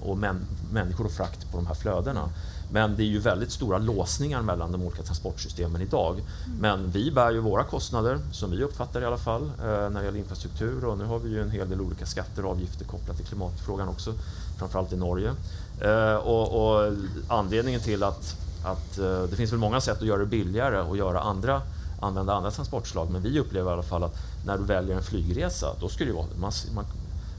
och 0.00 0.18
män, 0.18 0.46
människor 0.72 1.04
och 1.04 1.12
frakt 1.12 1.50
på 1.50 1.56
de 1.56 1.66
här 1.66 1.74
flödena. 1.74 2.28
Men 2.70 2.96
det 2.96 3.02
är 3.02 3.06
ju 3.06 3.18
väldigt 3.18 3.52
stora 3.52 3.78
låsningar 3.78 4.42
mellan 4.42 4.72
de 4.72 4.82
olika 4.82 5.02
transportsystemen 5.02 5.82
idag. 5.82 6.22
Men 6.60 6.90
vi 6.90 7.10
bär 7.10 7.30
ju 7.30 7.40
våra 7.40 7.64
kostnader, 7.64 8.18
som 8.32 8.50
vi 8.50 8.62
uppfattar 8.62 9.02
i 9.02 9.04
alla 9.04 9.18
fall, 9.18 9.42
eh, 9.42 9.66
när 9.66 9.90
det 9.90 10.04
gäller 10.04 10.18
infrastruktur 10.18 10.84
och 10.84 10.98
nu 10.98 11.04
har 11.04 11.18
vi 11.18 11.30
ju 11.30 11.42
en 11.42 11.50
hel 11.50 11.68
del 11.68 11.80
olika 11.80 12.06
skatter 12.06 12.44
och 12.44 12.50
avgifter 12.50 12.84
kopplat 12.84 13.16
till 13.16 13.26
klimatfrågan 13.26 13.88
också, 13.88 14.12
framförallt 14.58 14.92
i 14.92 14.96
Norge. 14.96 15.32
Eh, 15.80 16.14
och, 16.14 16.76
och 16.76 16.92
anledningen 17.28 17.80
till 17.80 18.02
att, 18.02 18.36
att 18.64 18.98
eh, 18.98 19.22
det 19.22 19.36
finns 19.36 19.52
väl 19.52 19.58
många 19.58 19.80
sätt 19.80 19.98
att 20.00 20.06
göra 20.06 20.18
det 20.18 20.26
billigare 20.26 20.80
och 20.80 20.96
göra 20.96 21.20
andra, 21.20 21.62
använda 22.00 22.34
andra 22.34 22.50
transportslag, 22.50 23.10
men 23.10 23.22
vi 23.22 23.40
upplever 23.40 23.70
i 23.70 23.72
alla 23.72 23.82
fall 23.82 24.04
att 24.04 24.16
när 24.46 24.58
du 24.58 24.64
väljer 24.64 24.96
en 24.96 25.02
flygresa, 25.02 25.66
då 25.80 25.88
skulle 25.88 26.10
det 26.10 26.16
vara, 26.16 26.26
man, 26.38 26.52
man, 26.74 26.84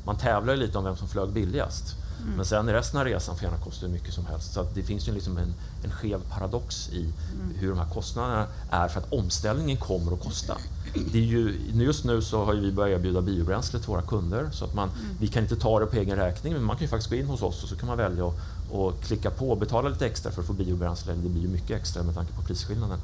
man 0.06 0.18
tävlar 0.18 0.56
lite 0.56 0.78
om 0.78 0.84
vem 0.84 0.96
som 0.96 1.08
flög 1.08 1.30
billigast. 1.30 1.96
Men 2.36 2.46
sen 2.46 2.70
resten 2.74 3.00
av 3.00 3.06
resan 3.06 3.36
får 3.36 3.44
gärna 3.44 3.58
kosta 3.58 3.86
hur 3.86 3.94
mycket 3.94 4.14
som 4.14 4.26
helst. 4.26 4.54
Så 4.54 4.62
att 4.62 4.76
det 4.76 4.84
finns 4.84 5.08
ju 5.08 5.12
liksom 5.12 5.38
en, 5.38 5.54
en 5.84 5.92
skev 5.92 6.22
paradox 6.30 6.90
i 6.90 7.14
hur 7.56 7.70
de 7.70 7.78
här 7.78 7.90
kostnaderna 7.94 8.48
är 8.70 8.88
för 8.88 9.00
att 9.00 9.14
omställningen 9.14 9.78
kommer 9.78 10.14
att 10.14 10.24
kosta. 10.24 10.58
Det 11.12 11.18
är 11.18 11.24
ju, 11.24 11.56
just 11.74 12.06
nu 12.06 12.22
så 12.22 12.46
har 12.46 12.54
ju 12.54 12.62
vi 12.62 12.72
börjat 12.72 13.00
erbjuda 13.00 13.22
biobränsle 13.22 13.80
till 13.80 13.88
våra 13.88 14.02
kunder 14.02 14.50
så 14.52 14.66
att 14.66 14.74
man, 14.74 14.90
vi 15.20 15.28
kan 15.28 15.44
inte 15.44 15.56
ta 15.56 15.80
det 15.80 15.86
på 15.86 15.96
egen 15.96 16.16
räkning 16.16 16.54
men 16.54 16.64
man 16.64 16.76
kan 16.76 16.84
ju 16.84 16.90
faktiskt 16.90 17.10
gå 17.10 17.16
in 17.16 17.26
hos 17.26 17.42
oss 17.42 17.64
och 17.64 17.70
så 17.70 17.76
kan 17.76 17.88
man 17.88 17.98
välja 17.98 18.28
att 18.28 18.34
och 18.72 19.02
klicka 19.02 19.32
på 19.32 19.52
och 19.52 19.58
betala 19.58 19.90
lite 19.90 20.06
extra 20.06 20.32
för 20.32 20.42
att 20.42 20.48
få 20.48 20.54
biobränsle. 20.54 21.14
Det 21.14 21.30
blir 21.30 21.42
ju 21.42 21.48
mycket 21.48 21.72
extra 21.72 22.04
med 22.04 22.16
tanke 22.16 22.34
på 22.34 22.42
prisskillnaden. 22.42 23.00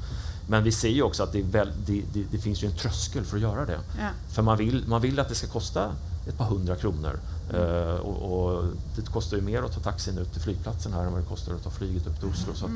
Men 0.46 0.64
vi 0.64 0.72
ser 0.72 0.88
ju 0.88 1.02
också 1.02 1.22
att 1.22 1.32
det, 1.32 1.38
är 1.38 1.44
väl, 1.44 1.72
det, 1.86 2.02
det, 2.12 2.24
det 2.30 2.38
finns 2.38 2.62
ju 2.62 2.68
en 2.68 2.76
tröskel 2.76 3.24
för 3.24 3.36
att 3.36 3.42
göra 3.42 3.66
det. 3.66 3.78
Ja. 3.98 4.08
För 4.28 4.42
man 4.42 4.58
vill, 4.58 4.84
man 4.88 5.00
vill 5.00 5.20
att 5.20 5.28
det 5.28 5.34
ska 5.34 5.46
kosta 5.46 5.92
ett 6.26 6.38
par 6.38 6.44
hundra 6.44 6.76
kronor. 6.76 7.20
Uh, 7.54 7.96
och, 8.00 8.32
och 8.32 8.64
det 8.96 9.06
kostar 9.06 9.36
ju 9.36 9.42
mer 9.42 9.62
att 9.62 9.74
ta 9.74 9.80
taxin 9.80 10.18
ut 10.18 10.32
till 10.32 10.42
flygplatsen 10.42 10.92
här 10.92 11.04
än 11.04 11.12
vad 11.12 11.20
det 11.22 11.26
kostar 11.26 11.54
att 11.54 11.64
ta 11.64 11.70
flyget 11.70 12.06
upp 12.06 12.18
till 12.20 12.28
Oslo. 12.28 12.54
Så 12.54 12.64
att 12.64 12.72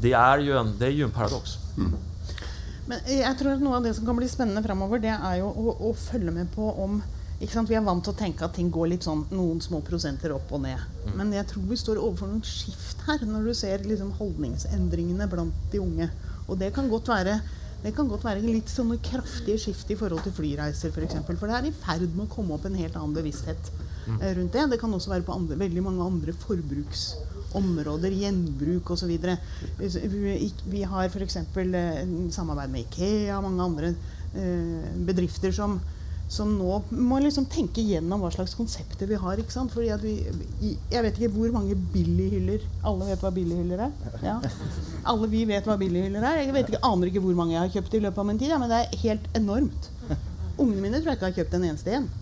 det, 0.00 0.12
är 0.12 0.38
ju 0.38 0.58
en, 0.58 0.78
det 0.78 0.86
är 0.86 0.90
ju 0.90 1.04
en 1.04 1.10
paradox. 1.10 1.58
Men 2.86 3.00
jeg 3.08 3.38
tror 3.40 3.54
at 3.56 3.62
noe 3.64 3.78
av 3.78 3.84
det 3.86 3.94
som 3.96 4.04
kan 4.04 4.16
bli 4.18 4.28
spennende 4.28 4.60
framover, 4.62 5.00
det 5.00 5.12
er 5.14 5.38
jo 5.40 5.48
å, 5.48 5.72
å 5.88 5.92
følge 5.96 6.34
med 6.36 6.50
på 6.52 6.68
om 6.84 6.98
ikke 7.40 7.52
sant? 7.56 7.70
Vi 7.70 7.76
er 7.76 7.84
vant 7.84 8.04
til 8.04 8.12
å 8.12 8.18
tenke 8.18 8.44
at 8.46 8.54
ting 8.56 8.68
går 8.72 8.92
litt 8.92 9.06
sånn 9.06 9.24
noen 9.34 9.60
små 9.64 9.80
prosenter 9.84 10.32
opp 10.36 10.52
og 10.54 10.62
ned. 10.64 10.80
Men 11.16 11.32
jeg 11.34 11.48
tror 11.50 11.64
vi 11.68 11.80
står 11.80 12.00
overfor 12.00 12.30
noen 12.30 12.44
skift 12.46 13.02
her, 13.08 13.24
når 13.26 13.48
du 13.48 13.54
ser 13.58 13.84
liksom 13.88 14.12
holdningsendringene 14.20 15.26
blant 15.32 15.66
de 15.72 15.80
unge. 15.82 16.08
Og 16.46 16.60
det 16.60 16.70
kan 16.76 16.88
godt 16.92 17.10
være 17.10 17.38
det 17.84 17.92
kan 17.92 18.08
godt 18.08 18.24
være 18.24 18.40
litt 18.40 18.70
sånne 18.72 18.96
kraftige 19.04 19.60
skift 19.60 19.90
i 19.92 19.96
forhold 20.00 20.22
til 20.24 20.32
flyreiser 20.32 20.88
f.eks. 20.88 20.94
For, 20.94 21.04
eksempel. 21.04 21.36
for 21.36 21.50
det 21.50 21.58
er 21.58 21.66
i 21.68 21.74
ferd 21.76 22.06
med 22.14 22.24
å 22.24 22.32
komme 22.32 22.56
opp 22.56 22.64
en 22.64 22.78
helt 22.78 22.96
annen 22.96 23.12
bevissthet 23.16 23.68
eh, 23.74 24.30
rundt 24.38 24.56
det. 24.56 24.62
Det 24.72 24.78
kan 24.80 24.94
også 24.96 25.12
være 25.12 25.26
på 25.26 25.36
andre, 25.36 25.58
veldig 25.60 25.82
mange 25.84 26.06
andre 26.06 26.32
forbruksområder, 26.46 28.16
gjenbruk 28.22 28.94
osv. 28.96 29.12
Vi, 29.12 30.48
vi 30.72 30.86
har 30.94 31.10
f.eks. 31.10 31.36
samarbeid 31.44 32.72
med 32.72 32.86
Ikea 32.86 33.36
og 33.36 33.50
mange 33.50 33.68
andre 33.68 33.92
eh, 34.32 34.88
bedrifter 35.04 35.52
som, 35.52 35.76
som 36.28 36.48
nå 36.56 36.78
må 36.90 37.18
liksom 37.22 37.44
tenke 37.52 37.82
gjennom 37.84 38.22
hva 38.24 38.30
slags 38.32 38.56
konsepter 38.56 39.08
vi 39.10 39.18
har. 39.20 39.38
ikke 39.38 39.52
sant? 39.52 39.72
Fordi 39.74 39.90
at 39.92 40.02
vi, 40.02 40.14
Jeg 40.90 41.02
vet 41.04 41.18
ikke 41.18 41.34
hvor 41.36 41.52
mange 41.52 41.76
billighyller 41.76 42.64
Alle 42.82 43.10
vet 43.10 43.22
hva 43.22 43.30
billighyller 43.34 43.84
er? 43.86 43.92
Ja. 44.24 44.38
Alle 45.12 45.28
vi 45.28 45.44
vet 45.48 45.68
hva 45.68 45.76
billighyller 45.80 46.24
er. 46.24 46.42
Jeg 46.46 46.56
vet 46.56 46.72
ikke, 46.72 46.84
aner 46.86 47.10
ikke 47.10 47.22
hvor 47.24 47.36
mange 47.38 47.54
jeg 47.54 47.62
har 47.62 47.72
kjøpt 47.76 47.94
i 47.98 48.02
løpet 48.06 48.22
av 48.22 48.28
min 48.28 48.40
tid, 48.40 48.52
ja, 48.54 48.58
men 48.58 48.72
det 48.72 48.80
er 48.82 49.00
helt 49.04 49.26
enormt. 49.36 49.90
Ungene 50.58 50.80
mine 50.80 51.00
tror 51.00 51.12
jeg 51.12 51.18
ikke 51.20 51.30
har 51.30 51.40
kjøpt 51.40 51.58
en 51.58 51.66
eneste 51.70 51.98
en. 51.98 52.12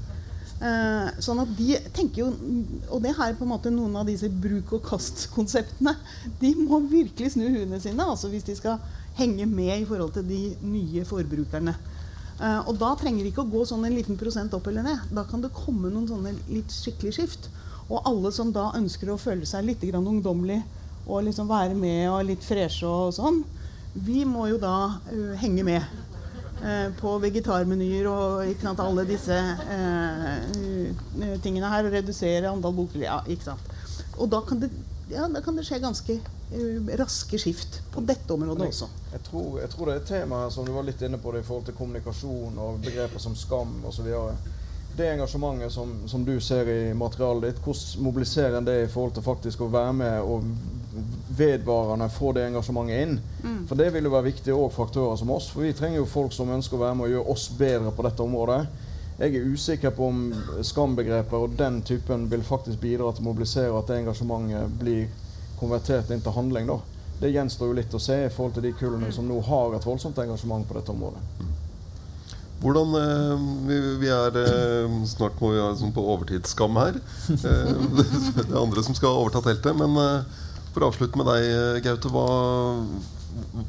Uh, 0.62 1.09
sånn 1.19 1.41
at 1.43 1.51
de 1.59 1.75
tenker 1.91 2.21
jo 2.21 2.27
Og 2.95 3.01
det 3.03 3.17
her 3.17 3.33
på 3.35 3.43
en 3.43 3.51
måte 3.51 3.71
noen 3.75 3.97
av 3.99 4.07
disse 4.07 4.29
bruk 4.31 4.77
og 4.77 4.85
kast-konseptene. 4.87 5.97
De 6.38 6.53
må 6.59 6.79
virkelig 6.91 7.33
snu 7.35 7.49
huene 7.49 7.81
sine 7.83 8.07
altså 8.07 8.31
hvis 8.31 8.47
de 8.47 8.55
skal 8.59 8.79
henge 9.19 9.47
med 9.51 9.75
i 9.75 9.88
forhold 9.88 10.15
til 10.15 10.29
de 10.29 10.43
nye 10.62 11.03
forbrukerne. 11.09 11.75
Eh, 12.42 12.61
og 12.66 12.78
da 12.81 12.92
trenger 12.98 13.22
det 13.22 13.33
ikke 13.33 13.44
å 13.44 13.52
gå 13.52 13.64
sånn 13.68 13.85
en 13.87 13.94
liten 13.94 14.18
prosent 14.18 14.55
opp 14.57 14.66
eller 14.70 14.87
ned. 14.87 15.09
Da 15.14 15.24
kan 15.28 15.42
det 15.44 15.52
komme 15.55 15.92
noen 15.92 16.09
sånne 16.11 16.35
litt 16.50 16.74
skikkelig 16.74 17.14
skift. 17.14 17.50
Og 17.88 18.02
alle 18.09 18.33
som 18.35 18.50
da 18.55 18.70
ønsker 18.78 19.12
å 19.12 19.20
føle 19.20 19.46
seg 19.46 19.66
litt 19.68 19.85
ungdommelig 19.94 20.62
og 21.07 21.24
liksom 21.26 21.50
være 21.50 21.74
med 21.74 22.07
og 22.11 22.24
litt 22.28 22.44
freshe 22.46 22.87
og 22.87 23.11
sånn, 23.14 23.42
vi 23.92 24.22
må 24.24 24.46
jo 24.48 24.59
da 24.62 24.76
uh, 24.94 25.33
henge 25.42 25.64
med 25.66 25.83
uh, 26.62 26.88
på 26.96 27.16
vegetarmenyer 27.20 28.07
og 28.09 28.52
ikke 28.52 28.68
sant, 28.68 28.81
alle 28.81 29.05
disse 29.05 29.37
eh, 29.37 31.35
tingene 31.44 31.68
her. 31.68 31.85
Og 31.85 31.98
redusere 31.98 32.50
antall 32.50 32.78
bokbiler. 32.78 33.09
Ja, 33.11 33.18
ikke 33.26 33.50
sant. 33.50 33.74
Og 34.16 34.31
da 34.33 34.40
kan 34.46 34.62
det, 34.62 34.70
ja, 35.12 35.26
da 35.28 35.42
kan 35.44 35.59
det 35.59 35.66
skje 35.68 35.83
ganske 35.83 36.16
raske 36.99 37.38
skift 37.38 37.83
på 37.91 38.01
dette 38.07 38.33
området 38.35 38.69
også. 38.69 38.88
Jeg 39.12 39.23
tror, 39.27 39.61
jeg 39.61 39.71
tror 39.73 39.88
det 39.88 39.95
er 39.95 40.01
et 40.03 40.11
tema 40.11 40.43
her 40.45 40.51
som 40.55 40.67
du 40.67 40.73
var 40.75 40.87
litt 40.87 41.03
inne 41.03 41.21
på 41.21 41.33
det 41.33 41.43
i 41.43 41.47
forhold 41.47 41.69
til 41.69 41.77
kommunikasjon 41.79 42.59
og 42.61 42.83
begreper 42.85 43.23
som 43.23 43.37
skam 43.38 43.81
osv. 43.88 44.11
Det 44.93 45.07
engasjementet 45.09 45.73
som, 45.73 45.93
som 46.09 46.25
du 46.25 46.35
ser 46.45 46.69
i 46.69 46.81
materialet 46.93 47.47
ditt, 47.47 47.61
hvordan 47.65 48.05
mobiliserer 48.05 48.59
en 48.59 48.67
det 48.67 48.75
i 48.83 48.91
forhold 48.93 49.15
til 49.17 49.25
faktisk 49.25 49.62
å 49.65 49.71
være 49.73 49.95
med 49.97 50.19
og 50.21 50.51
vedvarende 51.33 52.11
få 52.12 52.35
det 52.37 52.45
engasjementet 52.51 53.07
inn? 53.07 53.15
For 53.71 53.81
det 53.81 53.88
vil 53.95 54.05
jo 54.05 54.12
være 54.12 54.29
viktig 54.29 54.53
òg 54.53 54.69
for 54.75 54.91
aktører 54.91 55.17
som 55.17 55.33
oss, 55.33 55.49
for 55.55 55.65
vi 55.65 55.73
trenger 55.77 56.03
jo 56.03 56.11
folk 56.11 56.37
som 56.37 56.53
ønsker 56.53 56.77
å 56.77 56.83
være 56.85 56.99
med 56.99 57.09
og 57.09 57.15
gjøre 57.15 57.37
oss 57.37 57.49
bedre 57.57 57.95
på 57.97 58.05
dette 58.05 58.27
området. 58.27 58.61
Jeg 59.23 59.37
er 59.38 59.49
usikker 59.55 59.93
på 59.97 60.09
om 60.09 60.23
skambegrepet 60.67 61.37
og 61.38 61.57
den 61.57 61.81
typen 61.87 62.29
vil 62.29 62.45
faktisk 62.45 62.81
bidra 62.83 63.12
til 63.12 63.25
å 63.25 63.31
mobilisere 63.31 63.77
at 63.79 63.88
det 63.88 64.03
engasjementet 64.03 64.81
blir 64.81 65.05
konvertert 65.62 66.11
inn 66.11 66.22
til 66.25 66.37
handling. 66.37 66.68
da. 66.68 66.81
Det 67.22 67.31
gjenstår 67.31 67.70
jo 67.70 67.79
litt 67.79 67.94
å 67.94 68.03
se 68.03 68.18
i 68.27 68.31
forhold 68.35 68.57
til 68.59 68.66
de 68.66 68.75
kullene 68.75 69.12
som 69.14 69.29
nå 69.29 69.38
har 69.46 69.77
et 69.77 69.87
voldsomt 69.87 70.18
engasjement 70.18 70.66
på 70.66 70.75
dette 70.75 70.90
området. 70.90 71.22
Hvordan 72.62 72.94
eh, 72.94 73.44
vi, 73.66 73.79
vi 74.05 74.11
er 74.14 74.37
eh, 74.38 74.98
Snart 75.11 75.40
må 75.42 75.51
vi 75.51 75.62
ha 75.62 75.72
sånn 75.79 75.94
på 75.94 76.05
overtidsskam 76.14 76.79
her. 76.79 76.98
Eh, 77.35 77.72
det, 77.96 78.07
det 78.37 78.46
er 78.46 78.61
andre 78.61 78.85
som 78.87 78.94
skal 78.98 79.18
overta 79.18 79.42
teltet. 79.42 79.75
Men 79.79 79.98
for 80.72 80.85
å 80.85 80.92
avslutte 80.92 81.18
med 81.20 81.29
deg, 81.31 81.83
Gaute. 81.87 82.12
Hva, 82.12 82.27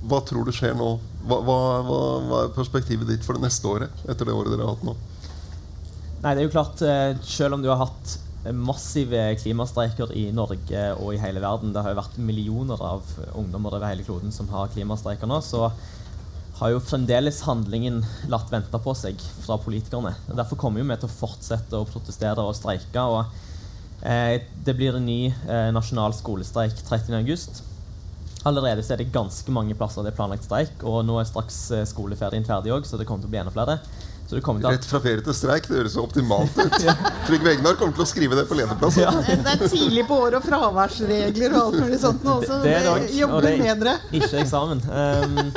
hva 0.10 0.22
tror 0.28 0.46
du 0.46 0.54
skjer 0.56 0.78
nå? 0.78 0.92
Hva, 1.26 1.40
hva, 1.46 1.58
hva, 1.88 2.44
er 2.44 2.54
perspektivet 2.58 3.10
ditt 3.10 3.26
for 3.26 3.38
det 3.38 3.48
neste 3.48 3.70
året? 3.70 4.06
Etter 4.06 4.30
det 4.30 4.38
året 4.38 4.54
dere 4.54 4.68
har 4.68 4.78
hatt 4.78 4.86
nå? 4.88 4.96
Nei, 6.24 6.36
det 6.36 6.38
er 6.38 6.46
jo 6.48 6.54
klart, 6.54 6.86
selv 7.28 7.58
om 7.58 7.64
du 7.64 7.68
har 7.72 7.82
hatt 7.82 8.18
massive 8.52 9.22
klimastreiker 9.40 10.12
i 10.20 10.26
Norge 10.36 10.86
og 10.98 11.14
i 11.14 11.20
hele 11.22 11.40
verden, 11.44 11.72
det 11.72 11.84
har 11.84 11.94
jo 11.94 12.02
vært 12.02 12.18
millioner 12.20 12.82
av 12.84 13.06
ungdommer 13.40 13.78
over 13.78 13.88
hele 13.88 14.04
kloden 14.04 14.36
som 14.36 14.50
har 14.52 14.72
klimastreiker 14.74 15.30
nå, 15.30 15.40
så 15.46 15.70
har 16.60 16.74
jo 16.74 16.84
fremdeles 16.84 17.42
handlingen 17.48 18.04
latt 18.30 18.52
vente 18.54 18.80
på 18.80 18.94
seg 18.98 19.20
fra 19.46 19.58
politikerne. 19.62 20.14
Derfor 20.28 20.60
kommer 20.60 20.84
jo 20.84 20.88
vi 20.90 21.00
til 21.00 21.10
å 21.10 21.16
fortsette 21.16 21.80
å 21.80 21.88
protestere 21.90 22.44
og 22.46 22.56
streike. 22.58 23.02
og 23.02 24.06
eh, 24.06 24.44
Det 24.54 24.76
blir 24.78 25.00
en 25.00 25.08
ny 25.08 25.22
eh, 25.32 25.70
nasjonal 25.74 26.14
skolestreik 26.16 26.78
30.8. 26.86 27.64
Allerede 28.46 28.84
så 28.84 28.94
er 28.94 29.02
det 29.02 29.14
ganske 29.16 29.56
mange 29.56 29.76
plasser 29.80 30.04
det 30.04 30.12
er 30.12 30.18
planlagt 30.20 30.46
streik, 30.46 30.84
og 30.84 31.02
nå 31.08 31.18
er 31.20 31.30
straks 31.30 31.60
eh, 31.72 31.86
skoleferien 31.90 32.46
ferdig 32.46 32.76
òg, 32.76 32.86
så 32.86 33.00
det 33.00 33.08
kommer 33.10 33.26
til 33.26 33.32
å 33.32 33.34
bli 33.34 33.42
enda 33.42 33.56
flere. 33.56 33.80
Så 34.34 34.42
å 34.42 34.46
komme 34.46 34.64
til 34.64 34.74
Rett 34.74 34.86
fra 34.90 35.00
ferie 35.04 35.22
til 35.22 35.36
streik, 35.38 35.68
det 35.70 35.78
høres 35.78 35.94
så 35.94 36.04
optimalt 36.08 36.56
ut. 36.58 36.78
Trygve 37.28 37.52
Egnar 37.54 37.76
kommer 37.78 37.94
til 37.94 38.06
å 38.06 38.10
skrive 38.10 38.38
det 38.40 38.48
på 38.50 38.58
lederplass. 38.58 38.98
Ja. 38.98 39.12
Det 39.14 39.52
er 39.52 39.62
tidlig 39.68 40.08
på 40.10 40.18
året 40.26 40.40
og 40.40 40.48
fraværsregler 40.48 41.54
og 41.54 41.60
alt 41.68 41.82
mulig 41.84 42.00
sånt 42.02 42.26
nå 42.26 42.40
også. 42.40 42.62
Det 42.64 42.74
er 42.80 42.88
det 42.88 43.12
jobber 43.20 43.38
og 43.38 43.46
det 43.46 43.54
er- 43.54 43.84
med. 43.84 44.08
Ikke 44.18 44.42
eksamen. 44.42 44.82
Um, 44.90 45.54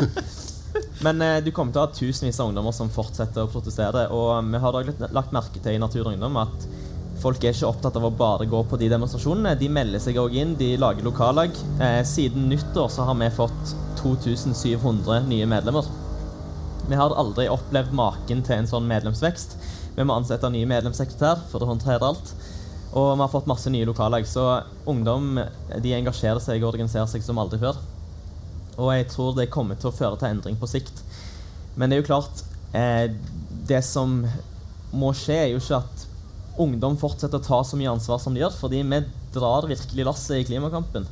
Men 1.00 1.22
eh, 1.24 1.38
du 1.44 1.48
kommer 1.56 1.72
til 1.72 1.80
å 1.80 1.86
ha 1.86 1.92
tusenvis 1.94 2.38
av 2.40 2.50
ungdommer 2.50 2.74
som 2.76 2.90
fortsetter 2.92 3.46
å 3.46 3.48
protestere. 3.48 4.06
Og 4.12 4.44
vi 4.52 4.60
har 4.60 4.76
da 4.76 5.08
lagt 5.16 5.32
merke 5.32 5.62
til 5.62 5.76
i 5.76 5.80
Natur 5.80 6.02
og 6.04 6.12
Ungdom 6.12 6.36
at 6.42 6.66
folk 7.22 7.40
er 7.44 7.56
ikke 7.56 7.70
opptatt 7.70 7.96
av 7.96 8.04
å 8.04 8.12
bare 8.12 8.44
gå 8.50 8.60
på 8.68 8.76
de 8.80 8.90
demonstrasjonene. 8.92 9.56
De 9.56 9.70
melder 9.72 10.02
seg 10.04 10.20
òg 10.20 10.36
inn, 10.36 10.52
de 10.60 10.74
lager 10.80 11.06
lokallag. 11.06 11.56
Eh, 11.80 12.02
siden 12.04 12.50
nyttår 12.52 12.92
så 12.92 13.08
har 13.08 13.16
vi 13.22 13.32
fått 13.38 13.76
2700 14.02 15.24
nye 15.30 15.48
medlemmer. 15.48 15.88
Vi 16.86 16.94
har 16.94 17.14
aldri 17.18 17.48
opplevd 17.50 17.94
maken 17.98 18.44
til 18.46 18.60
en 18.60 18.68
sånn 18.70 18.86
medlemsvekst. 18.86 19.56
Vi 19.96 20.04
må 20.06 20.14
ansette 20.14 20.46
en 20.46 20.54
ny 20.54 20.62
medlemssekretær 20.70 21.42
for 21.50 21.64
å 21.64 21.70
håndtere 21.72 22.06
alt. 22.06 22.30
Og 22.92 23.10
vi 23.16 23.24
har 23.24 23.32
fått 23.32 23.48
masse 23.50 23.70
nye 23.72 23.88
lokallag. 23.88 24.26
Så 24.28 24.44
ungdom 24.88 25.40
de 25.82 25.94
engasjerer 25.96 26.42
seg 26.42 26.62
og 26.62 26.70
organiserer 26.74 27.08
seg 27.10 27.24
som 27.26 27.40
aldri 27.42 27.58
før. 27.62 27.80
Og 28.76 28.92
jeg 28.92 29.08
tror 29.10 29.34
det 29.36 29.50
kommer 29.52 29.78
til 29.80 29.90
å 29.90 29.96
føre 29.96 30.20
til 30.20 30.30
endring 30.30 30.58
på 30.60 30.68
sikt. 30.70 31.02
Men 31.74 31.90
det 31.90 31.96
er 31.96 32.02
jo 32.04 32.08
klart 32.08 32.42
eh, 32.72 33.10
Det 33.68 33.82
som 33.84 34.22
må 34.96 35.10
skje, 35.16 35.36
er 35.36 35.50
jo 35.52 35.60
ikke 35.60 35.80
at 35.82 36.06
ungdom 36.62 36.94
fortsetter 36.96 37.40
å 37.40 37.44
ta 37.44 37.58
så 37.66 37.76
mye 37.76 37.90
ansvar 37.90 38.20
som 38.22 38.32
de 38.32 38.40
gjør, 38.40 38.54
fordi 38.56 38.80
vi 38.86 39.00
drar 39.34 39.66
virkelig 39.68 40.06
lasset 40.06 40.38
i 40.38 40.46
klimakampen. 40.48 41.04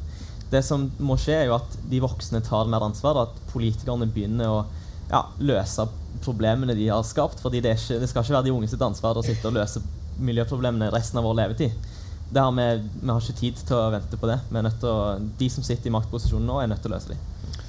Det 0.53 0.63
som 0.65 0.87
må 1.03 1.19
skje, 1.21 1.35
er 1.35 1.51
jo 1.51 1.59
at 1.59 1.77
de 1.91 2.01
voksne 2.01 2.41
tar 2.47 2.71
mer 2.71 2.87
ansvar, 2.87 3.19
at 3.27 3.43
politikerne 3.51 4.09
begynner 4.09 4.53
å 4.55 4.63
ja, 5.11 5.25
løse 5.39 5.87
problemene 6.25 6.77
de 6.77 6.89
har 6.89 7.03
skapt. 7.07 7.41
fordi 7.43 7.61
det, 7.61 7.77
ikke, 7.79 8.01
det, 8.01 8.09
skal 8.09 8.25
ikke 8.25 8.37
være 8.37 8.49
de 8.49 8.55
unge 8.55 8.71
sitt 8.71 8.83
ansvar 8.83 9.19
å 9.19 9.25
sitte 9.25 9.51
og 9.51 9.59
løse 9.59 9.83
miljøproblemene 10.19 10.93
resten 10.95 11.21
av 11.21 11.27
vår 11.27 11.39
levetid. 11.43 11.91
Har 12.35 12.55
vi, 12.57 12.69
vi, 13.01 13.11
har 13.11 13.21
ikke 13.21 13.41
tid 13.41 13.61
til 13.67 13.79
å 13.79 13.91
vente 13.95 14.19
på 14.19 14.31
det. 14.31 14.39
Å, 14.51 14.95
de 15.39 15.51
som 15.53 15.67
sitter 15.67 15.91
i 15.91 15.95
maktposisjonen 15.95 16.49
nå, 16.49 16.61
er 16.63 16.71
nødt 16.73 16.83
til 16.85 16.93
å 16.93 16.97
løse 16.97 17.13
dem. 17.13 17.61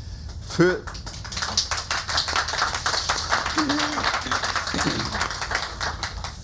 Før 0.46 0.78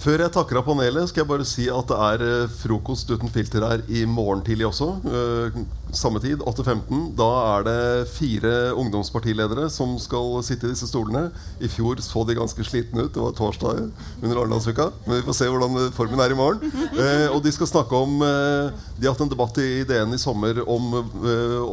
Før 0.02 0.24
jeg 0.24 0.34
takker 0.34 0.58
av 0.58 0.64
panelet, 0.66 1.12
skal 1.12 1.22
jeg 1.22 1.30
bare 1.30 1.45
si 1.45 1.68
at 1.70 1.91
det 1.91 1.97
er 2.08 2.22
eh, 2.26 2.54
frokost 2.64 3.12
uten 3.12 3.30
filter 3.30 3.62
her 3.62 3.84
i 3.86 3.99
morgen 4.10 4.39
tidlig 4.41 4.66
også. 4.72 4.88
Eh, 5.06 5.58
samme 5.93 6.18
tid, 6.24 6.41
8.15. 6.41 7.12
Da 7.20 7.28
er 7.52 7.66
det 7.68 8.08
fire 8.10 8.54
ungdomspartiledere 8.82 9.68
som 9.70 9.93
skal 10.02 10.39
sitte 10.47 10.66
i 10.66 10.72
disse 10.72 10.88
stolene. 10.89 11.28
I 11.62 11.70
fjor 11.70 12.02
så 12.02 12.24
de 12.26 12.34
ganske 12.39 12.66
slitne 12.66 13.06
ut. 13.06 13.12
Det 13.14 13.22
var 13.22 13.36
torsdag 13.38 13.84
under 14.24 14.41
Arendalsuka. 14.41 14.88
Men 15.06 15.20
vi 15.20 15.26
får 15.28 15.38
se 15.38 15.49
hvordan 15.54 15.78
formen 15.93 16.24
er 16.26 16.34
i 16.34 16.39
morgen. 16.39 16.74
Eh, 16.95 17.28
og 17.28 17.43
de 17.45 17.54
skal 17.54 17.70
snakke 17.70 17.99
om 18.02 18.18
De 18.22 19.06
har 19.06 19.14
hatt 19.14 19.22
en 19.22 19.30
debatt 19.30 19.60
i 19.62 19.84
DN 19.86 20.16
i 20.18 20.22
sommer 20.22 20.64
om, 20.66 20.95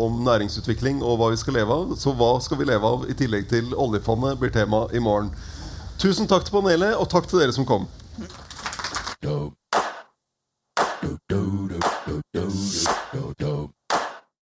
om 0.04 0.18
næringsutvikling 0.26 1.00
og 1.00 1.16
hva 1.16 1.30
vi 1.32 1.40
skal 1.40 1.56
leve 1.56 1.80
av. 1.80 1.96
Så 1.96 2.12
hva 2.12 2.34
skal 2.44 2.60
vi 2.60 2.68
leve 2.68 2.92
av 2.92 3.08
i 3.08 3.16
tillegg 3.16 3.48
til 3.48 3.72
oljefondet, 3.72 4.36
blir 4.36 4.52
tema 4.52 4.84
i 4.92 5.00
morgen. 5.00 5.32
Tusen 5.96 6.28
takk 6.28 6.44
til 6.44 6.58
panelet, 6.58 6.92
og 7.00 7.08
takk 7.08 7.24
til 7.30 7.40
dere 7.40 7.56
som 7.56 7.64
kom. 7.68 7.88
Dope. 8.18 8.26
Dope. 9.22 9.54
Dope. 11.02 11.20
Dope. 11.28 12.22
Dope. 12.32 12.52
Dope. 13.12 13.36
Dope. 13.38 13.77